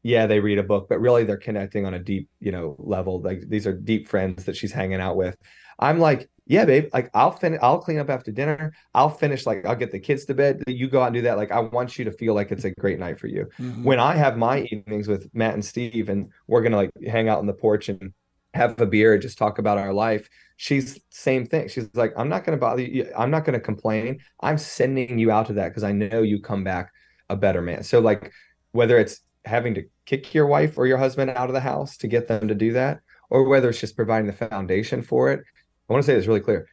yeah, 0.03 0.27
they 0.27 0.41
read 0.41 0.59
a 0.59 0.63
book, 0.63 0.89
but 0.89 1.01
really 1.01 1.25
they're 1.25 1.37
connecting 1.37 1.85
on 1.85 1.95
a 1.95 1.99
deep, 1.99 2.29
you 2.41 2.53
know, 2.53 2.77
level. 2.79 3.21
Like 3.21 3.49
these 3.49 3.67
are 3.67 3.73
deep 3.73 4.09
friends 4.09 4.45
that 4.45 4.57
she's 4.57 4.73
hanging 4.73 5.01
out 5.01 5.17
with. 5.17 5.37
I'm 5.79 5.99
like, 5.99 6.31
yeah, 6.47 6.65
babe, 6.65 6.89
like 6.95 7.11
I'll 7.15 7.31
finish, 7.31 7.61
I'll 7.63 7.79
clean 7.79 7.99
up 7.99 8.09
after 8.09 8.33
dinner. 8.33 8.73
I'll 8.95 9.11
finish, 9.11 9.45
like, 9.45 9.67
I'll 9.67 9.77
get 9.77 9.93
the 9.93 9.99
kids 9.99 10.25
to 10.27 10.35
bed. 10.35 10.63
You 10.67 10.89
go 10.89 11.03
out 11.03 11.09
and 11.09 11.15
do 11.15 11.23
that. 11.23 11.37
Like, 11.37 11.53
I 11.53 11.61
want 11.61 11.99
you 11.99 12.05
to 12.07 12.13
feel 12.13 12.35
like 12.35 12.51
it's 12.51 12.65
a 12.65 12.71
great 12.71 12.99
night 12.99 13.21
for 13.21 13.27
you. 13.27 13.49
Mm-hmm. 13.61 13.85
When 13.85 14.01
I 14.01 14.15
have 14.17 14.39
my 14.39 14.63
evenings 14.63 15.09
with 15.09 15.29
Matt 15.35 15.55
and 15.55 15.65
Steve, 15.65 16.09
and 16.09 16.31
we're 16.47 16.63
going 16.63 16.73
to 16.73 16.79
like 16.79 16.91
hang 17.07 17.29
out 17.29 17.39
on 17.39 17.47
the 17.47 17.53
porch 17.53 17.89
and 17.91 18.13
have 18.59 18.81
a 18.81 18.87
beer 18.87 19.15
and 19.15 19.23
just 19.23 19.39
talk 19.39 19.59
about 19.59 19.79
our 19.79 19.93
life, 19.93 20.29
she's 20.57 21.01
same 21.11 21.47
thing. 21.47 21.69
She's 21.69 21.89
like, 21.95 22.13
I'm 22.17 22.29
not 22.29 22.45
going 22.45 22.57
to 22.57 22.61
bother 22.61 22.83
you. 22.83 23.11
I'm 23.17 23.31
not 23.31 23.45
going 23.45 23.59
to 23.59 23.65
complain. 23.65 24.21
I'm 24.41 24.59
sending 24.59 25.19
you 25.19 25.31
out 25.31 25.47
to 25.47 25.55
that 25.55 25.69
because 25.69 25.85
I 25.85 25.93
know 25.93 26.23
you 26.23 26.41
come 26.41 26.65
back 26.65 26.93
a 27.31 27.37
better 27.37 27.63
man. 27.63 27.83
So, 27.83 28.01
like, 28.01 28.33
whether 28.73 28.99
it's 28.99 29.21
having 29.45 29.75
to 29.75 29.85
kick 30.05 30.35
your 30.35 30.47
wife 30.47 30.77
or 30.77 30.87
your 30.87 30.99
husband 30.99 31.31
out 31.31 31.49
of 31.49 31.55
the 31.55 31.61
house 31.61 31.97
to 31.99 32.09
get 32.09 32.29
them 32.29 32.49
to 32.49 32.55
do 32.55 32.73
that, 32.73 33.01
or 33.31 33.49
whether 33.49 33.71
it's 33.71 33.81
just 33.81 33.97
providing 33.97 34.27
the 34.27 34.33
foundation 34.33 35.03
for 35.03 35.33
it, 35.33 35.41
I 35.89 35.93
want 35.93 36.05
to 36.05 36.07
say 36.07 36.15
this 36.15 36.27
really 36.27 36.41
clear. 36.41 36.67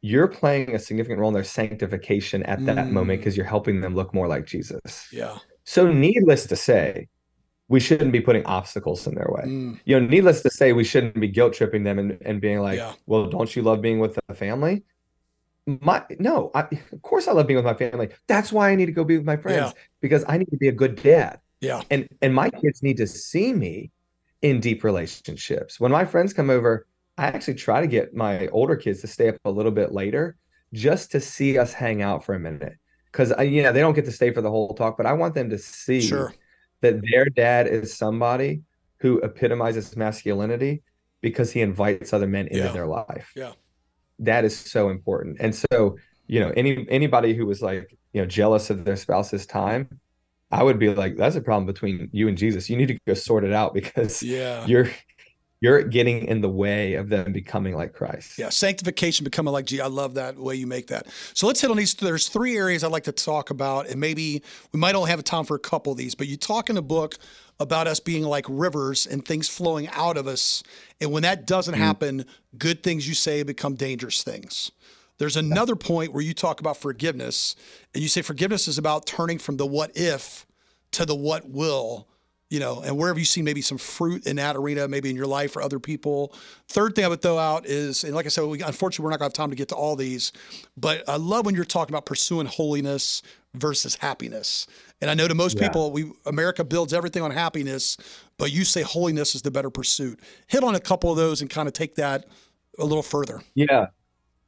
You're 0.00 0.28
playing 0.28 0.74
a 0.74 0.78
significant 0.78 1.20
role 1.20 1.28
in 1.28 1.34
their 1.34 1.44
sanctification 1.44 2.42
at 2.44 2.64
that 2.66 2.86
mm. 2.86 2.90
moment 2.90 3.20
because 3.20 3.36
you're 3.36 3.46
helping 3.46 3.80
them 3.80 3.94
look 3.94 4.14
more 4.14 4.28
like 4.28 4.46
Jesus. 4.46 5.08
Yeah. 5.12 5.38
So, 5.64 5.92
needless 5.92 6.46
to 6.46 6.56
say, 6.56 7.08
we 7.68 7.80
shouldn't 7.80 8.12
be 8.12 8.20
putting 8.20 8.44
obstacles 8.46 9.06
in 9.06 9.14
their 9.14 9.28
way. 9.30 9.44
Mm. 9.44 9.80
You 9.84 10.00
know, 10.00 10.06
needless 10.06 10.40
to 10.42 10.50
say, 10.50 10.72
we 10.72 10.84
shouldn't 10.84 11.20
be 11.20 11.28
guilt 11.28 11.52
tripping 11.52 11.84
them 11.84 11.98
and, 11.98 12.18
and 12.22 12.40
being 12.40 12.60
like, 12.60 12.78
yeah. 12.78 12.94
well, 13.06 13.26
don't 13.26 13.54
you 13.54 13.62
love 13.62 13.82
being 13.82 13.98
with 13.98 14.18
the 14.26 14.34
family? 14.34 14.84
My 15.66 16.02
no, 16.18 16.50
I, 16.54 16.60
of 16.92 17.02
course 17.02 17.28
I 17.28 17.32
love 17.32 17.46
being 17.46 17.58
with 17.58 17.66
my 17.66 17.74
family. 17.74 18.08
That's 18.26 18.50
why 18.50 18.70
I 18.70 18.74
need 18.74 18.86
to 18.86 18.92
go 18.92 19.04
be 19.04 19.18
with 19.18 19.26
my 19.26 19.36
friends 19.36 19.72
yeah. 19.74 19.82
because 20.00 20.24
I 20.26 20.38
need 20.38 20.50
to 20.50 20.56
be 20.56 20.68
a 20.68 20.72
good 20.72 20.96
dad. 20.96 21.40
Yeah. 21.60 21.82
And 21.90 22.08
and 22.22 22.34
my 22.34 22.48
kids 22.48 22.82
need 22.82 22.96
to 22.96 23.06
see 23.06 23.52
me 23.52 23.90
in 24.40 24.60
deep 24.60 24.82
relationships. 24.82 25.78
When 25.78 25.92
my 25.92 26.06
friends 26.06 26.32
come 26.32 26.48
over, 26.48 26.86
I 27.18 27.26
actually 27.26 27.54
try 27.54 27.82
to 27.82 27.86
get 27.86 28.14
my 28.14 28.46
older 28.46 28.76
kids 28.76 29.02
to 29.02 29.08
stay 29.08 29.28
up 29.28 29.36
a 29.44 29.50
little 29.50 29.72
bit 29.72 29.92
later 29.92 30.36
just 30.72 31.12
to 31.12 31.20
see 31.20 31.58
us 31.58 31.74
hang 31.74 32.00
out 32.00 32.24
for 32.24 32.34
a 32.34 32.38
minute. 32.38 32.78
Cause 33.12 33.32
I, 33.32 33.42
you 33.42 33.62
know, 33.62 33.72
they 33.72 33.80
don't 33.80 33.94
get 33.94 34.04
to 34.06 34.12
stay 34.12 34.32
for 34.32 34.40
the 34.40 34.50
whole 34.50 34.72
talk, 34.74 34.96
but 34.96 35.04
I 35.04 35.12
want 35.12 35.34
them 35.34 35.50
to 35.50 35.58
see 35.58 36.00
sure. 36.00 36.32
That 36.80 37.00
their 37.10 37.26
dad 37.26 37.66
is 37.66 37.96
somebody 37.96 38.62
who 39.00 39.18
epitomizes 39.20 39.96
masculinity 39.96 40.82
because 41.20 41.50
he 41.50 41.60
invites 41.60 42.12
other 42.12 42.26
men 42.26 42.46
into 42.46 42.58
yeah. 42.64 42.72
their 42.72 42.86
life. 42.86 43.32
Yeah. 43.34 43.52
That 44.20 44.44
is 44.44 44.56
so 44.56 44.88
important. 44.88 45.38
And 45.40 45.54
so, 45.54 45.96
you 46.26 46.40
know, 46.40 46.52
any 46.56 46.86
anybody 46.88 47.34
who 47.34 47.46
was 47.46 47.62
like, 47.62 47.96
you 48.12 48.20
know, 48.20 48.26
jealous 48.26 48.70
of 48.70 48.84
their 48.84 48.96
spouse's 48.96 49.46
time, 49.46 50.00
I 50.50 50.62
would 50.62 50.78
be 50.78 50.92
like, 50.92 51.16
that's 51.16 51.36
a 51.36 51.40
problem 51.40 51.66
between 51.66 52.08
you 52.12 52.28
and 52.28 52.36
Jesus. 52.36 52.68
You 52.68 52.76
need 52.76 52.88
to 52.88 52.98
go 53.06 53.14
sort 53.14 53.44
it 53.44 53.52
out 53.52 53.74
because 53.74 54.22
yeah. 54.22 54.66
you're 54.66 54.90
you're 55.60 55.82
getting 55.82 56.26
in 56.26 56.40
the 56.40 56.48
way 56.48 56.94
of 56.94 57.08
them 57.08 57.32
becoming 57.32 57.74
like 57.74 57.92
Christ. 57.92 58.38
Yeah, 58.38 58.48
sanctification, 58.48 59.24
becoming 59.24 59.52
like 59.52 59.66
Jesus. 59.66 59.84
I 59.84 59.88
love 59.88 60.14
that 60.14 60.36
way 60.36 60.54
you 60.54 60.66
make 60.66 60.86
that. 60.88 61.06
So 61.34 61.46
let's 61.46 61.60
hit 61.60 61.70
on 61.70 61.76
these. 61.76 61.94
There's 61.94 62.28
three 62.28 62.56
areas 62.56 62.84
I'd 62.84 62.92
like 62.92 63.04
to 63.04 63.12
talk 63.12 63.50
about, 63.50 63.88
and 63.88 64.00
maybe 64.00 64.42
we 64.72 64.78
might 64.78 64.94
only 64.94 65.10
have 65.10 65.22
time 65.24 65.44
for 65.44 65.56
a 65.56 65.60
couple 65.60 65.92
of 65.92 65.98
these. 65.98 66.14
But 66.14 66.28
you 66.28 66.36
talk 66.36 66.68
in 66.68 66.76
the 66.76 66.82
book 66.82 67.16
about 67.58 67.88
us 67.88 67.98
being 67.98 68.22
like 68.22 68.46
rivers 68.48 69.04
and 69.06 69.24
things 69.24 69.48
flowing 69.48 69.88
out 69.88 70.16
of 70.16 70.26
us, 70.26 70.62
and 71.00 71.10
when 71.10 71.24
that 71.24 71.46
doesn't 71.46 71.74
mm-hmm. 71.74 71.82
happen, 71.82 72.24
good 72.56 72.82
things 72.82 73.08
you 73.08 73.14
say 73.14 73.42
become 73.42 73.74
dangerous 73.74 74.22
things. 74.22 74.70
There's 75.18 75.36
another 75.36 75.74
point 75.74 76.12
where 76.12 76.22
you 76.22 76.32
talk 76.32 76.60
about 76.60 76.76
forgiveness, 76.76 77.56
and 77.92 78.02
you 78.02 78.08
say 78.08 78.22
forgiveness 78.22 78.68
is 78.68 78.78
about 78.78 79.06
turning 79.06 79.38
from 79.38 79.56
the 79.56 79.66
what 79.66 79.90
if 79.96 80.46
to 80.92 81.04
the 81.04 81.16
what 81.16 81.50
will 81.50 82.06
you 82.50 82.60
know, 82.60 82.80
and 82.80 82.96
where 82.96 83.08
have 83.08 83.18
you 83.18 83.24
seen 83.24 83.44
maybe 83.44 83.60
some 83.60 83.76
fruit 83.76 84.26
in 84.26 84.36
that 84.36 84.56
arena, 84.56 84.88
maybe 84.88 85.10
in 85.10 85.16
your 85.16 85.26
life 85.26 85.54
or 85.56 85.62
other 85.62 85.78
people? 85.78 86.32
Third 86.68 86.94
thing 86.94 87.04
I 87.04 87.08
would 87.08 87.20
throw 87.20 87.38
out 87.38 87.66
is, 87.66 88.04
and 88.04 88.14
like 88.14 88.24
I 88.24 88.30
said, 88.30 88.44
we, 88.44 88.62
unfortunately, 88.62 89.04
we're 89.04 89.10
not 89.10 89.18
going 89.18 89.30
to 89.30 89.40
have 89.40 89.44
time 89.44 89.50
to 89.50 89.56
get 89.56 89.68
to 89.68 89.74
all 89.74 89.96
these, 89.96 90.32
but 90.76 91.06
I 91.08 91.16
love 91.16 91.44
when 91.44 91.54
you're 91.54 91.64
talking 91.64 91.94
about 91.94 92.06
pursuing 92.06 92.46
holiness 92.46 93.22
versus 93.54 93.96
happiness. 93.96 94.66
And 95.00 95.10
I 95.10 95.14
know 95.14 95.28
to 95.28 95.34
most 95.34 95.58
yeah. 95.58 95.68
people, 95.68 95.92
we 95.92 96.10
America 96.24 96.64
builds 96.64 96.94
everything 96.94 97.22
on 97.22 97.30
happiness, 97.30 97.96
but 98.38 98.50
you 98.50 98.64
say 98.64 98.82
holiness 98.82 99.34
is 99.34 99.42
the 99.42 99.50
better 99.50 99.70
pursuit. 99.70 100.18
Hit 100.46 100.64
on 100.64 100.74
a 100.74 100.80
couple 100.80 101.10
of 101.10 101.16
those 101.16 101.40
and 101.42 101.50
kind 101.50 101.68
of 101.68 101.74
take 101.74 101.96
that 101.96 102.26
a 102.78 102.84
little 102.84 103.02
further. 103.02 103.42
Yeah. 103.54 103.88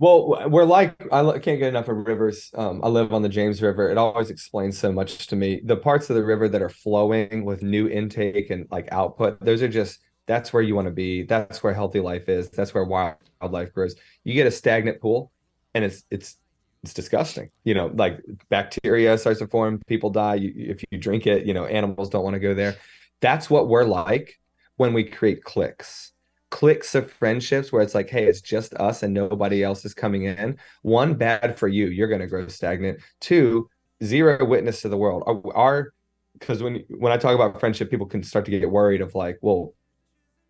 Well, 0.00 0.48
we're 0.48 0.64
like 0.64 0.94
I 1.12 1.22
can't 1.40 1.58
get 1.58 1.68
enough 1.68 1.88
of 1.88 2.06
rivers. 2.06 2.50
Um, 2.54 2.80
I 2.82 2.88
live 2.88 3.12
on 3.12 3.20
the 3.20 3.28
James 3.28 3.60
River. 3.60 3.90
It 3.90 3.98
always 3.98 4.30
explains 4.30 4.78
so 4.78 4.90
much 4.90 5.26
to 5.26 5.36
me. 5.36 5.60
The 5.62 5.76
parts 5.76 6.08
of 6.08 6.16
the 6.16 6.24
river 6.24 6.48
that 6.48 6.62
are 6.62 6.70
flowing 6.70 7.44
with 7.44 7.62
new 7.62 7.86
intake 7.86 8.48
and 8.48 8.66
like 8.70 8.88
output, 8.92 9.38
those 9.44 9.60
are 9.60 9.68
just 9.68 10.00
that's 10.26 10.54
where 10.54 10.62
you 10.62 10.74
want 10.74 10.86
to 10.86 10.90
be. 10.90 11.24
That's 11.24 11.62
where 11.62 11.74
healthy 11.74 12.00
life 12.00 12.30
is. 12.30 12.48
That's 12.48 12.72
where 12.72 12.84
wildlife 12.84 13.74
grows. 13.74 13.94
You 14.24 14.32
get 14.32 14.46
a 14.46 14.50
stagnant 14.50 15.02
pool, 15.02 15.32
and 15.74 15.84
it's 15.84 16.02
it's 16.10 16.38
it's 16.82 16.94
disgusting. 16.94 17.50
You 17.64 17.74
know, 17.74 17.92
like 17.94 18.22
bacteria 18.48 19.18
starts 19.18 19.40
to 19.40 19.48
form. 19.48 19.82
People 19.86 20.08
die. 20.08 20.36
You, 20.36 20.52
if 20.56 20.82
you 20.90 20.96
drink 20.96 21.26
it, 21.26 21.44
you 21.44 21.52
know, 21.52 21.66
animals 21.66 22.08
don't 22.08 22.24
want 22.24 22.34
to 22.34 22.40
go 22.40 22.54
there. 22.54 22.76
That's 23.20 23.50
what 23.50 23.68
we're 23.68 23.84
like 23.84 24.40
when 24.76 24.94
we 24.94 25.04
create 25.04 25.44
cliques 25.44 26.12
cliques 26.50 26.94
of 26.94 27.10
friendships 27.10 27.72
where 27.72 27.82
it's 27.82 27.94
like, 27.94 28.10
hey, 28.10 28.26
it's 28.26 28.40
just 28.40 28.74
us 28.74 29.02
and 29.02 29.14
nobody 29.14 29.62
else 29.62 29.84
is 29.84 29.94
coming 29.94 30.24
in. 30.24 30.58
One, 30.82 31.14
bad 31.14 31.58
for 31.58 31.68
you. 31.68 31.86
You're 31.86 32.08
going 32.08 32.20
to 32.20 32.26
grow 32.26 32.46
stagnant. 32.48 33.00
Two, 33.20 33.68
zero 34.02 34.44
witness 34.44 34.82
to 34.82 34.88
the 34.88 34.96
world. 34.96 35.22
Our, 35.54 35.92
because 36.38 36.62
when 36.62 36.84
when 36.88 37.12
I 37.12 37.16
talk 37.16 37.34
about 37.34 37.60
friendship, 37.60 37.90
people 37.90 38.06
can 38.06 38.22
start 38.22 38.44
to 38.46 38.50
get 38.50 38.70
worried 38.70 39.00
of 39.00 39.14
like, 39.14 39.38
well, 39.42 39.74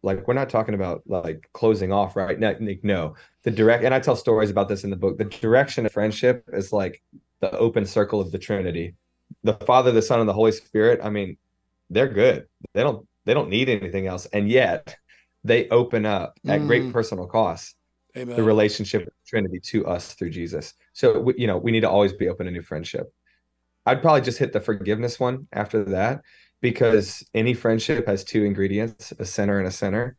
like 0.03 0.27
we're 0.27 0.35
not 0.35 0.49
talking 0.49 0.75
about 0.75 1.03
like 1.07 1.49
closing 1.53 1.93
off, 1.93 2.17
right? 2.17 2.39
No, 2.39 2.57
no. 2.83 3.15
The 3.43 3.51
direct, 3.51 3.85
and 3.85 3.95
I 3.95 4.01
tell 4.01 4.17
stories 4.17 4.51
about 4.51 4.69
this 4.69 4.85
in 4.85 4.91
the 4.91 4.97
book. 4.97 5.19
The 5.19 5.25
direction 5.25 5.87
of 5.87 5.93
friendship 5.93 6.45
is 6.53 6.73
like 6.73 7.03
the 7.41 7.51
open 7.53 7.85
circle 7.85 8.21
of 8.21 8.33
the 8.33 8.39
Trinity. 8.39 8.95
The 9.43 9.55
Father, 9.55 9.93
the 9.93 10.03
Son, 10.03 10.21
and 10.21 10.29
the 10.29 10.33
Holy 10.33 10.53
Spirit. 10.53 11.01
I 11.03 11.11
mean, 11.11 11.37
they're 11.89 12.09
good. 12.09 12.47
They 12.73 12.83
don't 12.83 13.07
they 13.25 13.35
don't 13.35 13.51
need 13.51 13.69
anything 13.69 14.07
else, 14.07 14.27
and 14.27 14.49
yet 14.49 14.97
they 15.45 15.69
open 15.69 16.07
up 16.07 16.39
at 16.47 16.61
mm. 16.61 16.67
great 16.67 16.93
personal 16.93 17.27
cost 17.27 17.77
Amen. 18.17 18.37
the 18.37 18.43
relationship 18.43 19.07
of 19.07 19.13
Trinity 19.27 19.61
to 19.61 19.87
us 19.87 20.15
through 20.15 20.31
Jesus. 20.31 20.75
So 20.93 21.21
we, 21.21 21.35
you 21.39 21.47
know, 21.47 21.59
we 21.59 21.71
need 21.71 21.81
to 21.81 21.91
always 21.91 22.13
be 22.13 22.29
open 22.29 22.47
to 22.47 22.53
new 22.53 22.63
friendship. 22.63 23.13
I'd 23.87 24.03
probably 24.03 24.21
just 24.21 24.39
hit 24.39 24.53
the 24.53 24.61
forgiveness 24.61 25.19
one 25.19 25.47
after 25.53 25.85
that 25.85 26.23
because 26.61 27.25
any 27.35 27.55
friendship 27.55 28.07
has 28.07 28.25
two 28.25 28.45
ingredients, 28.45 29.13
a 29.19 29.25
center 29.25 29.59
and 29.59 29.67
a 29.67 29.71
center. 29.71 30.17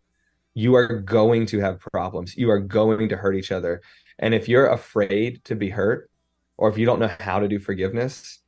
You 0.53 0.75
are 0.75 0.99
going 0.99 1.45
to 1.47 1.59
have 1.59 1.79
problems. 1.79 2.35
You 2.35 2.49
are 2.49 2.59
going 2.59 3.09
to 3.09 3.17
hurt 3.17 3.35
each 3.35 3.51
other. 3.51 3.81
And 4.19 4.33
if 4.33 4.49
you're 4.49 4.67
afraid 4.67 5.43
to 5.45 5.55
be 5.55 5.69
hurt 5.69 6.09
or 6.57 6.69
if 6.69 6.77
you 6.77 6.85
don't 6.85 6.99
know 6.99 7.11
how 7.19 7.39
to 7.39 7.47
do 7.47 7.59
forgiveness, 7.59 8.39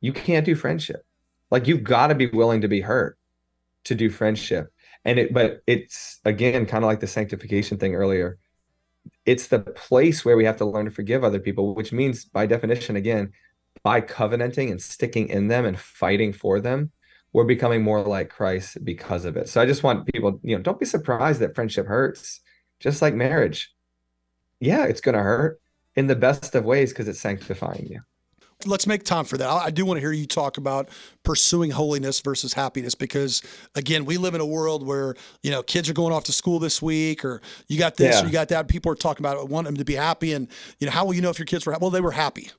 you 0.00 0.12
can't 0.12 0.46
do 0.46 0.54
friendship. 0.54 1.04
Like 1.50 1.66
you've 1.66 1.84
got 1.84 2.08
to 2.08 2.14
be 2.14 2.26
willing 2.26 2.60
to 2.62 2.68
be 2.68 2.80
hurt 2.80 3.18
to 3.84 3.94
do 3.94 4.10
friendship 4.10 4.72
and 5.04 5.18
it 5.18 5.34
but 5.34 5.62
it's 5.66 6.20
again 6.24 6.66
kind 6.66 6.84
of 6.84 6.88
like 6.88 7.00
the 7.00 7.06
sanctification 7.06 7.78
thing 7.78 7.94
earlier. 7.94 8.38
It's 9.26 9.48
the 9.48 9.60
place 9.60 10.24
where 10.24 10.36
we 10.36 10.44
have 10.44 10.56
to 10.58 10.64
learn 10.64 10.86
to 10.86 10.90
forgive 10.90 11.24
other 11.24 11.40
people 11.40 11.74
which 11.74 11.92
means 11.92 12.24
by 12.24 12.46
definition 12.46 12.96
again 12.96 13.32
by 13.82 14.00
covenanting 14.00 14.70
and 14.70 14.80
sticking 14.80 15.28
in 15.28 15.48
them 15.48 15.64
and 15.66 15.78
fighting 15.78 16.32
for 16.32 16.60
them 16.60 16.90
we're 17.32 17.44
becoming 17.44 17.82
more 17.82 18.00
like 18.02 18.30
christ 18.30 18.82
because 18.84 19.24
of 19.24 19.36
it. 19.36 19.48
So 19.48 19.60
i 19.60 19.66
just 19.66 19.82
want 19.82 20.06
people 20.06 20.40
you 20.42 20.56
know 20.56 20.62
don't 20.62 20.80
be 20.80 20.86
surprised 20.86 21.40
that 21.40 21.54
friendship 21.54 21.86
hurts 21.86 22.40
just 22.80 23.02
like 23.02 23.14
marriage. 23.14 23.72
Yeah 24.60 24.84
it's 24.84 25.00
going 25.00 25.16
to 25.16 25.22
hurt 25.22 25.60
in 25.96 26.06
the 26.06 26.16
best 26.16 26.54
of 26.54 26.64
ways 26.64 26.92
because 26.92 27.08
it's 27.08 27.20
sanctifying 27.20 27.86
you 27.86 28.00
let's 28.66 28.86
make 28.86 29.04
time 29.04 29.24
for 29.24 29.36
that. 29.36 29.48
I 29.48 29.70
do 29.70 29.84
want 29.84 29.96
to 29.98 30.00
hear 30.00 30.12
you 30.12 30.26
talk 30.26 30.56
about 30.56 30.88
pursuing 31.22 31.70
holiness 31.70 32.20
versus 32.20 32.52
happiness 32.52 32.94
because 32.94 33.42
again, 33.74 34.04
we 34.04 34.16
live 34.16 34.34
in 34.34 34.40
a 34.40 34.46
world 34.46 34.86
where, 34.86 35.14
you 35.42 35.50
know, 35.50 35.62
kids 35.62 35.88
are 35.88 35.94
going 35.94 36.12
off 36.12 36.24
to 36.24 36.32
school 36.32 36.58
this 36.58 36.80
week 36.80 37.24
or 37.24 37.40
you 37.68 37.78
got 37.78 37.96
this, 37.96 38.16
yeah. 38.16 38.22
or 38.22 38.26
you 38.26 38.32
got 38.32 38.48
that. 38.48 38.68
People 38.68 38.92
are 38.92 38.96
talking 38.96 39.24
about 39.24 39.48
want 39.48 39.66
them 39.66 39.76
to 39.76 39.84
be 39.84 39.94
happy. 39.94 40.32
And, 40.32 40.48
you 40.78 40.86
know, 40.86 40.92
how 40.92 41.04
will 41.04 41.14
you 41.14 41.20
know 41.20 41.30
if 41.30 41.38
your 41.38 41.46
kids 41.46 41.66
were 41.66 41.72
happy? 41.72 41.82
Well, 41.82 41.90
they 41.90 42.00
were 42.00 42.12
happy. 42.12 42.50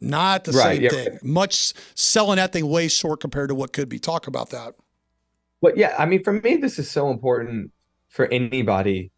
Not 0.00 0.44
the 0.44 0.52
right, 0.52 0.76
same 0.76 0.82
yeah, 0.82 0.90
thing. 0.90 1.18
Much 1.22 1.72
selling 1.94 2.36
that 2.36 2.52
thing 2.52 2.68
way 2.68 2.88
short 2.88 3.20
compared 3.20 3.48
to 3.48 3.54
what 3.54 3.72
could 3.72 3.88
be. 3.88 3.98
Talk 3.98 4.26
about 4.26 4.50
that. 4.50 4.74
But 5.62 5.76
yeah, 5.76 5.94
I 5.98 6.04
mean, 6.06 6.22
for 6.22 6.34
me, 6.34 6.56
this 6.56 6.78
is 6.78 6.90
so 6.90 7.10
important 7.10 7.72
for 8.08 8.26
anybody 8.26 9.10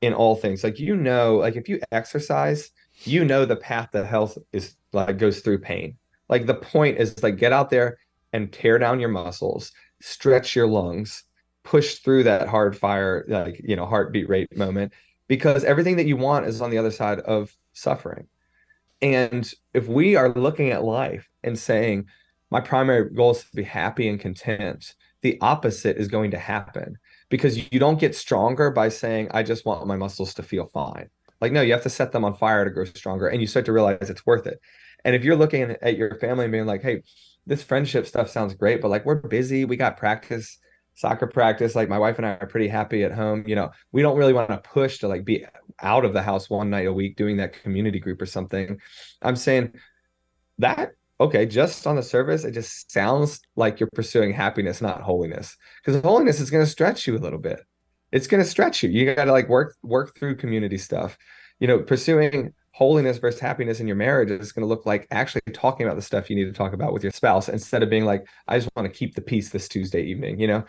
in 0.00 0.14
all 0.14 0.36
things. 0.36 0.62
Like, 0.62 0.78
you 0.78 0.96
know, 0.96 1.36
like 1.36 1.56
if 1.56 1.68
you 1.68 1.80
exercise, 1.90 2.70
you 3.06 3.24
know 3.24 3.44
the 3.44 3.56
path 3.56 3.90
to 3.92 4.04
health 4.04 4.38
is 4.52 4.74
like 4.92 5.18
goes 5.18 5.40
through 5.40 5.58
pain. 5.58 5.96
Like 6.28 6.46
the 6.46 6.54
point 6.54 6.98
is 6.98 7.22
like 7.22 7.36
get 7.36 7.52
out 7.52 7.70
there 7.70 7.98
and 8.32 8.52
tear 8.52 8.78
down 8.78 9.00
your 9.00 9.08
muscles, 9.08 9.72
stretch 10.00 10.56
your 10.56 10.66
lungs, 10.66 11.24
push 11.64 11.96
through 11.96 12.24
that 12.24 12.48
hard 12.48 12.76
fire, 12.76 13.24
like 13.28 13.60
you 13.64 13.76
know, 13.76 13.86
heartbeat 13.86 14.28
rate 14.28 14.56
moment, 14.56 14.92
because 15.28 15.64
everything 15.64 15.96
that 15.96 16.06
you 16.06 16.16
want 16.16 16.46
is 16.46 16.60
on 16.60 16.70
the 16.70 16.78
other 16.78 16.90
side 16.90 17.20
of 17.20 17.54
suffering. 17.72 18.26
And 19.00 19.50
if 19.74 19.88
we 19.88 20.16
are 20.16 20.32
looking 20.32 20.70
at 20.70 20.84
life 20.84 21.28
and 21.42 21.58
saying, 21.58 22.06
my 22.50 22.60
primary 22.60 23.10
goal 23.10 23.32
is 23.32 23.44
to 23.44 23.56
be 23.56 23.62
happy 23.62 24.08
and 24.08 24.20
content, 24.20 24.94
the 25.22 25.38
opposite 25.40 25.96
is 25.96 26.08
going 26.08 26.30
to 26.32 26.38
happen 26.38 26.98
because 27.28 27.72
you 27.72 27.78
don't 27.78 27.98
get 27.98 28.14
stronger 28.14 28.70
by 28.70 28.88
saying, 28.88 29.28
I 29.32 29.42
just 29.42 29.64
want 29.64 29.86
my 29.86 29.96
muscles 29.96 30.34
to 30.34 30.42
feel 30.42 30.66
fine. 30.66 31.08
Like, 31.42 31.52
no, 31.52 31.60
you 31.60 31.72
have 31.72 31.82
to 31.82 31.90
set 31.90 32.12
them 32.12 32.24
on 32.24 32.36
fire 32.36 32.64
to 32.64 32.70
grow 32.70 32.84
stronger. 32.84 33.26
And 33.28 33.40
you 33.40 33.46
start 33.46 33.66
to 33.66 33.72
realize 33.72 33.98
it's 34.08 34.24
worth 34.24 34.46
it. 34.46 34.60
And 35.04 35.14
if 35.16 35.24
you're 35.24 35.36
looking 35.36 35.76
at 35.82 35.96
your 35.96 36.14
family 36.20 36.44
and 36.44 36.52
being 36.52 36.66
like, 36.66 36.82
hey, 36.82 37.02
this 37.46 37.62
friendship 37.64 38.06
stuff 38.06 38.30
sounds 38.30 38.54
great, 38.54 38.80
but 38.80 38.88
like 38.88 39.04
we're 39.04 39.16
busy, 39.16 39.64
we 39.64 39.76
got 39.76 39.96
practice, 39.96 40.58
soccer 40.94 41.26
practice. 41.26 41.74
Like 41.74 41.88
my 41.88 41.98
wife 41.98 42.18
and 42.18 42.26
I 42.26 42.34
are 42.34 42.46
pretty 42.46 42.68
happy 42.68 43.02
at 43.02 43.12
home. 43.12 43.42
You 43.46 43.56
know, 43.56 43.72
we 43.90 44.02
don't 44.02 44.16
really 44.16 44.32
want 44.32 44.50
to 44.50 44.58
push 44.58 45.00
to 45.00 45.08
like 45.08 45.24
be 45.24 45.44
out 45.80 46.04
of 46.04 46.12
the 46.12 46.22
house 46.22 46.48
one 46.48 46.70
night 46.70 46.86
a 46.86 46.92
week 46.92 47.16
doing 47.16 47.38
that 47.38 47.60
community 47.60 47.98
group 47.98 48.22
or 48.22 48.26
something. 48.26 48.80
I'm 49.20 49.36
saying 49.36 49.74
that 50.58 50.92
okay, 51.22 51.46
just 51.46 51.86
on 51.86 51.94
the 51.94 52.02
surface, 52.02 52.44
it 52.44 52.50
just 52.50 52.90
sounds 52.90 53.40
like 53.54 53.78
you're 53.78 53.88
pursuing 53.94 54.32
happiness, 54.32 54.82
not 54.82 55.02
holiness. 55.02 55.56
Because 55.84 56.02
holiness 56.02 56.40
is 56.40 56.50
going 56.50 56.64
to 56.64 56.70
stretch 56.70 57.06
you 57.06 57.16
a 57.16 57.18
little 57.18 57.38
bit. 57.38 57.60
It's 58.12 58.26
going 58.26 58.42
to 58.42 58.48
stretch 58.48 58.82
you. 58.82 58.90
You 58.90 59.14
got 59.14 59.24
to 59.24 59.32
like 59.32 59.48
work 59.48 59.76
work 59.82 60.16
through 60.16 60.36
community 60.36 60.78
stuff. 60.78 61.18
You 61.58 61.66
know, 61.66 61.78
pursuing 61.78 62.52
holiness 62.72 63.18
versus 63.18 63.40
happiness 63.40 63.80
in 63.80 63.86
your 63.86 63.96
marriage 63.96 64.30
is 64.30 64.52
going 64.52 64.62
to 64.62 64.68
look 64.68 64.86
like 64.86 65.06
actually 65.10 65.42
talking 65.52 65.86
about 65.86 65.96
the 65.96 66.02
stuff 66.02 66.30
you 66.30 66.36
need 66.36 66.46
to 66.46 66.52
talk 66.52 66.72
about 66.72 66.92
with 66.92 67.02
your 67.02 67.12
spouse 67.12 67.48
instead 67.48 67.82
of 67.82 67.90
being 67.90 68.04
like, 68.04 68.26
I 68.48 68.58
just 68.58 68.70
want 68.74 68.86
to 68.86 68.98
keep 68.98 69.14
the 69.14 69.20
peace 69.20 69.50
this 69.50 69.68
Tuesday 69.68 70.02
evening. 70.02 70.40
You 70.40 70.46
know, 70.46 70.64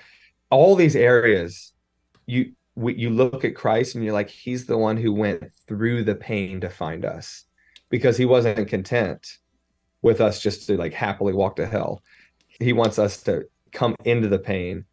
all 0.50 0.76
these 0.76 0.96
areas, 0.96 1.74
you 2.26 2.54
you 2.76 3.10
look 3.10 3.46
at 3.46 3.56
Christ 3.56 3.96
and 3.96 4.04
you're 4.04 4.14
like, 4.14 4.30
He's 4.30 4.66
the 4.66 4.78
one 4.78 4.98
who 4.98 5.14
went 5.14 5.44
through 5.68 6.04
the 6.04 6.16
pain 6.16 6.62
to 6.62 6.70
find 6.70 7.06
us 7.06 7.46
because 7.90 8.18
He 8.18 8.26
wasn't 8.26 8.68
content 8.68 9.38
with 10.02 10.22
us 10.22 10.40
just 10.40 10.68
to 10.68 10.78
like 10.78 10.94
happily 10.94 11.34
walk 11.34 11.56
to 11.56 11.66
hell. 11.66 12.02
He 12.60 12.74
wants 12.74 13.00
us 13.00 13.24
to 13.24 13.46
come 13.72 13.96
into 14.06 14.28
the 14.28 14.40
pain, 14.40 14.86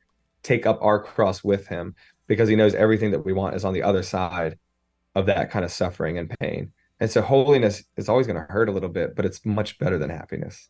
take 0.43 0.67
up 0.67 0.79
our 0.81 1.03
cross 1.03 1.45
with 1.45 1.67
him 1.67 1.95
because 2.31 2.49
he 2.49 2.55
knows 2.55 2.77
everything 2.77 3.11
that 3.11 3.25
we 3.25 3.33
want 3.33 3.57
is 3.57 3.65
on 3.65 3.75
the 3.75 3.83
other 3.83 4.05
side 4.05 4.57
of 5.17 5.27
that 5.27 5.51
kind 5.51 5.65
of 5.65 5.73
suffering 5.73 6.17
and 6.17 6.31
pain. 6.39 6.71
And 7.01 7.11
so 7.11 7.23
holiness 7.23 7.83
is 7.97 8.09
always 8.09 8.29
going 8.29 8.39
to 8.39 8.53
hurt 8.53 8.69
a 8.69 8.73
little 8.73 8.89
bit, 8.89 9.17
but 9.17 9.25
it's 9.25 9.45
much 9.45 9.81
better 9.81 9.99
than 9.99 10.11
happiness. 10.11 10.69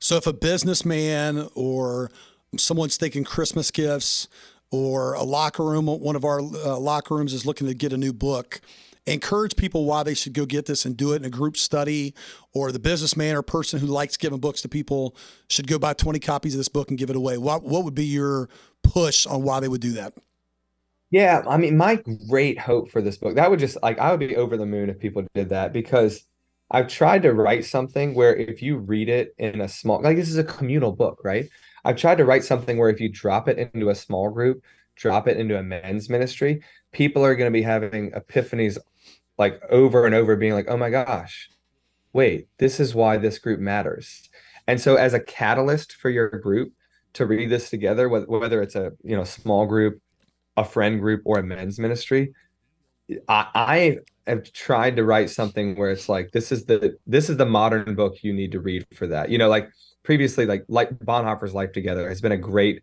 So 0.00 0.16
if 0.16 0.26
a 0.26 0.34
businessman 0.34 1.48
or 1.54 2.10
someone's 2.58 2.98
thinking 2.98 3.24
Christmas 3.24 3.70
gifts 3.70 4.28
or 4.70 5.14
a 5.14 5.22
locker 5.22 5.64
room, 5.64 5.86
one 5.86 6.14
of 6.14 6.26
our 6.26 6.40
uh, 6.40 6.78
locker 6.78 7.14
rooms 7.14 7.32
is 7.32 7.46
looking 7.46 7.66
to 7.68 7.74
get 7.74 7.94
a 7.94 7.96
new 7.96 8.12
book, 8.12 8.60
encourage 9.06 9.56
people 9.56 9.86
why 9.86 10.02
they 10.02 10.12
should 10.12 10.34
go 10.34 10.44
get 10.44 10.66
this 10.66 10.84
and 10.84 10.94
do 10.94 11.14
it 11.14 11.16
in 11.16 11.24
a 11.24 11.30
group 11.30 11.56
study, 11.56 12.12
or 12.52 12.70
the 12.70 12.78
businessman 12.78 13.34
or 13.34 13.40
person 13.40 13.80
who 13.80 13.86
likes 13.86 14.18
giving 14.18 14.40
books 14.40 14.60
to 14.60 14.68
people 14.68 15.16
should 15.48 15.68
go 15.68 15.78
buy 15.78 15.94
20 15.94 16.18
copies 16.18 16.52
of 16.52 16.58
this 16.58 16.68
book 16.68 16.90
and 16.90 16.98
give 16.98 17.08
it 17.08 17.16
away. 17.16 17.38
What 17.38 17.62
what 17.62 17.84
would 17.84 17.94
be 17.94 18.04
your 18.04 18.50
push 18.82 19.24
on 19.24 19.42
why 19.42 19.60
they 19.60 19.68
would 19.68 19.80
do 19.80 19.92
that? 19.92 20.12
Yeah, 21.10 21.42
I 21.48 21.56
mean, 21.56 21.76
my 21.76 22.02
great 22.28 22.58
hope 22.58 22.90
for 22.90 23.00
this 23.00 23.16
book, 23.16 23.34
that 23.36 23.50
would 23.50 23.60
just 23.60 23.78
like 23.82 23.98
I 23.98 24.10
would 24.10 24.20
be 24.20 24.36
over 24.36 24.56
the 24.56 24.66
moon 24.66 24.90
if 24.90 24.98
people 24.98 25.26
did 25.34 25.48
that 25.50 25.72
because 25.72 26.24
I've 26.70 26.88
tried 26.88 27.22
to 27.22 27.32
write 27.32 27.64
something 27.64 28.14
where 28.14 28.36
if 28.36 28.60
you 28.60 28.76
read 28.76 29.08
it 29.08 29.34
in 29.38 29.60
a 29.62 29.68
small 29.68 30.02
like 30.02 30.16
this 30.16 30.28
is 30.28 30.36
a 30.36 30.44
communal 30.44 30.92
book, 30.92 31.20
right? 31.24 31.48
I've 31.84 31.96
tried 31.96 32.18
to 32.18 32.24
write 32.26 32.44
something 32.44 32.76
where 32.76 32.90
if 32.90 33.00
you 33.00 33.08
drop 33.08 33.48
it 33.48 33.70
into 33.74 33.88
a 33.88 33.94
small 33.94 34.28
group, 34.30 34.62
drop 34.96 35.28
it 35.28 35.38
into 35.38 35.58
a 35.58 35.62
men's 35.62 36.10
ministry, 36.10 36.62
people 36.92 37.24
are 37.24 37.34
going 37.34 37.50
to 37.50 37.58
be 37.58 37.62
having 37.62 38.10
epiphanies 38.12 38.76
like 39.38 39.62
over 39.70 40.04
and 40.06 40.14
over 40.14 40.36
being 40.36 40.52
like, 40.54 40.66
oh 40.68 40.76
my 40.76 40.90
gosh, 40.90 41.48
wait, 42.12 42.48
this 42.58 42.80
is 42.80 42.94
why 42.94 43.16
this 43.18 43.38
group 43.38 43.60
matters. 43.60 44.28
And 44.66 44.80
so 44.80 44.96
as 44.96 45.14
a 45.14 45.20
catalyst 45.20 45.94
for 45.94 46.10
your 46.10 46.28
group 46.28 46.72
to 47.14 47.26
read 47.26 47.50
this 47.50 47.70
together, 47.70 48.08
whether 48.08 48.62
it's 48.62 48.74
a 48.76 48.92
you 49.02 49.16
know 49.16 49.24
small 49.24 49.66
group, 49.66 50.00
a 50.58 50.64
friend 50.64 51.00
group, 51.00 51.22
or 51.24 51.38
a 51.38 51.42
men's 51.42 51.78
ministry, 51.78 52.32
I, 53.28 53.46
I 53.54 53.98
have 54.26 54.52
tried 54.52 54.96
to 54.96 55.04
write 55.04 55.30
something 55.30 55.76
where 55.76 55.90
it's 55.90 56.08
like 56.08 56.32
this 56.32 56.52
is 56.52 56.66
the 56.66 56.96
this 57.06 57.30
is 57.30 57.36
the 57.36 57.46
modern 57.46 57.94
book 57.94 58.22
you 58.22 58.32
need 58.32 58.52
to 58.52 58.60
read 58.60 58.86
for 58.94 59.06
that. 59.06 59.30
You 59.30 59.38
know, 59.38 59.48
like 59.48 59.70
previously, 60.02 60.46
like 60.46 60.64
like 60.68 60.90
Bonhoeffer's 60.98 61.54
Life 61.54 61.72
Together 61.72 62.08
has 62.08 62.20
been 62.20 62.32
a 62.32 62.36
great 62.36 62.82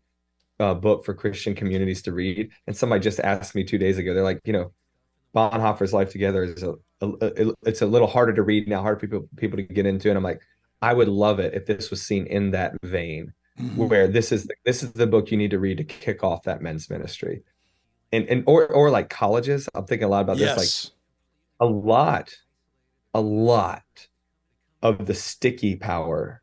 uh, 0.60 0.74
book 0.74 1.06
for 1.06 1.14
Christian 1.14 1.56
communities 1.56 2.02
to 2.04 2.14
read. 2.14 2.52
And 2.68 2.76
somebody 2.76 3.02
just 3.02 3.20
asked 3.20 3.56
me 3.56 3.64
two 3.64 3.78
days 3.78 3.98
ago, 3.98 4.14
they're 4.14 4.24
like, 4.24 4.42
you 4.46 4.54
know, 4.54 4.72
Bonhoeffer's 5.36 5.94
Life 5.94 6.12
Together 6.12 6.44
is 6.44 6.64
a, 6.64 6.74
a, 7.02 7.08
a, 7.22 7.54
it's 7.64 7.82
a 7.82 7.86
little 7.86 8.08
harder 8.08 8.34
to 8.34 8.44
read 8.44 8.68
now, 8.68 8.82
hard 8.82 9.00
for 9.00 9.08
people 9.08 9.28
people 9.36 9.58
to 9.58 9.64
get 9.64 9.86
into. 9.86 10.10
And 10.10 10.18
I'm 10.18 10.24
like, 10.24 10.42
I 10.82 10.94
would 10.94 11.10
love 11.10 11.40
it 11.40 11.54
if 11.54 11.66
this 11.66 11.90
was 11.90 12.02
seen 12.02 12.26
in 12.28 12.52
that 12.52 12.74
vein, 12.84 13.34
mm-hmm. 13.60 13.88
where 13.88 14.08
this 14.08 14.32
is 14.32 14.46
the, 14.46 14.56
this 14.66 14.84
is 14.84 14.94
the 14.94 15.08
book 15.08 15.32
you 15.32 15.38
need 15.38 15.52
to 15.52 15.60
read 15.60 15.78
to 15.78 15.84
kick 15.84 16.24
off 16.24 16.44
that 16.44 16.62
men's 16.62 16.90
ministry, 16.90 17.44
and 18.16 18.28
and 18.30 18.44
or 18.48 18.68
or 18.68 18.90
like 18.90 19.10
colleges. 19.10 19.70
I'm 19.76 19.86
thinking 19.86 20.06
a 20.06 20.10
lot 20.10 20.22
about 20.22 20.38
yes. 20.38 20.58
this. 20.58 20.92
Like 21.60 21.70
a 21.70 21.72
lot, 21.72 22.36
a 23.14 23.22
lot 23.22 23.84
of 24.82 25.06
the 25.06 25.14
sticky 25.14 25.76
power 25.76 26.42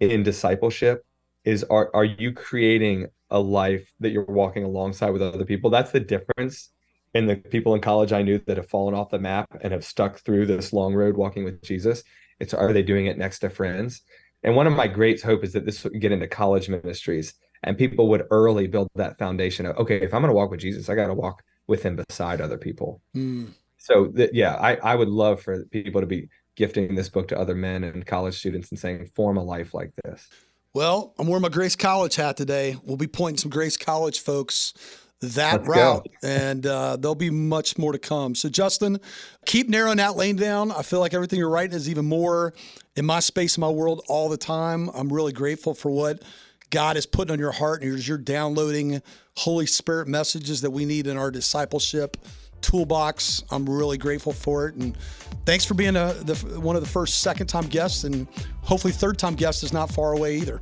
in 0.00 0.22
discipleship 0.22 1.04
is 1.44 1.64
are 1.64 1.90
are 1.94 2.04
you 2.04 2.32
creating 2.32 3.06
a 3.30 3.38
life 3.38 3.92
that 4.00 4.10
you're 4.10 4.24
walking 4.24 4.64
alongside 4.64 5.10
with 5.10 5.22
other 5.22 5.44
people? 5.44 5.70
That's 5.70 5.90
the 5.90 6.00
difference 6.00 6.70
and 7.14 7.28
the 7.28 7.36
people 7.36 7.74
in 7.74 7.80
college 7.80 8.12
I 8.12 8.22
knew 8.22 8.38
that 8.46 8.58
have 8.58 8.68
fallen 8.68 8.94
off 8.94 9.10
the 9.10 9.18
map 9.18 9.48
and 9.62 9.72
have 9.72 9.84
stuck 9.84 10.18
through 10.18 10.46
this 10.46 10.72
long 10.72 10.94
road 10.94 11.16
walking 11.16 11.44
with 11.44 11.62
Jesus. 11.62 12.04
It's 12.40 12.52
are 12.52 12.72
they 12.72 12.82
doing 12.82 13.06
it 13.06 13.16
next 13.16 13.38
to 13.40 13.50
friends? 13.50 14.02
And 14.42 14.54
one 14.54 14.66
of 14.66 14.74
my 14.74 14.86
great 14.86 15.22
hope 15.22 15.42
is 15.42 15.54
that 15.54 15.64
this 15.64 15.82
would 15.82 16.00
get 16.00 16.12
into 16.12 16.28
college 16.28 16.68
ministries 16.68 17.34
and 17.66 17.76
people 17.76 18.08
would 18.08 18.26
early 18.30 18.66
build 18.68 18.88
that 18.94 19.18
foundation 19.18 19.66
of 19.66 19.76
okay, 19.76 19.96
if 19.96 20.14
I'm 20.14 20.22
going 20.22 20.30
to 20.30 20.36
walk 20.36 20.50
with 20.50 20.60
Jesus, 20.60 20.88
I 20.88 20.94
got 20.94 21.08
to 21.08 21.14
walk 21.14 21.42
with 21.66 21.82
him 21.82 21.96
beside 21.96 22.40
other 22.40 22.56
people. 22.56 23.02
Mm. 23.14 23.48
So 23.76 24.06
that 24.14 24.34
yeah, 24.34 24.54
I 24.54 24.76
I 24.76 24.94
would 24.94 25.08
love 25.08 25.42
for 25.42 25.64
people 25.66 26.00
to 26.00 26.06
be 26.06 26.28
gifting 26.54 26.94
this 26.94 27.10
book 27.10 27.28
to 27.28 27.38
other 27.38 27.54
men 27.54 27.84
and 27.84 28.06
college 28.06 28.38
students 28.38 28.70
and 28.70 28.78
saying 28.78 29.10
form 29.14 29.36
a 29.36 29.42
life 29.42 29.74
like 29.74 29.92
this. 30.04 30.26
Well, 30.72 31.14
I'm 31.18 31.26
wearing 31.26 31.42
my 31.42 31.48
Grace 31.48 31.76
College 31.76 32.16
hat 32.16 32.36
today. 32.36 32.76
We'll 32.84 32.96
be 32.96 33.06
pointing 33.06 33.38
some 33.38 33.50
Grace 33.50 33.76
College 33.76 34.20
folks 34.20 34.74
that 35.20 35.62
Let's 35.62 35.68
route, 35.68 36.08
and 36.22 36.66
uh, 36.66 36.96
there'll 36.96 37.14
be 37.14 37.30
much 37.30 37.78
more 37.78 37.92
to 37.92 37.98
come. 37.98 38.34
So, 38.34 38.50
Justin, 38.50 39.00
keep 39.46 39.68
narrowing 39.68 39.96
that 39.96 40.16
lane 40.16 40.36
down. 40.36 40.70
I 40.70 40.82
feel 40.82 41.00
like 41.00 41.14
everything 41.14 41.38
you're 41.38 41.48
writing 41.48 41.74
is 41.74 41.88
even 41.88 42.04
more 42.04 42.52
in 42.94 43.06
my 43.06 43.20
space, 43.20 43.56
in 43.56 43.62
my 43.62 43.70
world, 43.70 44.02
all 44.08 44.28
the 44.28 44.36
time. 44.36 44.90
I'm 44.94 45.10
really 45.10 45.32
grateful 45.32 45.72
for 45.72 45.90
what 45.90 46.22
God 46.70 46.96
is 46.96 47.06
putting 47.06 47.32
on 47.32 47.38
your 47.38 47.52
heart, 47.52 47.82
and 47.82 47.90
you're, 47.90 47.98
you're 47.98 48.18
downloading 48.18 49.02
Holy 49.36 49.66
Spirit 49.66 50.08
messages 50.08 50.60
that 50.62 50.70
we 50.70 50.84
need 50.84 51.06
in 51.06 51.16
our 51.16 51.30
discipleship 51.30 52.16
toolbox. 52.60 53.44
I'm 53.50 53.68
really 53.68 53.98
grateful 53.98 54.32
for 54.32 54.66
it, 54.68 54.74
and 54.74 54.96
thanks 55.44 55.64
for 55.64 55.74
being 55.74 55.96
a, 55.96 56.14
the, 56.14 56.34
one 56.60 56.76
of 56.76 56.82
the 56.82 56.88
first 56.88 57.20
second 57.20 57.46
time 57.46 57.66
guests, 57.66 58.04
and 58.04 58.26
hopefully 58.62 58.92
third 58.92 59.18
time 59.18 59.34
guest 59.34 59.62
is 59.62 59.72
not 59.72 59.90
far 59.90 60.12
away 60.12 60.36
either. 60.36 60.60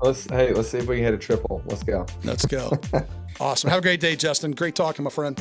Let's 0.00 0.28
hey, 0.28 0.52
let's 0.52 0.68
see 0.68 0.78
if 0.78 0.86
we 0.86 0.96
can 0.96 1.04
hit 1.04 1.14
a 1.14 1.18
triple. 1.18 1.62
Let's 1.66 1.84
go. 1.84 2.06
Let's 2.24 2.44
go. 2.44 2.72
awesome. 3.40 3.70
Have 3.70 3.78
a 3.78 3.82
great 3.82 4.00
day, 4.00 4.16
Justin. 4.16 4.50
Great 4.50 4.74
talking, 4.74 5.04
my 5.04 5.10
friend. 5.10 5.36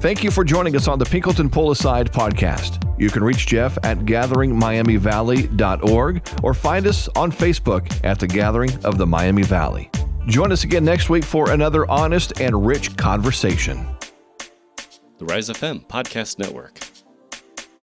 Thank 0.00 0.22
you 0.22 0.30
for 0.30 0.44
joining 0.44 0.76
us 0.76 0.86
on 0.86 1.00
the 1.00 1.04
Pinkleton 1.04 1.50
Pull 1.50 1.72
Aside 1.72 2.12
podcast. 2.12 2.84
You 3.00 3.10
can 3.10 3.24
reach 3.24 3.48
Jeff 3.48 3.76
at 3.82 3.98
gatheringmiamivalley.org 3.98 6.28
or 6.44 6.54
find 6.54 6.86
us 6.86 7.08
on 7.16 7.32
Facebook 7.32 8.04
at 8.04 8.20
the 8.20 8.28
Gathering 8.28 8.70
of 8.84 8.96
the 8.96 9.06
Miami 9.06 9.42
Valley. 9.42 9.90
Join 10.28 10.52
us 10.52 10.62
again 10.62 10.84
next 10.84 11.10
week 11.10 11.24
for 11.24 11.50
another 11.50 11.90
honest 11.90 12.40
and 12.40 12.64
rich 12.64 12.96
conversation. 12.96 13.84
The 15.18 15.24
Rise 15.24 15.48
FM 15.48 15.84
Podcast 15.86 16.38
Network. 16.38 16.78